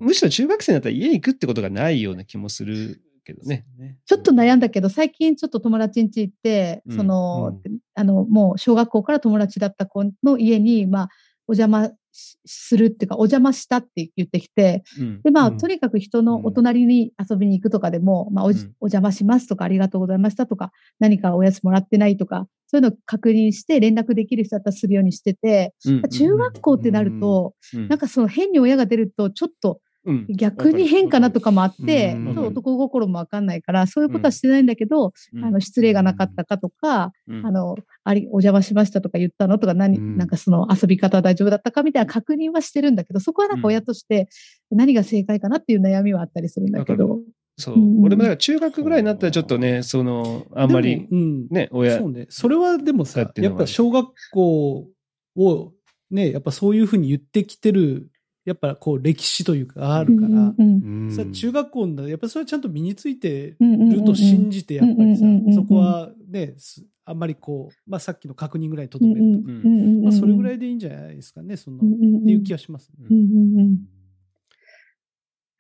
[0.03, 3.65] むしろ中学生だったら家行くってことがないような気もするけどね。
[3.79, 7.61] ねちょっと悩んだけど、最近ちょっと友達ん家行って、うんその、
[7.95, 11.09] あの、もう小学校から友達だった子の家に、まあ、
[11.47, 15.23] お邪魔しするっていうか、お邪魔したって言ってきて、うん。
[15.23, 15.59] で、まあ、うん。
[15.59, 18.51] とにかく人のお隣に遊びに行くとかでも、まあおお
[18.83, 26.03] 邪魔しますとか、ありがとうございましたとか、何かおやつもらってないとか、そういうのを確認して連絡できる人だったらするようにしてて、うん。
[26.03, 27.89] 中学校ってなると、うん。
[27.89, 29.92] なんかその変に親が出ると、ちょっとうん
[30.29, 32.25] 逆に変かなとかもあって、うん。
[32.27, 35.45] ちょっと男心もわかんないから、そういうことはしてないんだけど、うん。
[35.45, 37.47] あの、失礼がなかったかとか、うん。
[37.47, 40.17] あの、あり、お邪魔しましたとか言ったのとか、何、うん。
[40.17, 44.29] なんかその遊び方は大丈夫だったかみたいな確認はしてるんだけど、そこはなんか親として
[44.71, 47.21] 何が正解かなっていう悩みはあったりするんだけど。
[47.59, 47.75] そう。
[47.77, 48.03] うん。
[48.03, 51.07] 俺もだから中学ぐらいになったらちょっとね、その、あんまり。
[51.51, 51.99] ね、親。
[51.99, 52.27] そう、ね。
[52.29, 54.89] それはでもさやっぱ小学校
[55.37, 55.73] を
[56.13, 58.11] ね、やっぱそういうふうに言ってきてる、
[58.45, 61.05] やっぱこう歴史というかあるから、うん。
[61.05, 61.13] うん。
[61.13, 63.91] さ中学校のやっぱそれはちゃんと身についてうんうんうん。
[63.91, 72.23] ると信じてやっぱりさうんうんうんうんそこはねすあんまりこう、まあ、さっきの確認ぐらいとどめると、うんうんうんうんまあ、それぐらいいでいいんじゃないですかねその、うんうんうん。
[72.23, 73.07] っていう気がしますね。
[73.11, 73.79] うんうんうん。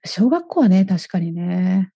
[0.05, 1.91] 小学校はね、確かにね。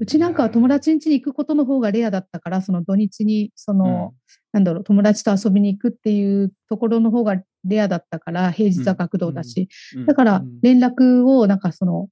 [0.00, 4.14] うちなんかは友達ん家に行くことの方がレアだったから、その土日に、その、
[4.52, 9.68] なんだろう、友達と遊びに行くっていうところの方がレアだったから、平日は学童だし。
[9.96, 12.08] うんだからうん、連絡を、なんかその、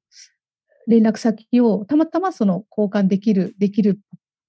[0.86, 4.00] 連絡先をたまたまその交換できる、できる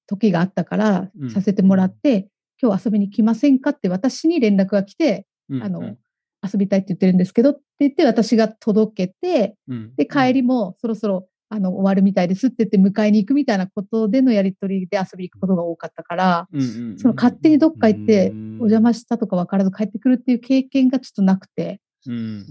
[0.08, 2.30] 時があったからうん、させてもらって、
[2.62, 5.98] 今日遊びに来ませんかって私に連絡が来て、うんあの、
[6.42, 9.96] 遊びたいって言ってるんですけどって言って私が届けて、うん。
[9.96, 16.64] で、帰りもそろそろあの終わるみたいですって言って迎えに行くみたいなことでのやりとりで遊びに行くことが多かったから、うんう
[16.94, 22.46] んその勝手にどっか行ってうんお邪魔したとか分からず帰ってくるっていう経験がちょっとなくて、うん。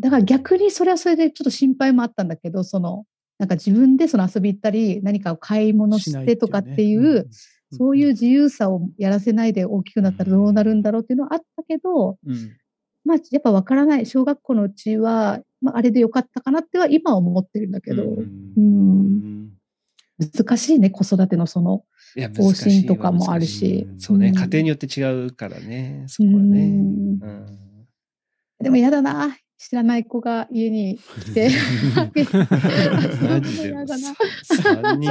[0.00, 3.04] だから逆にそれはそれでちょっと心配もあったんだけど、その、
[3.38, 7.28] なんか自分でその遊び行ったり、何かを買い物してとかっていう、
[7.72, 12.56] そういう自由さをやらせないで大きくなったらどうなるんだろうっていうのはあったけど、うん。
[13.04, 14.06] まあやっぱ分からない。
[14.06, 19.50] 小学校のうちは、まああれでよかったかなっては今は思ってるんだけど、うんうん
[20.20, 21.82] 難しいね、子育てのその、
[22.36, 23.88] 方針とかもあるし。
[23.98, 24.34] そうね、うん。
[24.34, 26.60] 家庭によって違うからね、そこはね。
[26.60, 27.20] うん。
[27.22, 27.46] うん。
[28.62, 29.34] でも嫌だな。
[29.56, 31.50] 知らない子が家に来て、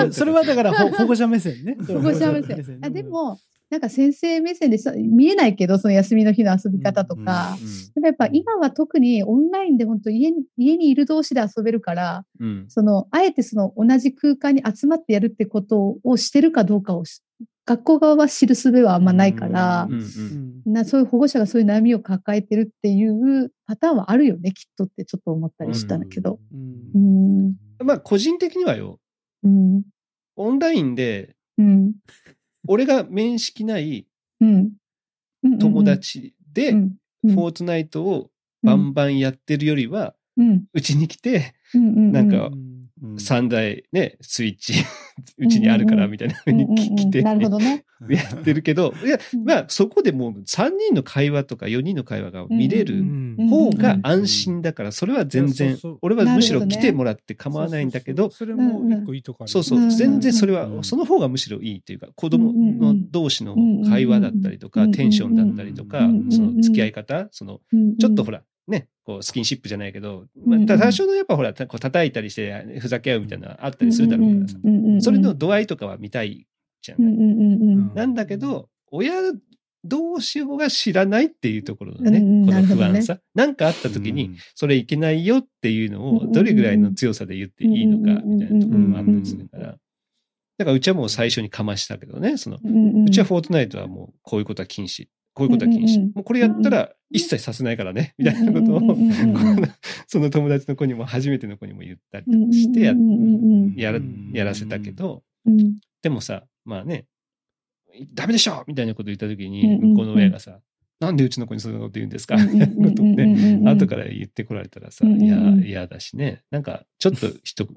[0.01, 1.77] そそれはだからほ保護者目線ね。
[1.87, 2.79] 保護者目線。
[2.81, 3.37] あで、も、
[3.69, 7.55] なんか先生目線でさ見えないけど、その休みの日の遊び方とうんか。
[7.61, 12.43] うでもやっぱ今は特にオンラインで本当家に家にいる同士で遊べるから、ん。
[12.43, 12.65] うん。
[12.69, 17.21] そのあえてその同じ空間に集まってやるってことをしてるかどうかをし
[17.65, 19.93] 学校側は知る術はあんまないからう、ん。
[19.93, 19.95] う。
[19.95, 26.39] うんんなそういう保護者がそういう悩みを抱えてるっていうパターンはあるよね、きっとってちょっと思ったりしたんだけど。
[26.51, 27.85] うんうん。
[27.85, 28.99] まあ、個人的にはよ、
[29.43, 29.83] うん。
[30.35, 31.93] オンラインで、うん。
[32.67, 34.07] 俺が面識ない
[35.59, 36.89] 友達で、うん。
[37.23, 38.29] フォートナイトを
[38.63, 40.15] バンバンやってるよりは、
[40.73, 42.11] うちに来て、うん。
[42.11, 42.49] なんか
[43.01, 43.15] うん。
[43.15, 44.73] 3台ね、スイッチ、
[45.37, 46.95] うちにあるからみたいな風にうんうんうん。
[46.95, 47.85] 来て、なるほどね。
[48.09, 53.03] やってるけど、 いやうん、まあそこでもう3人の会話とか4人の会話が見れうる
[53.49, 59.35] 方が安心だから、それは全い然俺はむしろ来てもらって構わないんだけど、それも一個いいと。
[59.45, 59.79] そうそう。
[59.79, 60.83] う、ん全然それは、うん。
[60.83, 63.55] その方がむしろいいっていうか、子供うんの同士の
[63.89, 67.59] 会話だったりとか、うんテンションだったりとかうん、その付き合い方、その、
[67.99, 74.57] ちょっとほら、ら、ね、こう、スキンシップじゃないけど、まあ、多少のやっぱほら、こう叩いたりして、ふざけ合うみたいなのあったりするだろうからさ。
[75.01, 76.47] それの度合いとかは見たい
[76.81, 77.01] じゃん。
[77.01, 77.91] うんうんうんうん。
[77.95, 79.13] なんだけど、親
[79.83, 83.19] 同士が知らないっていうところのね、この不安さ。
[83.33, 89.77] なんかあった時に、それいけないよっていうのを、どれぐらいの強さで言っていいのか、みたいなところもあったりするから。
[90.57, 95.07] だからうちはもう最初にかましたけどね、その、うちはフォートナイトはもうこういうことは禁止。
[95.39, 95.85] こういうことは禁止。
[95.85, 96.11] うんうんうん。
[96.15, 98.81] もうこれやったら一切させないからね、 みたいなことを、
[100.07, 102.97] その友達の子にも初めての子にも言ったりとかしてやら
[103.97, 105.79] うんやらせたけど、うん。
[106.01, 107.05] でもさ、まあね、
[108.13, 110.59] ダメでしょみたいなこと言った時うんに、向こうの親がさ、
[110.99, 112.35] なんでうちの子にそんなこと言うんですか？
[112.35, 117.67] うんみたいなことをね、ね 後から言ってこられたらさ、いや、嫌だしね、なんかちょっと人、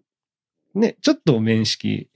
[0.74, 2.09] ね、ちょっと面識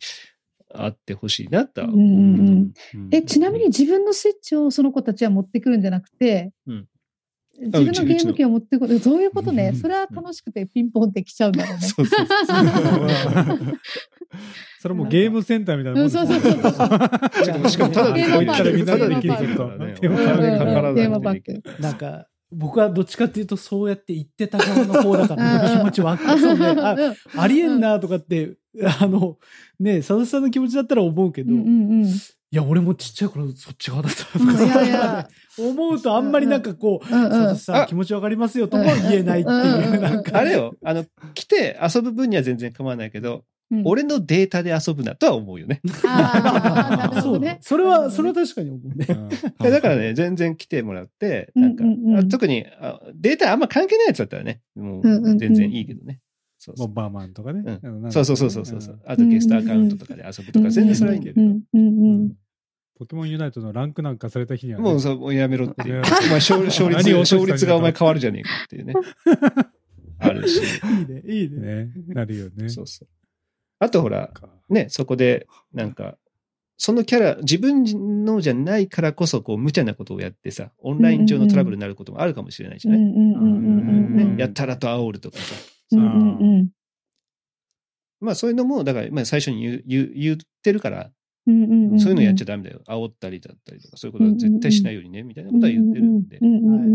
[0.85, 1.99] あってほしいなとは思う。
[1.99, 6.89] うんうんうんえ、ちなみに自分のスイッチをその子たちは持ってくるんじゃなくて、うん
[7.59, 8.99] 自分のゲーム機を持ってくる。
[8.99, 9.71] そういうことね。
[9.73, 11.81] うんそれは楽しくてピンポンって来ちゃうんだろうね。
[11.81, 13.59] そうそうそう。
[14.81, 19.95] それもゲームセンターみたいなもんですうんそうそうそうそうしかもただでゲームパークこう言ったらみんなでできるゲームパからね。
[19.95, 21.83] ークお金かからテーマパないとーク。
[21.83, 26.41] なんか、僕はどっちかっていうと、そうやって言ってた側の方だから、 気持ちわかる。
[26.41, 26.97] そ うねあ
[27.37, 28.57] ありえんなとかって、
[29.01, 29.39] あの、
[29.81, 32.07] ね、佐々木さんの気持ちだったら思うけど、うんうんうん。
[32.07, 32.11] い
[32.51, 35.29] や、俺もちっちゃい頃そっち側だったとうんいかやいや、
[35.59, 40.39] 思うとあんまりなんかこう、うんうん佐々木さあん気持ちわかりますよとも言えないっていう、なんか。
[40.39, 41.05] あれよ、あの、
[41.35, 45.81] 来て遊ぶ分には全然構わないけど、うん俺のデータで遊ぶなとは思うよね。
[46.07, 47.59] あー なるほそうどね。
[47.61, 49.07] それは、それは確かに思うね。
[49.59, 56.21] だからね、全然来てもらって、なんか、うんうんうんあ特にあデータあんま関係ないやつだったらね、もう全然いいけどね。
[56.59, 57.79] そうそうバーマンとかね。
[57.83, 59.01] うんそうそうそうそうそうそう。
[59.05, 61.43] あとゲストアカウントとかで遊ぶとか、全然それはいいんだけど。
[61.43, 62.33] うんうんうん
[62.99, 64.85] ポケモンユナイトのランクなんかされた日にはね。
[64.85, 66.01] もうそう、もうやめろっていう。
[66.01, 68.95] ねお前勝勝率、勝率がお前変わるじゃねえかっていうね。
[70.19, 70.63] あるし。
[70.63, 71.59] いいね、いいね。
[71.59, 72.71] ね、なるよね。
[72.71, 73.09] そうそう。
[73.79, 74.49] あとほら、か。
[74.69, 76.17] ね、そこで、なんか、
[76.79, 83.81] そのキャラ、自分のじゃないからこそ、こう、無茶なことをやってさ、オンライン上のトラブルになることもあるかもしれないじゃない、うんうんうんうんう
[84.11, 84.37] んねうん。
[84.37, 85.55] やたらと煽るとかさ。
[85.93, 86.69] うんうんうん。
[88.21, 91.11] まあそういうのも、だから、まあ最初に言う言う言ってるから、
[91.47, 92.83] うんうんうんそういうのやっちゃダメだよ。
[92.89, 96.39] 煽ったりだったりとか、そういうことは絶対しないようにね、みたいなことは言ってるんで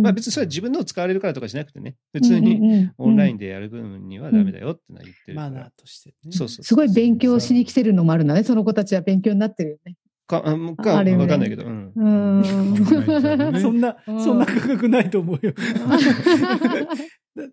[0.02, 5.50] まあ別にそれは自分のを使われるからとかじゃなくてね、普通ににオンラインでやる分にはダメだよってのは言ってるから。
[5.50, 6.32] マナーとしてね。
[6.32, 6.64] そうそう。
[6.64, 8.44] すごい勉強しに来てるのもあるんだね。
[8.44, 9.96] その子たちは勉強になってるよね。
[10.28, 11.92] か、あもうかわかんないけど、うん。
[11.96, 13.62] うーん。
[13.62, 15.54] そんな、うんそんな価格ないと思うよ。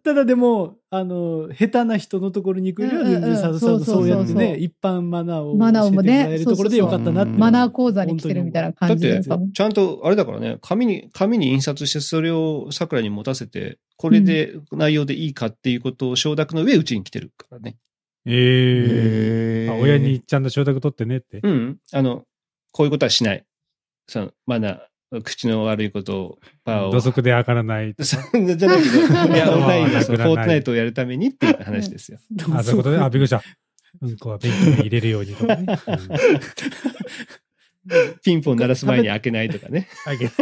[0.02, 7.32] ただでも、あの、下手な人のところに行くよりは全然、佐藤さんのそうやってね、一般マナーをマナーもね教えてもらえるところでよかったなって。
[7.38, 17.76] マナー講座に来てるみたいなだって感じで。、ちゃんと、あれだからね、紙に、紙に印刷して、それを桜に持たせて、これで、内容でいいかっていうことを承諾の上、うちに来てるからね。
[18.26, 21.40] ええへーあ親にちゃんと承諾取ってねって。
[21.42, 21.78] うん。
[21.92, 22.24] あの、
[22.72, 23.44] こういうことはしない。
[24.08, 24.78] その、マナー、
[25.24, 26.90] 口の悪いことを、パーを。
[26.90, 27.94] 土足で上がらない。
[27.98, 28.66] じゃないけど、
[29.34, 32.18] いや、オンラインのそのなくならないフォートナイトをやるためにっていう話ですよ。
[32.54, 33.42] あ、そういうことで、 あ、びっくりした。
[34.02, 35.66] うんこは便器に入れるようにとかね。
[38.22, 39.88] ピンポン鳴らす前に開けないとかね。
[40.06, 40.34] あげない。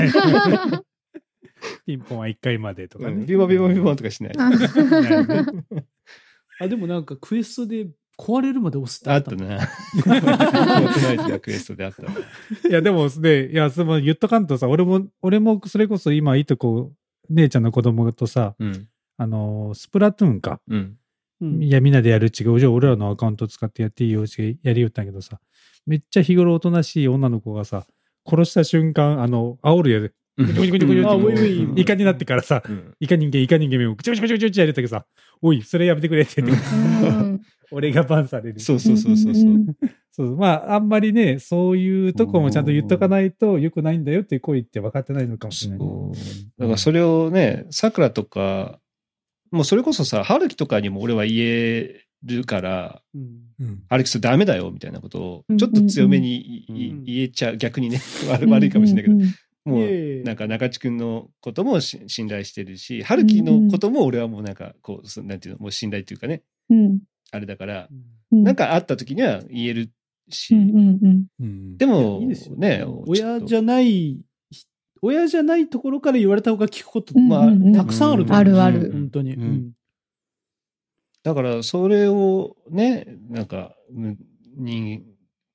[1.86, 3.12] ピンポンは1回までとかね。
[3.12, 4.32] うんビボビボビボンとかしない。
[6.58, 7.86] あ、でもなんかクエストで
[8.18, 9.60] 壊れるまで押すってああったったな。
[9.66, 12.10] フォートナイトがクエストであったわ。
[12.68, 16.92] いや、でも、ね、いや、その言っとかんとさ、俺も、俺もそれこそ今、いとこ、
[17.28, 18.88] 姉ちゃんの子供とさ、うん。
[19.18, 20.60] あの、スプラトゥーンか？
[20.68, 20.96] うん。
[21.40, 25.38] うんいや、みんなでやるっちが、じゃあ俺らのアカウント使ってやっていいよってやりよったんやけどさ、
[25.86, 27.86] めっちゃ日頃おとなしい女の子がさ、
[28.26, 35.04] 殺した瞬間、あの、煽るやつ、ぐちぐちぐちぐちぐちあウィンウィンイカになってからさ、うんイカ人間、イカ人間をぐちぐちぐちぐちぐちやるときさ、
[35.42, 36.64] おい、それやめてくれって言って、
[37.06, 37.25] うん
[37.70, 38.60] 俺がバンされる。
[38.60, 39.44] そうそうそうそうそう。
[39.44, 39.66] ん
[40.12, 40.36] そう。
[40.36, 45.88] まあ、あんまりね、そういうとこもちゃんと言っとかないと良くないんだよっていう声って分かってないのかもしれない。
[46.58, 48.80] だからそれをね、桜とか、
[49.50, 53.22] もうそれこそさ、春樹とかにも俺は言えるから、うん。
[53.60, 55.58] うん春樹それダメだよみたいなことをうん。
[55.58, 67.00] ちょっと強めにいうんい言えちゃう、逆にね、悪悪いかもしれないけど、もうなんか中地君のこともし信頼してるし、春樹のことも俺はもうなんかこう、そなんていうの、もう信頼っていうかね、うん
[67.32, 67.88] あれだから、
[68.32, 68.42] うん。
[68.42, 69.90] なんかあった時には言える
[70.28, 74.20] し、うんうんでも、いいですよね、親じゃない、
[75.02, 78.92] 親じゃないところから言われた方が聞くこと、うんまあ、たくさんあると思うあるある。
[78.92, 79.34] 本当に。
[79.34, 79.42] うん。
[79.42, 79.72] うん。
[81.22, 84.16] だから、それをね、なんか、む
[84.56, 85.04] 人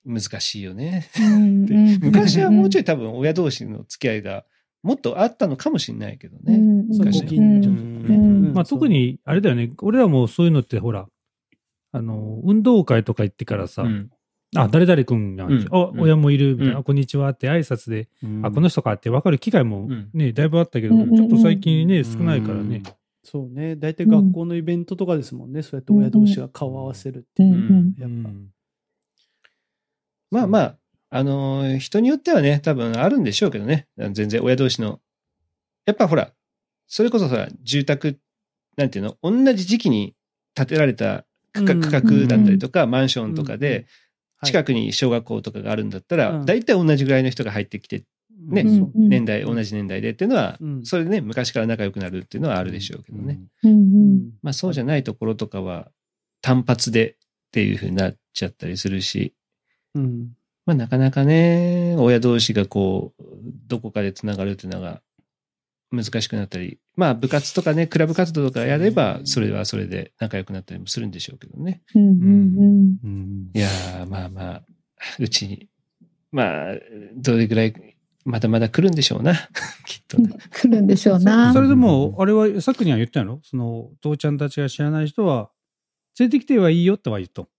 [0.06, 1.10] 難しいよね。
[2.02, 4.46] 昔はもうちょいい多分親同士の付き合いが
[4.84, 6.58] もっとあったのかもしれないけどね。
[8.10, 8.16] ね。
[8.16, 8.54] うん。
[8.54, 11.08] まあ特、に、あれだよね、俺らもそういうのってほら、
[11.92, 14.10] あの、運動会とか行ってからさ、うん。
[14.56, 15.68] あ、誰々君が、うん。
[15.72, 16.80] あ、親もいる、みたいな、うん。
[16.80, 18.46] あこんにちはって挨拶で、うん。
[18.46, 20.10] あ、この人かって分かる機会もうん。
[20.14, 22.84] ね、だいぶあったけど、ちょっと最近ね、少ないからね。
[23.24, 23.76] そうね。
[23.76, 25.62] 大体学校のイベントとかですもんね。
[25.62, 27.94] そうやって親同士が顔を合わせるっていう。
[27.98, 28.30] やっぱ。
[30.32, 30.78] まあまあ、
[31.12, 33.88] あのー人によってはね、多分あるんでしょうけどね。
[33.98, 35.02] 全然親同士の。
[35.86, 36.32] やっぱほら、
[36.88, 38.20] それこそさ、住宅、
[38.76, 40.16] なんていうの、同じ時期に
[40.56, 43.88] 建てられた区画だったりとか、マンションとかで、
[44.38, 44.48] はい。
[44.48, 46.46] 近くに小学校とかがあるんだったら、うん。
[46.46, 48.04] 大体同じぐらいの人が入ってきて、
[48.48, 48.64] ね
[48.96, 50.86] 年代、同じ年代でっていうのは、うん。
[50.86, 53.40] それでね、昔から仲良くなるっていうのはあるでしょうけどね。
[54.42, 55.92] まあそうじゃないところとかは
[56.42, 57.16] 単発でっ
[57.52, 59.36] ていうふうになっちゃったりするし、
[59.94, 60.32] うん。
[60.66, 63.24] まあなかなかね、親同士がこう、
[63.68, 65.02] どこかでつながるっていうのが
[65.92, 71.82] 難しくなったり、まあ部活とかね、クラブ活動とかやれば、それはそれで仲良くなったりもするんでしょうけどね。
[71.96, 74.64] うんうんうんいやー、まあまあ、
[75.20, 75.68] うちに、
[76.32, 76.76] まあ、
[77.18, 79.34] どれぐらい、まだまだ来るんでしょうな、
[79.86, 80.34] きっとね。
[80.52, 81.62] 来るんでしょうな そ。
[81.62, 83.42] れでも、あれは、さっきには言ったんやろ？
[83.44, 85.50] その、父ちゃんたちが知らない人は、
[86.20, 87.50] 連れてきてはいいよとは言っと。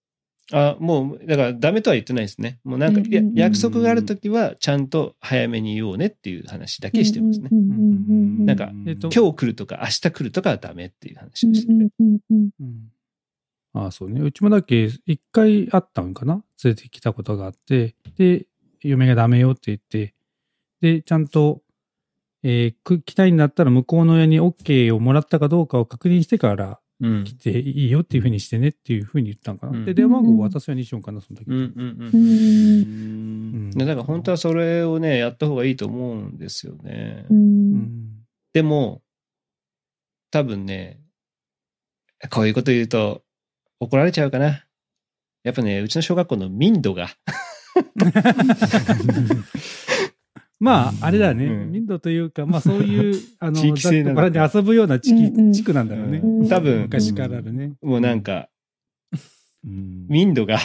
[0.51, 2.59] あ、もう、だからダメとは言ってないですね。
[2.64, 7.48] もうなんか、うん約束があるときは、ちゃんと早めに言おうねっていう話だけしてますね。
[7.51, 11.73] なんかえっと今日来るとか明日来るとかはダメっていう話うんでした。
[11.73, 12.93] うんうんうん
[13.74, 14.20] ああ、そうね。
[14.20, 16.44] うちもだっけ、一回あったんかな？
[16.62, 18.47] 連れてきたことがあって、で、
[18.82, 20.14] 嫁がダメよって言って、
[20.82, 21.62] で、ちゃんと、
[22.43, 26.77] えーく来たいんだったら向こうの親に OK をもらったかどうかを確認してからうん
[27.24, 29.77] 来ていいよっていうふうにしてねっていうふうに言ったんかな。
[29.77, 29.85] うん。
[29.85, 31.49] で、電話番号渡すようにしようかな、その時。
[31.49, 31.70] うんうんう
[32.12, 33.69] うん。
[33.69, 33.70] ん。
[33.70, 37.27] ねだから本当はそれをね、やった方がいいと思うんですよね。
[37.29, 38.24] ううんん。
[38.53, 39.03] でも、
[40.31, 41.01] 多分ね、
[42.31, 43.24] こういうこと言うと
[43.81, 44.65] 怒られちゃうかな。
[45.43, 47.09] やっぱね、うちの小学校の民度が、
[50.63, 51.47] まあ、あれだね。
[51.47, 56.21] うん民度というか、まあそういう、 あの、地域性なんだざっくばらんに遊ぶような地区うんうん地区なんだろうね。
[56.23, 57.73] うん多分、昔からあるね。
[57.83, 58.49] もうなんか、
[59.65, 60.59] うん民度が、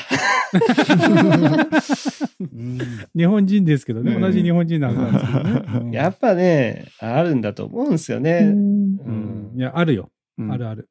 [2.39, 2.79] うん
[3.15, 4.13] 日本人ですけどね。
[4.13, 5.63] うん同じ日本人なんですけどね。
[5.81, 8.41] うんやっぱね、あるんだと思うんですようね。
[8.41, 10.11] んうんいや、あるよ。
[10.37, 10.89] うんあるある。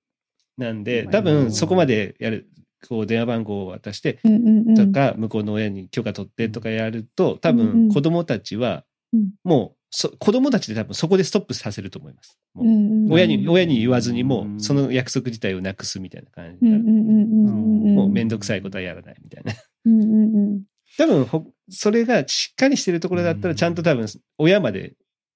[0.58, 2.48] なんで、まあ多分そこまでやる、
[2.88, 12.38] こう電話番号を渡して、うんうんうんとか、向こうの親に許可取ってとかやると、多分子供たちはうん、もうそ、子供たちで多分そこでストップさせると思います。
[12.54, 17.94] もううんうん親に、親に言わずにもう、んその約束自体をなくすみたいな感じうんになる。
[17.94, 19.52] もうめんどくさいことはやらないみたいな。
[19.84, 20.62] うんうんうん
[20.98, 24.06] 多分ほ、それがしっかりしてるところだったら、うんちゃんと多分、
[24.38, 24.94] 親まで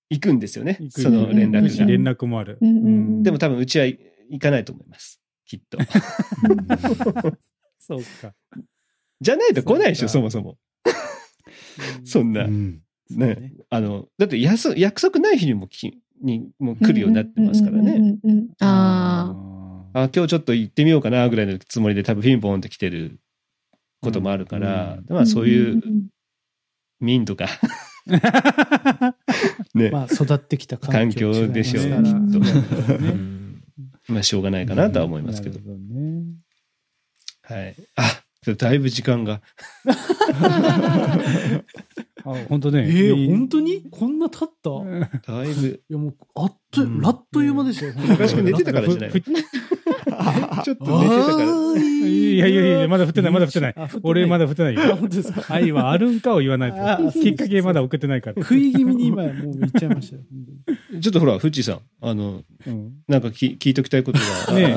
[0.09, 0.79] 行くんですよね。
[0.91, 1.85] その連絡が。
[1.85, 2.59] うん連絡もある。
[2.61, 3.99] うんうんうんでも多分、うちは行
[4.41, 5.21] かないと思います。
[5.47, 5.79] きっと。
[7.79, 8.35] そうか。
[9.21, 10.59] じゃないと来ないでしょ、そもそも。
[12.05, 12.45] そんな。
[12.45, 12.81] うん
[13.17, 13.53] ね。
[13.71, 17.93] あの、だって約束約束ない日にもきにも来るようになってますからね。
[17.93, 19.35] うんうんうんうんあ
[19.93, 23.19] あ、今日ちょっと行ってみようかなぐらいのつもりで多分ピンポンって来てる
[24.01, 25.15] こともあるから、うん。
[25.15, 26.09] まあそういうんん
[27.01, 27.47] 民とか、
[29.75, 32.41] ね、まあ、育ってきた環環境境でしょう、きっと。
[34.13, 35.59] まあしょうがないかなとは思いますけど。
[35.59, 36.25] なるほね。
[37.43, 37.75] はい。
[37.97, 38.23] あ、
[38.57, 39.43] だいぶ時間が。
[42.25, 42.87] あ、本当ね。
[42.89, 43.83] えー、いい本当に？
[43.91, 44.71] こんな経った？
[44.71, 45.83] いだいぶ。
[45.89, 47.95] や、もう、あっと、うんらっという間でしたよ。
[47.97, 49.21] 昔寝てたからじゃないふ
[50.65, 51.81] ちょっと寝てたから。
[51.83, 53.75] いやいやいや、まだ降ってない、まだ降ってない。
[54.03, 54.97] 俺まだ降ってないあ、よ。
[54.97, 55.55] 本当ですか？
[55.55, 57.11] 愛はあるんかを言わないあと。
[57.13, 58.43] きっかけまだ送ってないから。
[58.43, 60.23] 食い気味に今もう言っちゃいましたよ。
[61.01, 64.19] ちょっとほら、フッチーさん、あの、うんなんかき聞いときたいこと
[64.49, 64.55] が。
[64.55, 64.77] ね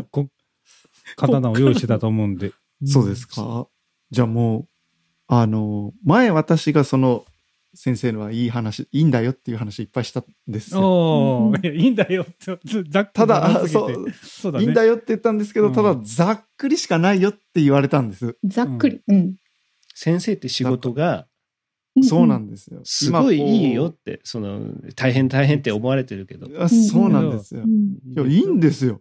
[0.00, 0.28] え、こ
[1.16, 2.52] 刀を用意してたと思うんで。
[2.84, 3.66] そうですか？
[4.10, 4.68] じゃあもう、
[5.26, 7.24] あの、前私がその
[7.74, 10.80] 先生のはいい話、いいんだよっていう話いっぱいしたんですよ。
[10.80, 14.64] おういやいいんだよって、ざっくたり長だ、そう、そうだね。
[14.64, 18.36] いいんだよって言ったんですけど、うんただざっくりしかないよって言われたんです。
[18.44, 19.00] ざっくり。
[19.08, 19.34] うん。
[19.94, 21.26] 先生って仕事が、
[22.02, 22.80] そうなんんですよ。
[22.84, 24.60] すごいいいよって、その、
[24.96, 26.48] 大変大変って思われてるけど。
[26.62, 27.66] あそうなんですよう。
[27.66, 29.00] んいや、いいんですよ。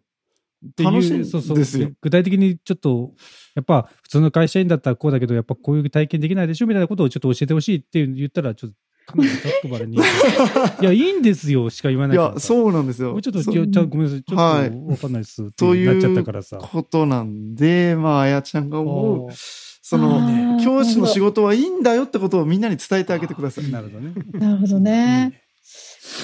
[0.65, 3.11] っていう楽しいんそうそうですよ具体的にちょっと、
[3.55, 8.75] やっぱ普通の会社員だったらこうだけど、やっぱこういう体験できないでしょみたいなことをちょっと教えてほしいって言ったら、ちょっと
[9.05, 9.95] かなりざっくばに。
[10.81, 13.11] いや、いいんですよしか言わないいや、そうなんですよ。
[13.11, 14.23] もうちょっと、ちょごめんなさい。
[14.23, 16.57] ちょっとはいわかんないですってといなっちゃったうからさ。
[16.57, 23.69] ことなんで、まあ、あやちゃんが思う、そあの、ー教師の仕事はいいんだよってことをみんなに伝えてあげてください。
[23.69, 24.13] なるほどね。
[24.33, 25.41] なるほどね。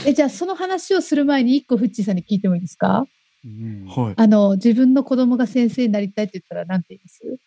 [0.06, 4.14] え、じゃあその話をする前に一個フッチーさんに聞いてもいいですかうんはい。
[4.22, 7.40] あの、自分の子供が先生になりたいって言ったら何て言います？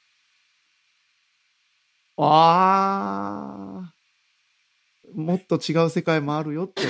[2.16, 3.92] ああ。
[5.14, 6.82] もっと違う世界もあるよって。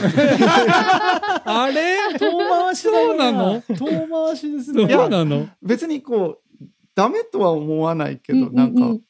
[1.45, 1.97] あれ？
[2.19, 4.95] 遠回しそうなの遠回しですそうね。
[5.09, 5.49] なの？
[5.63, 6.65] 別にこう、
[6.95, 9.05] ダメとは思わないけど、うんうんうんなんか、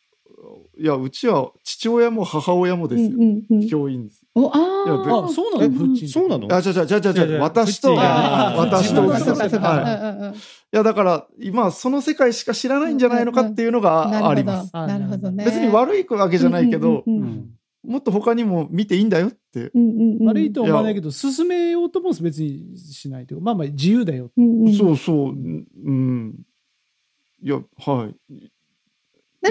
[0.79, 3.09] いや、うちは父親も母親もですよ。
[3.11, 4.22] うんうんうん教員です。
[4.35, 5.97] お、いやああ、そうなの？
[6.09, 6.55] そうなの？
[6.55, 9.03] あ、じゃじゃじゃじゃじゃ私と、私と。
[9.03, 10.39] はい。
[10.39, 14.73] いや、だから、今、その世界しか知らないんじゃないのかっていうのがあります。
[14.73, 14.87] ど。
[14.87, 15.45] なるほどね。
[15.45, 17.51] 別に悪いわけじゃないけど、うんうんうんうん
[17.85, 19.73] もっと他にも見ていいんだよって。
[19.75, 24.31] うんうんうん悪いとは思わないけど、進めようとも別にしないというか、まあまあ自由だよ。
[24.37, 25.17] うんうんそうそう。
[25.31, 26.35] うんうん。
[27.43, 28.15] いや、はい。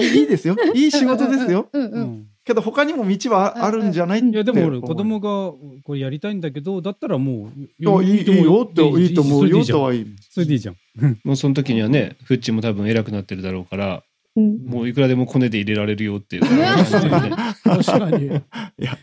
[0.00, 0.56] いいですよ。
[0.74, 1.68] いい仕事ですよ。
[1.72, 5.52] うんうんうんけど他にも道はあるんじゃないうんいや、でも俺、子供が
[5.84, 10.06] これやりたいんだけど、だったらもう、いやいいいいよって、いいと思うよとはいい。
[10.28, 10.76] それでいいじゃん。
[11.22, 14.02] もうその時にはね、フッチも多分偉くなってるだろうから、
[14.34, 16.42] うんもういくらでもコネで入れられるよっていう。
[17.62, 18.26] 確かに。
[18.26, 18.98] いや、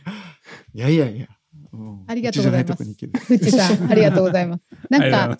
[0.74, 1.28] いやいや
[2.07, 4.64] ありがとうございますうちじゃないとこに行けるフッチさん、ありがとうございます。
[4.90, 5.38] なんか、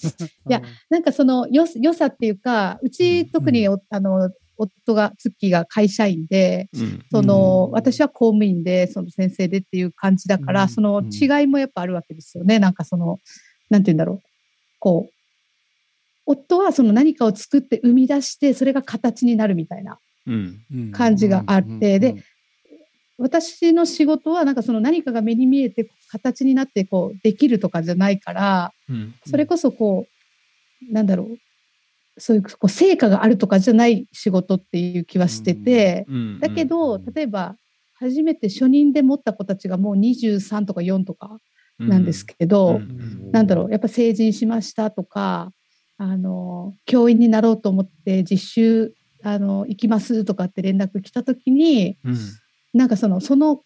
[0.48, 7.06] いや、なんかそのよ良さっていうか、うち特にお、あの、夫が、ツッキーが会社員で、うん。
[7.10, 12.60] その、うん私は公務員で、その先生でっていう感じだから、うんその違いもやっぱあるわけですよね。
[12.60, 13.20] なんかその、
[13.70, 14.22] なんて言うんだろう。
[14.80, 15.14] こう、
[16.26, 20.92] 夫はその何かを作って生み出して、それが形になるみたいなうん。
[20.92, 22.24] 感じがあって、で、
[23.18, 29.16] 私の仕事はなんかその何かが目に見えて形になってこうできるとかじゃないから、うん。
[29.26, 30.08] それこそこ
[30.90, 31.38] う、なんだろう、
[32.20, 36.40] そういうこう成果があるとかじゃない仕事っていう気はしてて、うん。
[36.40, 37.56] だけど、例えば、
[37.94, 41.40] 初めて初任で持った子たちがもう23とか4とか
[41.80, 42.90] なんですけど、うん
[43.32, 45.52] なんだろう、やっぱ成人しましたとか、
[45.98, 52.18] あの、教員になろうと思って実習、あの、行きますとかって連絡来たときに、うん。
[52.74, 53.62] なんかその、その、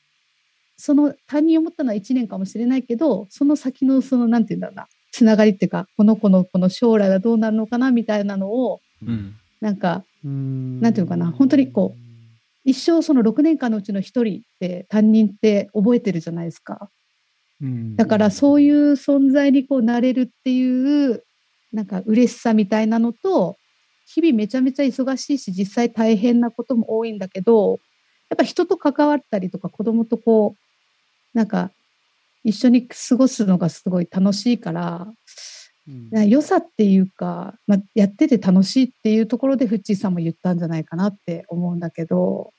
[0.76, 9.35] その担任を持ったのは1年かもしれないけど、その先のその、なんていうんだろうな、つながりっていうか、この子のこの将来はどうなるのかなみたいなのを、うん。
[9.61, 11.95] なんか、ななんていうのかな本当にこ
[12.64, 16.90] 一生その6年間のうちの1人って担任って覚えてるじゃないですか。
[17.61, 21.23] うんだからそういう存在にこうなれるっていう、
[21.72, 23.57] なんか嬉しさみたいなのと、
[24.07, 27.80] 日々めちゃめちゃ忙しいし、実際大変なことも多いんだけど、
[28.30, 31.72] やっぱ人と関わったりとか子供とこう、なんか
[32.44, 35.07] 一緒に過ごすのがすごい楽しいから、
[36.11, 42.53] な良さっていうか、まあ、やってて楽しいっていうところでフッチーさんも言ったんじゃないかなって思うんだけど、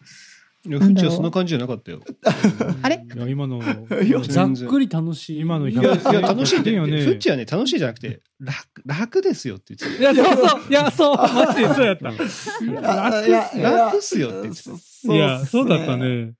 [0.67, 2.01] いや、フッチはそんな感じじゃなかったよ。
[2.83, 3.05] あれ？
[3.15, 3.61] いや、今の、
[4.03, 5.41] いやざっくり楽しい。
[5.41, 6.87] 今のいや、いや楽しいんだよ。
[6.87, 7.03] よね。
[7.03, 12.11] フッチはね、楽しいじゃなくて、楽、楽ですよって言っていや、そうそう、いや、そう、マジでそうやった。
[12.11, 13.61] いやた。
[13.61, 15.15] 楽っすよって言ってた。
[15.15, 15.97] いや、そうだった。
[15.97, 16.33] ね。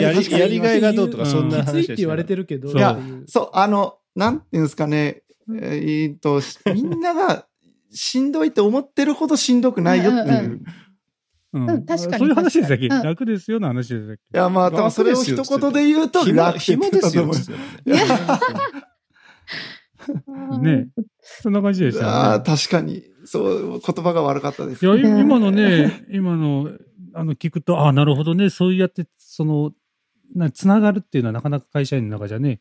[0.00, 7.46] やり、確かにやりがいがどうとか、うんそんなきつい話って言われてるけど、そういやそう、あの、なんていうんですかね、うんえーっと、しみんなが
[7.92, 10.60] しんどいって思ってるほどしんどくないよっていう。
[11.52, 12.86] うん確かにそういう話でしたっけ？
[12.86, 14.22] うん楽ですよの話でしたっけ？
[14.38, 17.26] いや、まあ、多分それを一言で言うと、暇、楽って言暇ですよ。
[17.26, 17.34] ってたと思う。
[17.86, 17.96] いや
[20.60, 20.88] ね
[21.22, 22.44] そんな感じでしたああ、よね。
[22.44, 23.02] 確かに。
[23.24, 24.84] そう、言葉が悪かったです。
[24.84, 26.70] いや、今のね、今の、
[27.14, 29.72] あの、聞くと、ああ、なるほどね、そうやって、その、
[30.34, 32.60] な、つながるっていうのはなかなか会社員の中じゃね、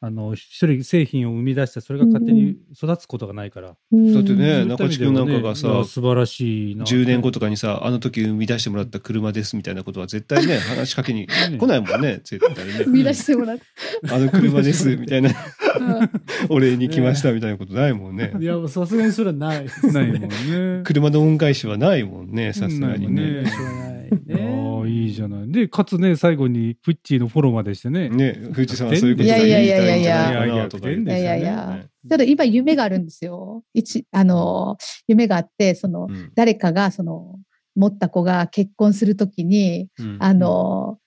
[0.00, 3.68] あの、一人製品を生み出して、それが勝手に育つことがないから。
[3.68, 6.84] だってね、中地君なんかがさ素晴らしいな。
[6.84, 12.72] 10年後とかにさ、あの時生み出してもらった車ですみたいなことは絶対ね、 話しかけに来ないもんね、絶対ね。
[12.84, 13.64] 生み出してもらって。
[14.08, 15.67] あの車ですみたいな、うん
[16.48, 18.44] お礼に来ましたみたいなことないもんねい。
[18.44, 19.92] や、さすがにそれはないですね。
[19.92, 20.82] ないもんね。
[20.84, 23.44] 車の恩返しはないもんね、さすがにね。
[23.46, 24.90] ああ、ね。
[24.90, 25.52] いいじゃない。
[25.52, 28.08] で、かつね、最後にフッチーのフォローまでしてね。
[28.08, 29.62] ね、藤さんはそういうことが言いたい
[30.00, 33.62] んじゃないかなとか言っていやいやいやいやいやただ今夢があるんですよ。
[33.74, 37.38] 一、あの、夢があって、その、うん誰かが、その、
[37.74, 40.98] 持った子が結婚するときに、うんあの、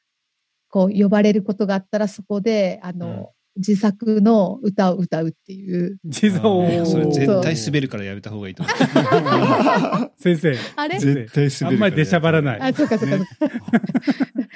[0.69, 5.97] こう、呼ばれることがあったら、そこで、あの、自作の歌を歌うっていう。
[6.05, 6.73] 地蔵あー。
[6.73, 7.11] いやそれを。
[7.11, 8.71] 絶対滑るからやめた方がいいと思
[10.17, 10.99] 先生、あれ？
[10.99, 11.75] ぜ絶対滑る。
[11.75, 12.59] あんまり出しゃばらない。
[12.61, 13.55] あ、そうかそうかそうか。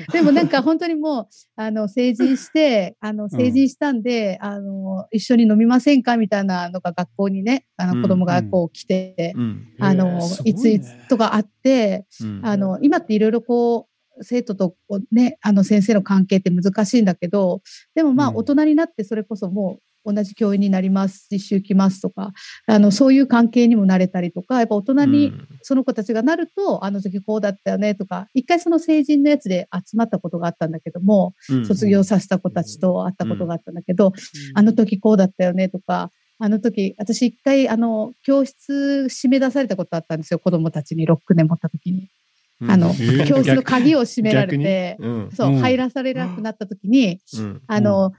[0.13, 9.67] でもなんか本当にもう、あの、成人して、あの、成人したんで、あの、一緒に飲みませんかみたいなのが学校にね、あうんの、子供がこう来て、うん。
[9.79, 12.41] あの、へーすごいついねつとかあって、うん。
[12.43, 14.75] あの、今っていろいろこう、生徒と
[15.11, 17.61] ね、あの先生の関係って難しいんだけど、
[17.95, 18.35] でもまあうん。
[18.37, 22.31] 大人になってそれこそもう同じ教員になります、実習来ますとか、
[22.67, 25.33] あの、そういう関係にもなれたりとか、やっぱ大人に
[25.63, 34.13] その子たちがなると、あの時こうだったよねとか、一回その成人のやつで集まったことがあったんだけども、うん卒業させた子たちと会ったことがあったんだけど、
[34.53, 42.09] あの時こうだったよねとか、あの時、私一回、あの、教室締め出されたことあったんですよ、子供たちに6年持った時に。
[42.61, 48.13] うんあの、ー教室の鍵を閉められて、うんそう、うん入らされなくなった時に、うんあの、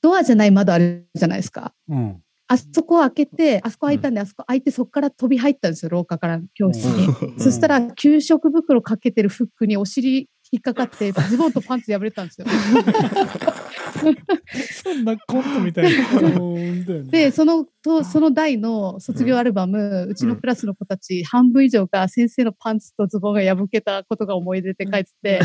[0.00, 1.72] ドアじゃない窓あるじゃないですか。
[1.88, 2.22] うん。
[2.50, 7.38] あそこを開けて、あそこ開いたんで、あそこ開いて、そこから飛び入ったんですよ、廊下から教室に。
[7.38, 12.46] そしたら、給食袋かけてるフックにお尻引っかかって、ズボンとパンツ破れたんですよ。
[14.82, 17.10] そんなコントみたいな。
[17.10, 25.40] で、その、と、その代の卒業アルバム、うちのクラスの子たち、半分以上が先生のパンツとズボンが破けたことが思い出で書いてて、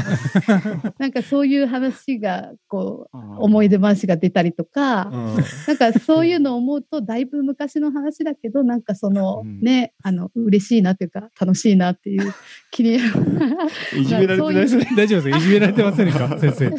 [1.00, 12.34] なんかそういう話が、こう、思い出話が出たりとか、うんなんかそういうのを思うと、だいぶ昔の話だけど、なんかそのうんね、あの、嬉しいなというか、楽しいなっていう
[12.72, 12.96] 気に、
[13.98, 14.96] いじめられて。
[14.96, 16.38] 大丈夫ですかいじめられてませんか？
[16.40, 16.70] 先生。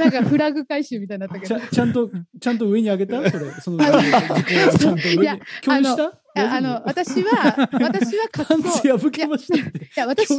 [0.00, 2.10] なんかフラグ回収みたいになったけどちゃ、んと、
[2.40, 3.30] ちゃんと上に上げた？
[3.30, 3.50] それ。
[3.60, 5.22] その、ちゃんと上に？
[5.22, 6.18] いや共有した？
[6.36, 9.56] ああの、私は、 私はパ格好、ンツ破けました。
[9.56, 9.62] い
[9.94, 10.34] や、私、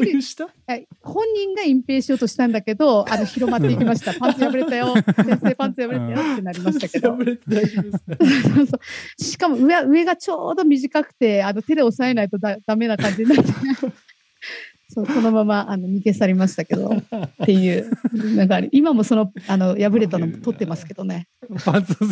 [1.01, 4.13] 本人が隠蔽しようとしたんだけど、あの、広まっていきました。
[4.19, 4.93] パンツ破れたよ。
[4.93, 7.23] 先生パンツ破れたよってなりましたけど破。
[7.23, 8.25] れて大丈夫ですか
[8.55, 13.53] そうそうしかも上上がちょうど短くて、あの手で押さえないとだダメな感じになって、
[14.95, 17.91] そうそのままあの逃げ去りましたけど、っていう、
[18.37, 21.27] なんか今もそのあの破れたの取ってますけどね。
[21.65, 22.07] パンツを、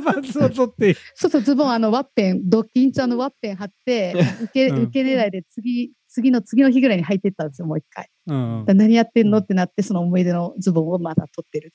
[0.00, 8.08] パンツを取って、そうそう、ズボン、あのワッペン、ドッキンちゃんのワッペン貼って、受けうん受け狙いで次、次の次の日ぐらいに履いてったんですよ、もう一回。
[8.28, 11.72] うん何やってんのってなって、その思い出のズボンをまだ取ってる。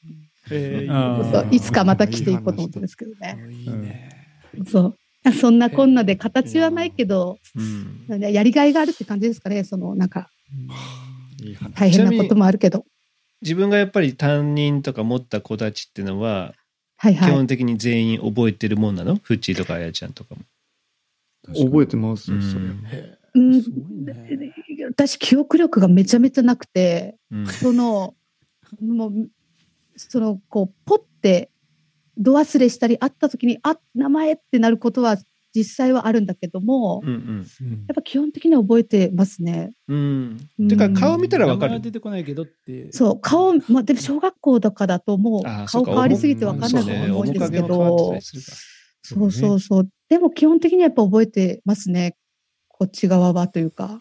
[0.51, 3.37] えーいつかまた着ていこうと思ってるんですけどね。
[3.51, 4.09] いいね。
[4.65, 4.97] そう。
[5.39, 9.63] そんなこんなで形はないけど、うんやりがいがあるって感じですかね。
[9.63, 10.29] その、なんか、
[11.41, 11.73] いい話。
[11.73, 12.85] 大変なこともあるけど。
[13.41, 16.53] 自分がやっぱり担任とか持った子たちっていうのは、
[16.99, 17.31] 基はいはい。
[17.31, 19.15] 本的に全員覚えてるもんなの？
[19.15, 20.41] フッチーとかあやちゃんとかも。
[21.53, 22.65] 覚えてますよ、うんそれ。
[23.35, 24.53] うんすごいね。
[24.89, 28.15] 私、記憶力がめちゃめちゃなくて、うんその、
[28.81, 29.29] もう、
[29.95, 31.49] その、こう、ポって、
[32.19, 35.17] 度忘れしたり、会った時に、あ、名前ってなることは
[35.55, 37.45] 実際はあるんだけども、うんうん
[37.87, 39.73] やっぱ基本的には覚えてますね。
[39.87, 40.37] うん。
[40.59, 41.67] うんてか顔見たらわかる。
[41.67, 42.91] 名前は出てこないけどって。
[42.91, 48.19] そう、顔、まあ、でも小学校とかだともう顔変わりすぎてわかんないと思うんですけど。
[49.01, 49.89] そうそうそう。
[50.07, 52.15] でも基本的にはやっぱ覚えてますね。
[52.67, 53.99] こっち側はというか。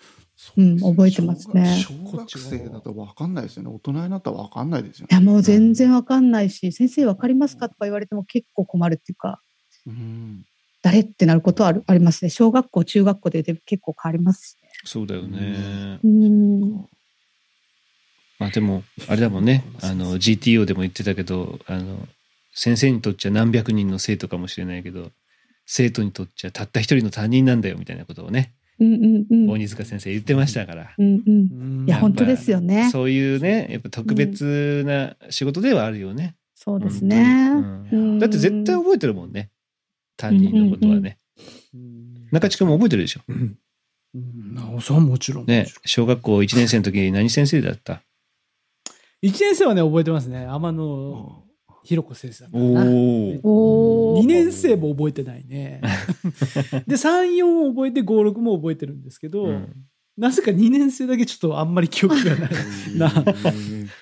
[0.57, 3.71] うん覚えてますね小学生だと分かんないですよね。
[3.71, 5.27] 大人になったら分かんないですよいや、ね。
[5.27, 9.41] もう全然わかんないし、先生わかりますかとか言われても結構困るっていうか、
[9.87, 10.45] うん。
[10.83, 12.31] 誰ってなることはあるありますね。
[12.31, 14.69] 小学校、中学校でで結構変わりますしね。
[14.85, 15.99] そうだよね。
[16.05, 16.87] うん。
[18.39, 19.65] まあでも、あれだもんね。
[19.83, 22.07] あの、GTO でも言ってたけど、あの、
[22.55, 25.11] 先生にとっちゃ何百人の生徒かもしれないけど、
[25.67, 29.51] 生徒にとっちゃたった一人の担任なんだよみたいなことをね、うんうんうん。
[29.51, 30.95] 大塚先生言ってましたから。
[30.97, 31.49] うんうん。
[31.81, 32.91] うんいや、本当ですよね。
[32.91, 36.37] そういうね、やっぱ特別な仕事ではあるよね。
[36.55, 37.51] そうですね。
[38.19, 39.51] だって絶対覚えてるもんね。
[40.17, 41.19] 担任のことはね。
[42.33, 43.21] 中地君も覚えてるでしょ。
[43.29, 43.59] うん
[44.55, 45.47] なおさんもちろん。
[45.47, 48.03] ね、小学校1年生の時に何先生だった
[49.23, 50.47] ？1年生はね、覚えてますね。
[50.47, 51.45] 天野
[51.85, 52.91] ひろこ先生だったかな。
[53.43, 53.98] おお。
[54.19, 55.81] おー2年生も覚えてないね。
[56.87, 59.73] で、3、4覚えて、5、6も覚えてるんですけど、うん
[60.19, 62.51] なぜか2年生だけちょっとあんまり記憶がない。
[62.97, 63.35] な だか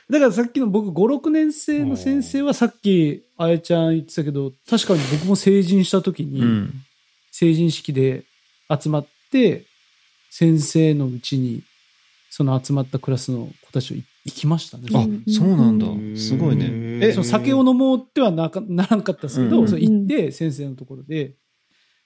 [0.09, 6.73] らさっきの僕5、6年生の先生はさっきあやちゃん言ってたけど、確かに僕も成人した時に、うん。
[7.31, 8.25] 成人式で
[8.71, 9.67] 集まって、
[10.31, 11.63] 先生のうちに、
[12.31, 13.95] その集まったクラスの子たちと
[14.27, 14.89] 行きましたね。
[14.93, 15.97] あうん、そうなんだう。
[15.97, 16.69] んすごいね。
[17.01, 21.37] ええその酒を飲もうってはなかならんかったですけど、うんそう行って先生のところで、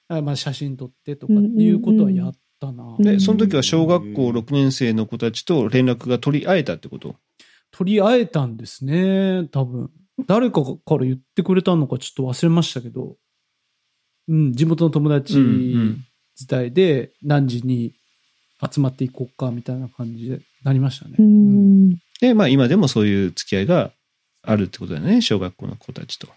[0.09, 2.97] あまあ、写真撮ってとかっていうことはやったな。
[2.99, 7.17] うんえ、その時は小学校6年生の子たちと連絡が取り合えたってこと？
[7.73, 9.91] 取り合えたんですね、多分。
[10.27, 13.17] 誰かから言ってくれたのかちょっと忘れましたけど、
[14.29, 15.39] うん、地元の友達
[16.37, 17.95] 自体で何時に
[18.71, 21.15] 集まっていこうかみたいな感じでなりましたね。
[21.19, 21.23] う。
[21.23, 21.27] ん。
[22.21, 23.93] で、まあ今でもそういう付き合いが
[24.43, 25.21] あるってことだよね。
[25.21, 26.29] 小学校の子たちと。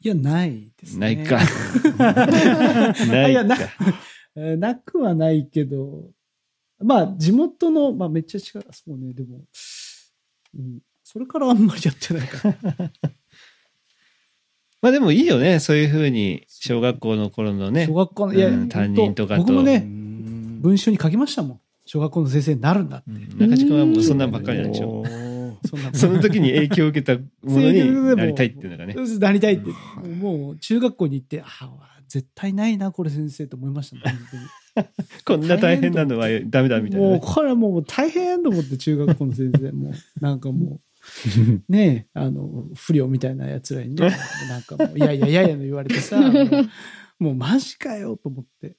[0.00, 1.14] いや、ないですね。
[1.16, 1.38] ないか。
[1.98, 3.56] ないかいやな。
[4.36, 6.10] えーなくはないけど、
[6.80, 9.40] まあ、地元の、まあ、めっちゃ近い、そうね、でも、
[10.56, 12.56] うん、それからあんまりやってないから。
[14.80, 15.58] まあでもいいよね。
[15.58, 17.94] そういうふうに小学校の頃のね小。
[17.94, 21.60] 学校の、いや、うん担任とかと僕もね、文文章に書きましたもん。
[21.84, 23.10] 小学校の先生になるんだって。
[23.10, 25.02] うん中地君はもうそんなんばっかりなんでしょ。
[25.92, 28.94] その時に影響を受けたものになりたいっていうのがね。
[28.94, 29.70] なりたいって。
[30.06, 34.18] もう、中学校に行って、ああ、絶対ないな、これ先生と思いましたね。
[35.24, 37.20] こんな大変なのはダメだみたいなもう、ね。
[37.22, 39.92] これはもう大変と思って、中学校の先生も。
[40.20, 40.80] なんかもう、
[41.72, 44.10] ねえ、あの、不良みたいな奴らにね、
[44.48, 46.68] なんかもう、いやいやいやいやの言われてさ、もう
[47.18, 48.76] もうマジかよと思って。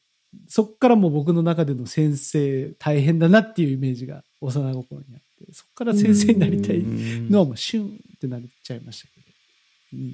[0.48, 9.28] そっからもう僕の中での先生大変だなっていうイメージが幼心にあって、そっから先生になりたいのはもうシュンってなっちゃいましたけど。
[9.94, 10.08] うん、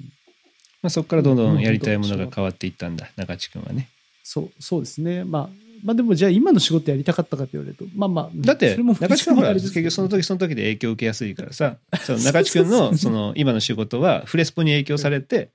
[0.82, 3.10] まあそこからどんどんやりたいものが変わっていったんだ。
[3.16, 3.88] 中地君はね。
[4.22, 5.24] そう、そうですね。
[5.24, 5.48] まあ、
[5.84, 15.50] まあでもじゃあ今の仕事やりたかったかって言われると、まあまあ、だって、中地君はほ結局その時その時で影響を受けやすいからさ、その 中地君のその今の仕事はフレスポに影響されて、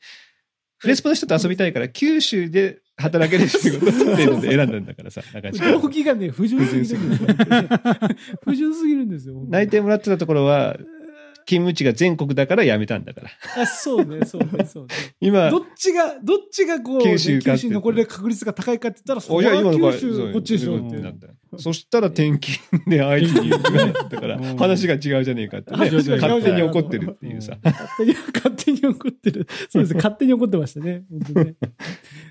[0.77, 5.81] フレスポの人と遊びたいから九州で働ける仕事っていうので選んだんだからさ、 中地君は。
[5.81, 7.29] 動機がね、不純すぎるんですよ。
[8.45, 9.35] 不純すぎるんですよ。
[9.49, 10.77] 内定もらってたところは、
[11.45, 13.29] 勤務地が全国だから辞めたんだから。
[13.61, 14.89] あ、そうね、そうね、そうね。
[15.21, 20.97] 今ど、っちが、どっちがこう、九州かって九州に残れる確率が高いかって言ったら、そお、り九州、こっちでしょって。
[20.97, 21.27] なった
[21.57, 22.57] そしたら転勤
[22.87, 25.91] で愛知に行くようになったから、うん話が違うじゃねえかってね。
[25.91, 27.57] 勝手に怒ってるっていうさ。
[27.63, 29.47] 勝手に、勝手に怒ってる。
[29.69, 31.03] そうですね、 勝手に怒ってましたね。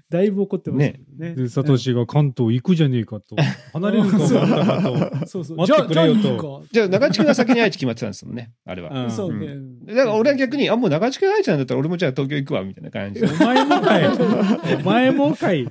[0.08, 1.34] だいぶ怒ってましたね。
[1.34, 3.36] で、サトシが関東行くじゃねえかと。
[3.72, 4.26] 離れるかと。
[5.26, 5.56] そうそう。
[5.58, 8.90] 待ってくれよとじゃあじゃあ中地君が先に愛知決まってたんですもんね、あれは。
[9.04, 9.56] うんそうね。
[9.86, 13.26] だから俺は逆に、あ、もう中地君愛知なんだったら俺もじゃあ東京行くわ、みたいな感じで。
[13.26, 14.08] お前もかい。
[14.08, 15.66] お前もかい。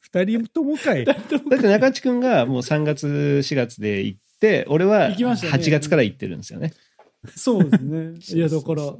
[0.00, 1.04] 二人ともかい。
[1.04, 6.72] だって中地君がもう3月、4月で行って、俺は行きましたね8月から行ってるんですよね。
[7.36, 8.14] そうですね。
[8.34, 8.94] いや、だから、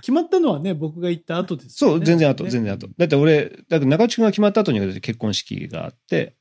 [0.00, 1.96] 決まったのはね、僕が行った後ですよね。
[1.96, 2.88] そう、全然後、ね全然後。
[2.96, 6.36] だって俺、だって中地君が決まった後に結婚式があって、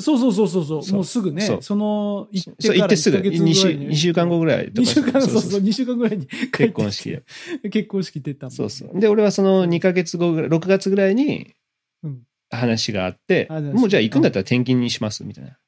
[0.00, 0.94] そうそうそうそうそう。
[0.94, 4.80] もうすぐね、そそうの、行って行ってすぐ、1ヶ月2週ぐらいに二週間後ぐらいとか。
[4.82, 7.22] 2週間、そうそそうう、2週間ぐらいに結婚式で。
[7.70, 9.00] 結婚式出たもんそうそう。
[9.00, 11.54] で、俺はその2ヶ月後ぐらい、6月ぐらいに
[12.02, 15.58] うん話があって、話もうじゃあ行くんだったら転勤にします、みたいな。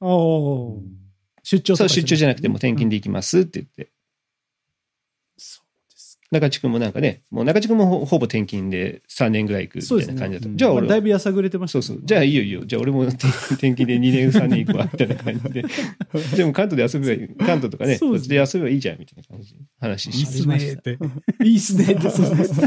[0.00, 0.80] おー
[1.42, 2.96] 出張とそう、か出張じゃなくてもう転勤で。
[2.96, 3.92] で行きますって言って。
[6.30, 10.48] 中地君もなんかね、もう中地君もほほぼ転勤で3年ぐらい行くみたいな感じだった。
[10.48, 12.06] ねじゃあ俺はまあだいぶやさぐれてましたけどそうそう。
[12.06, 12.64] じゃあいいよいいよ。
[12.64, 15.62] じゃあ俺も転 転勤で2年3年行くわ、みたいな感じで。
[16.36, 20.32] でも関東で遊べばいい、関東とかね、そっちで遊べばいいじゃん、みたいな感じで話いいっして。
[20.42, 20.98] すねって。
[21.44, 22.10] いいっすねって。
[22.10, 22.66] そうそうそう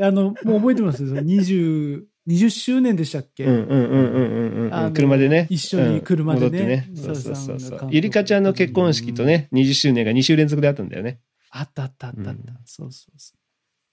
[0.00, 1.10] あの、もう覚えてますよ。
[1.10, 5.46] その20、20周年でしたっけ、うんうんうんうんうん車でね。
[5.50, 6.90] 一緒に車でねうん戻ってね。
[6.94, 11.18] そうそうそうそうゆりかちゃんの結婚式とね、20周年が2週連続であったんだよね。
[11.52, 12.30] あったあったあったあった。
[12.30, 13.38] うんそうそうそう。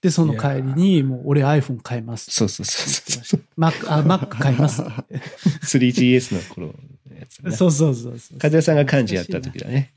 [0.02, 2.30] で、その帰りに、もう俺 iPhone 買います。
[2.30, 3.40] そうそうそうそう。
[3.58, 5.18] Mac、あ、Mac 買いますって
[5.62, 7.56] 3GS の頃のやつだね。
[7.56, 8.38] そうそうそうそう。
[8.42, 9.92] 和也さんが幹事やった時だね。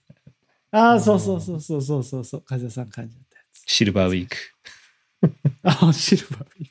[0.71, 2.41] ああ、そうそうそうそうそうそうそう。
[2.41, 3.63] 風さん感じだったやつ。
[3.71, 4.35] シルバーウィーク。
[5.63, 6.69] ああ、シルバービー。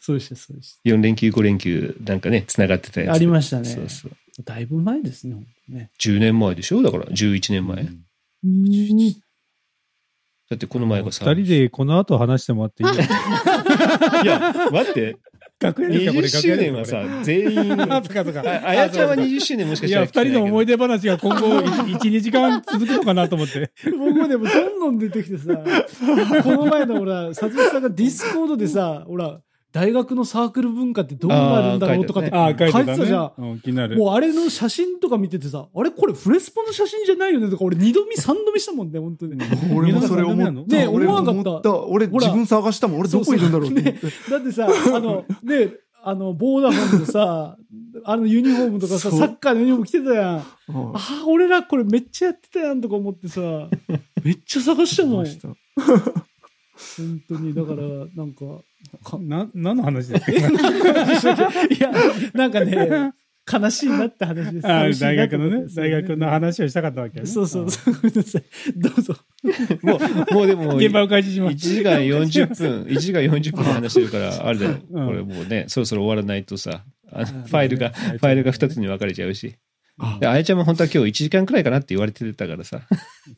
[0.00, 3.12] そうでした、そうでし4連休5連休なんかね、繋がってたやた。
[3.14, 3.16] つ。
[3.16, 3.64] ありましたね。
[3.68, 4.12] そうそう。
[4.44, 5.34] だいぶ前ですね、
[5.68, 5.90] ね。
[5.98, 6.80] 10年前でしょ？
[6.82, 7.82] だから11年前。
[8.44, 9.14] うん
[10.50, 11.24] だってこの前がさ。
[11.26, 12.90] 二人でこの後話してもらっていい？
[14.24, 15.16] いや、待って。
[15.60, 20.76] 学園ですかこれ20周年はさ、全員、 あかかああやちゃんは20周年もしかいや、したら二人の思い出。
[20.76, 21.46] 出話が今後、
[21.82, 23.70] 1、2時間続くのかなと思って。
[23.84, 25.54] 僕もでもどんどん出てきてさ、
[26.44, 29.40] この前のほら、さつきさんがディスコードでさ、ほら、
[29.72, 33.32] 大学のサークル文化ってどうなるんだろうとかって書いてたじゃん。
[33.36, 33.96] うん気になる。
[33.98, 39.38] もうあれの写真とか見ててさ、あれこれフレスポの写真じゃないよねとか、俺二度見三度見したもんね、本当に。
[39.74, 40.76] 俺もそれ思った。
[40.76, 43.00] ね俺も思わなかった思俺自分探したもん。
[43.00, 43.92] 俺どこいるんだろうって。
[44.30, 45.72] だってさ、あの、ね、
[46.02, 47.56] あの、ボーダフォンのさ、
[48.04, 50.34] あのユニフォームとかさ、サッカーのユニフォーム着てたやん。
[50.36, 53.40] はいああ、俺らこれめっちゃやってたやんとか思ってさ、
[54.24, 55.26] めっちゃ探したもん。
[55.26, 55.56] した本
[57.28, 57.82] 当に、だから、
[58.14, 58.62] なんか、か
[59.20, 60.32] な、何の話ですか？
[60.32, 61.90] いや、
[62.34, 63.12] なんかね、
[63.50, 64.66] 悲しいなって話です。
[64.66, 67.26] あ大学のね大学の話をしたかったわけね。
[67.26, 67.94] そうそうそう。
[67.94, 68.42] ごめんなさい。
[68.76, 69.14] どうぞ。
[69.82, 69.98] も
[70.30, 71.68] う、もうでも、 現場を開始しま1す。
[71.74, 74.76] 時間40分、1時間40分話してるから、あれだよ。
[74.90, 79.54] うんこれもうね、そろそろ終わらないとさ、ファイルが、ファイルが2つに分かれちゃうし。
[79.98, 80.18] あ。
[80.20, 82.80] で、あやちゃんも本当は今日1時間くらいかなって言われてたからさ。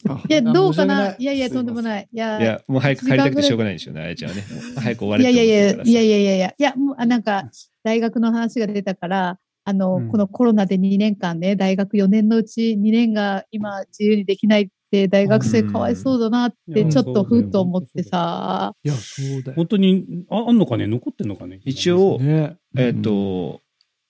[0.09, 0.23] あ。
[0.28, 1.05] いや、どうかな？
[1.05, 1.16] ない？
[1.19, 2.09] いやいや、とんでもない。
[2.12, 4.45] いや、いや、もう早く帰りたくてしょうがないでしょうね、あやちゃんはね。
[4.77, 7.51] 早く終われっていやいやいや、いやいやいやいや、いや、もう、あなんか、
[7.82, 10.09] 大学の話が出たから、あの、うん。
[10.09, 19.57] このコロナで2年間ね、大学4年のうち2年が今自由にできないって、大学生かわいそうだなって、うんちょっとふっと思ってさ、いや、そうだよ。
[19.57, 20.87] 本当に、あ、あんのかね？
[20.87, 21.61] 残ってんのかね？
[21.65, 22.57] 一応、ね。
[22.77, 23.61] えっと、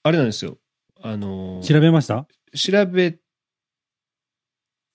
[0.03, 0.57] あれなんですよ。
[1.03, 2.27] あの、調べました？
[2.55, 3.19] 調べ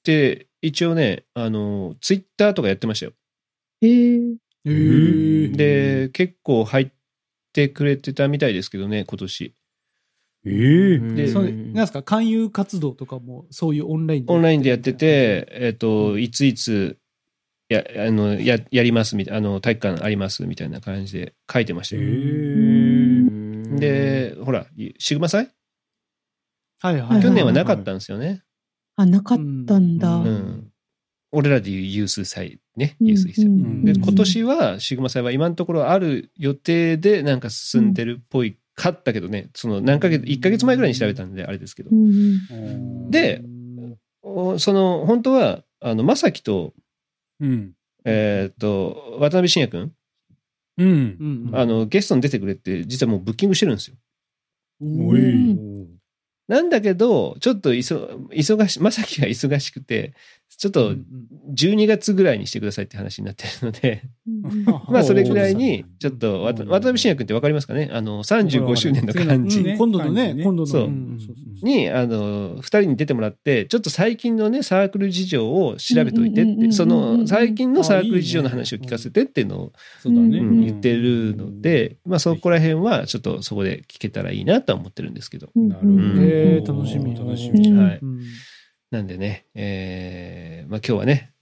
[0.04, 3.14] て、一応ね、あの、ツイッターとかやってましたよ。
[3.82, 4.20] へえ
[4.66, 5.56] えー。
[5.56, 6.92] で、結構入っ
[7.54, 9.54] てくれてたみたいですけどね、今年。
[10.48, 12.04] ええでそれなんですか？
[12.04, 17.00] 勧誘活動とかもそういうオンラインオンラインでやってて、えっ、と、いついつ、
[17.68, 22.06] や、あの、や、やりますみたいな、あの、体育館ありますみたいな感じで書いてましたえよ。
[23.78, 24.68] えで、ほら、
[25.00, 25.50] シグマ祭？
[26.80, 27.22] はいはい。
[27.22, 28.44] 去年はなかったんですよね。
[28.96, 29.38] あ、なかっ
[29.68, 30.18] たんだ。
[30.18, 30.24] う。
[30.24, 30.72] うん
[31.32, 33.46] 俺らでいうユース祭ね、ユース祭。
[33.46, 41.94] んで、今年はシグマ祭は今のところある予定でなんか進んでるっぽいかったけどね、その何ヶ月、1ヶ月前ぐらいに調べたんであれですけどう。
[41.94, 43.42] んで
[44.22, 46.74] おその、本当は、あの、まさきと、
[47.40, 47.74] うん。
[48.06, 49.94] えっ、と、渡辺信也くん、
[50.78, 51.48] うん。
[51.48, 53.98] うんあの、ゲストに出てくれって、実はもうブッキングしてるんですよ。
[54.82, 55.58] おい。
[56.48, 60.14] なんだけど、ちょっと忙し、まさきが忙しくて、
[60.58, 60.96] ちょっと
[61.54, 64.04] 12月ぐらいにしてくださいって話になってるので、
[64.88, 67.90] まあそれぐらいに、ちょっと、渡辺信也くんってわかりますかね？
[67.92, 70.44] あの、35周年の漢字ね今度のね感じね。
[70.44, 71.18] 今度のそうん
[71.62, 80.40] に、あの、二人に出てもらって、ちょっと最近のね、サークル事情を調べといてって、うんうんうんうんその、最近のサークル事情の話を聞かせてっていうのを、そうだね。
[80.40, 85.50] うん言ってるので、まあそこら辺はちょっとそこで聞けたらいいなとは思ってるんですけど。
[85.56, 86.74] なるほど。
[86.74, 87.14] 楽しみ。
[87.14, 87.68] 楽しみ。
[87.68, 87.78] うん。
[87.78, 88.00] はい。
[88.96, 91.34] うんなんでね、えー、まあ今日はね、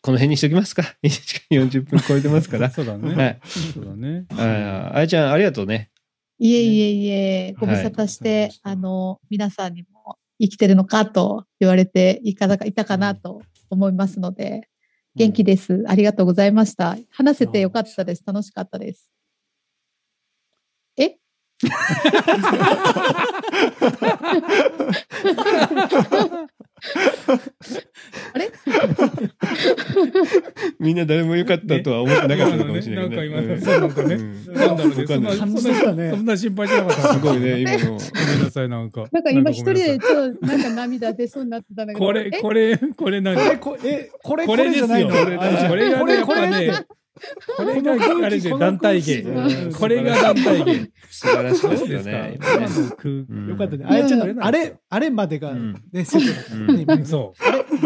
[0.00, 0.82] この辺にしときますか。
[1.04, 2.70] 1時間40分超えてますから。
[2.72, 3.40] そうだはね。
[3.44, 3.48] い。
[3.48, 4.24] そうだね。
[4.30, 5.90] ああやちゃん、ありがとうね。
[6.38, 14.68] いえいえいえ、ご無沙汰して、あの、皆さんにも生きてるのかと言われていかがいたかなと思いますので、
[15.16, 15.84] 元気です。
[15.88, 16.96] ありがとうございました。
[17.10, 18.22] 話せてよかったです。
[18.24, 19.12] 楽しかったです。
[20.96, 21.16] え？
[28.34, 28.48] あれ？
[30.78, 33.60] みんな誰もよかったとは思ってなかったのかもしれないけど今のねね。
[33.60, 35.06] そうなんかねうんなんだろうね。
[35.06, 37.14] そんな感じだったねそんな心配しなかった。
[37.14, 37.78] すごいね、 今の。
[37.78, 37.96] ごめん
[38.42, 39.04] なさい、なんか。
[39.12, 42.06] なんか今一人でなんかちょっとなんか涙出そうになってたんだけど。
[42.06, 43.58] これ、えこれ、これなんこれ、か。
[43.58, 46.70] こえ、これ、これこれあこれがね、やっぱね、
[47.56, 47.92] これが、
[48.26, 49.20] あれで団体芸。
[49.22, 50.90] うんこれが団体芸。
[51.10, 52.10] 素晴らしかっそうですか。
[52.10, 53.48] たね。
[53.48, 53.78] よかったね。
[53.78, 57.04] いやあれちょっいやと、あれ、あれまでがうんね、セット。
[57.06, 57.82] そう。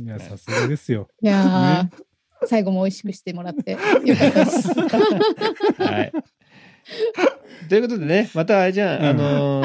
[0.00, 1.08] いたや、さすがですよ。
[1.22, 4.68] いやー、最後も美味しくしてもらってよかったです。
[5.82, 6.12] はい。
[7.68, 9.62] ということでね、またあれじゃん、あの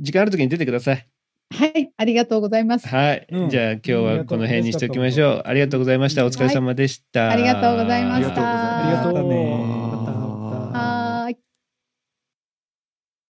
[0.00, 1.06] 時間ある時に出てください。
[1.52, 2.88] はい、ありがとうございます。
[2.88, 3.26] はい。
[3.30, 5.42] うんじゃあ今日はこの辺にしておきましょう。
[5.44, 6.24] ありがとうございました。
[6.24, 7.30] お疲れ様でした。
[7.30, 9.89] ありがとうございましたありがとうまたね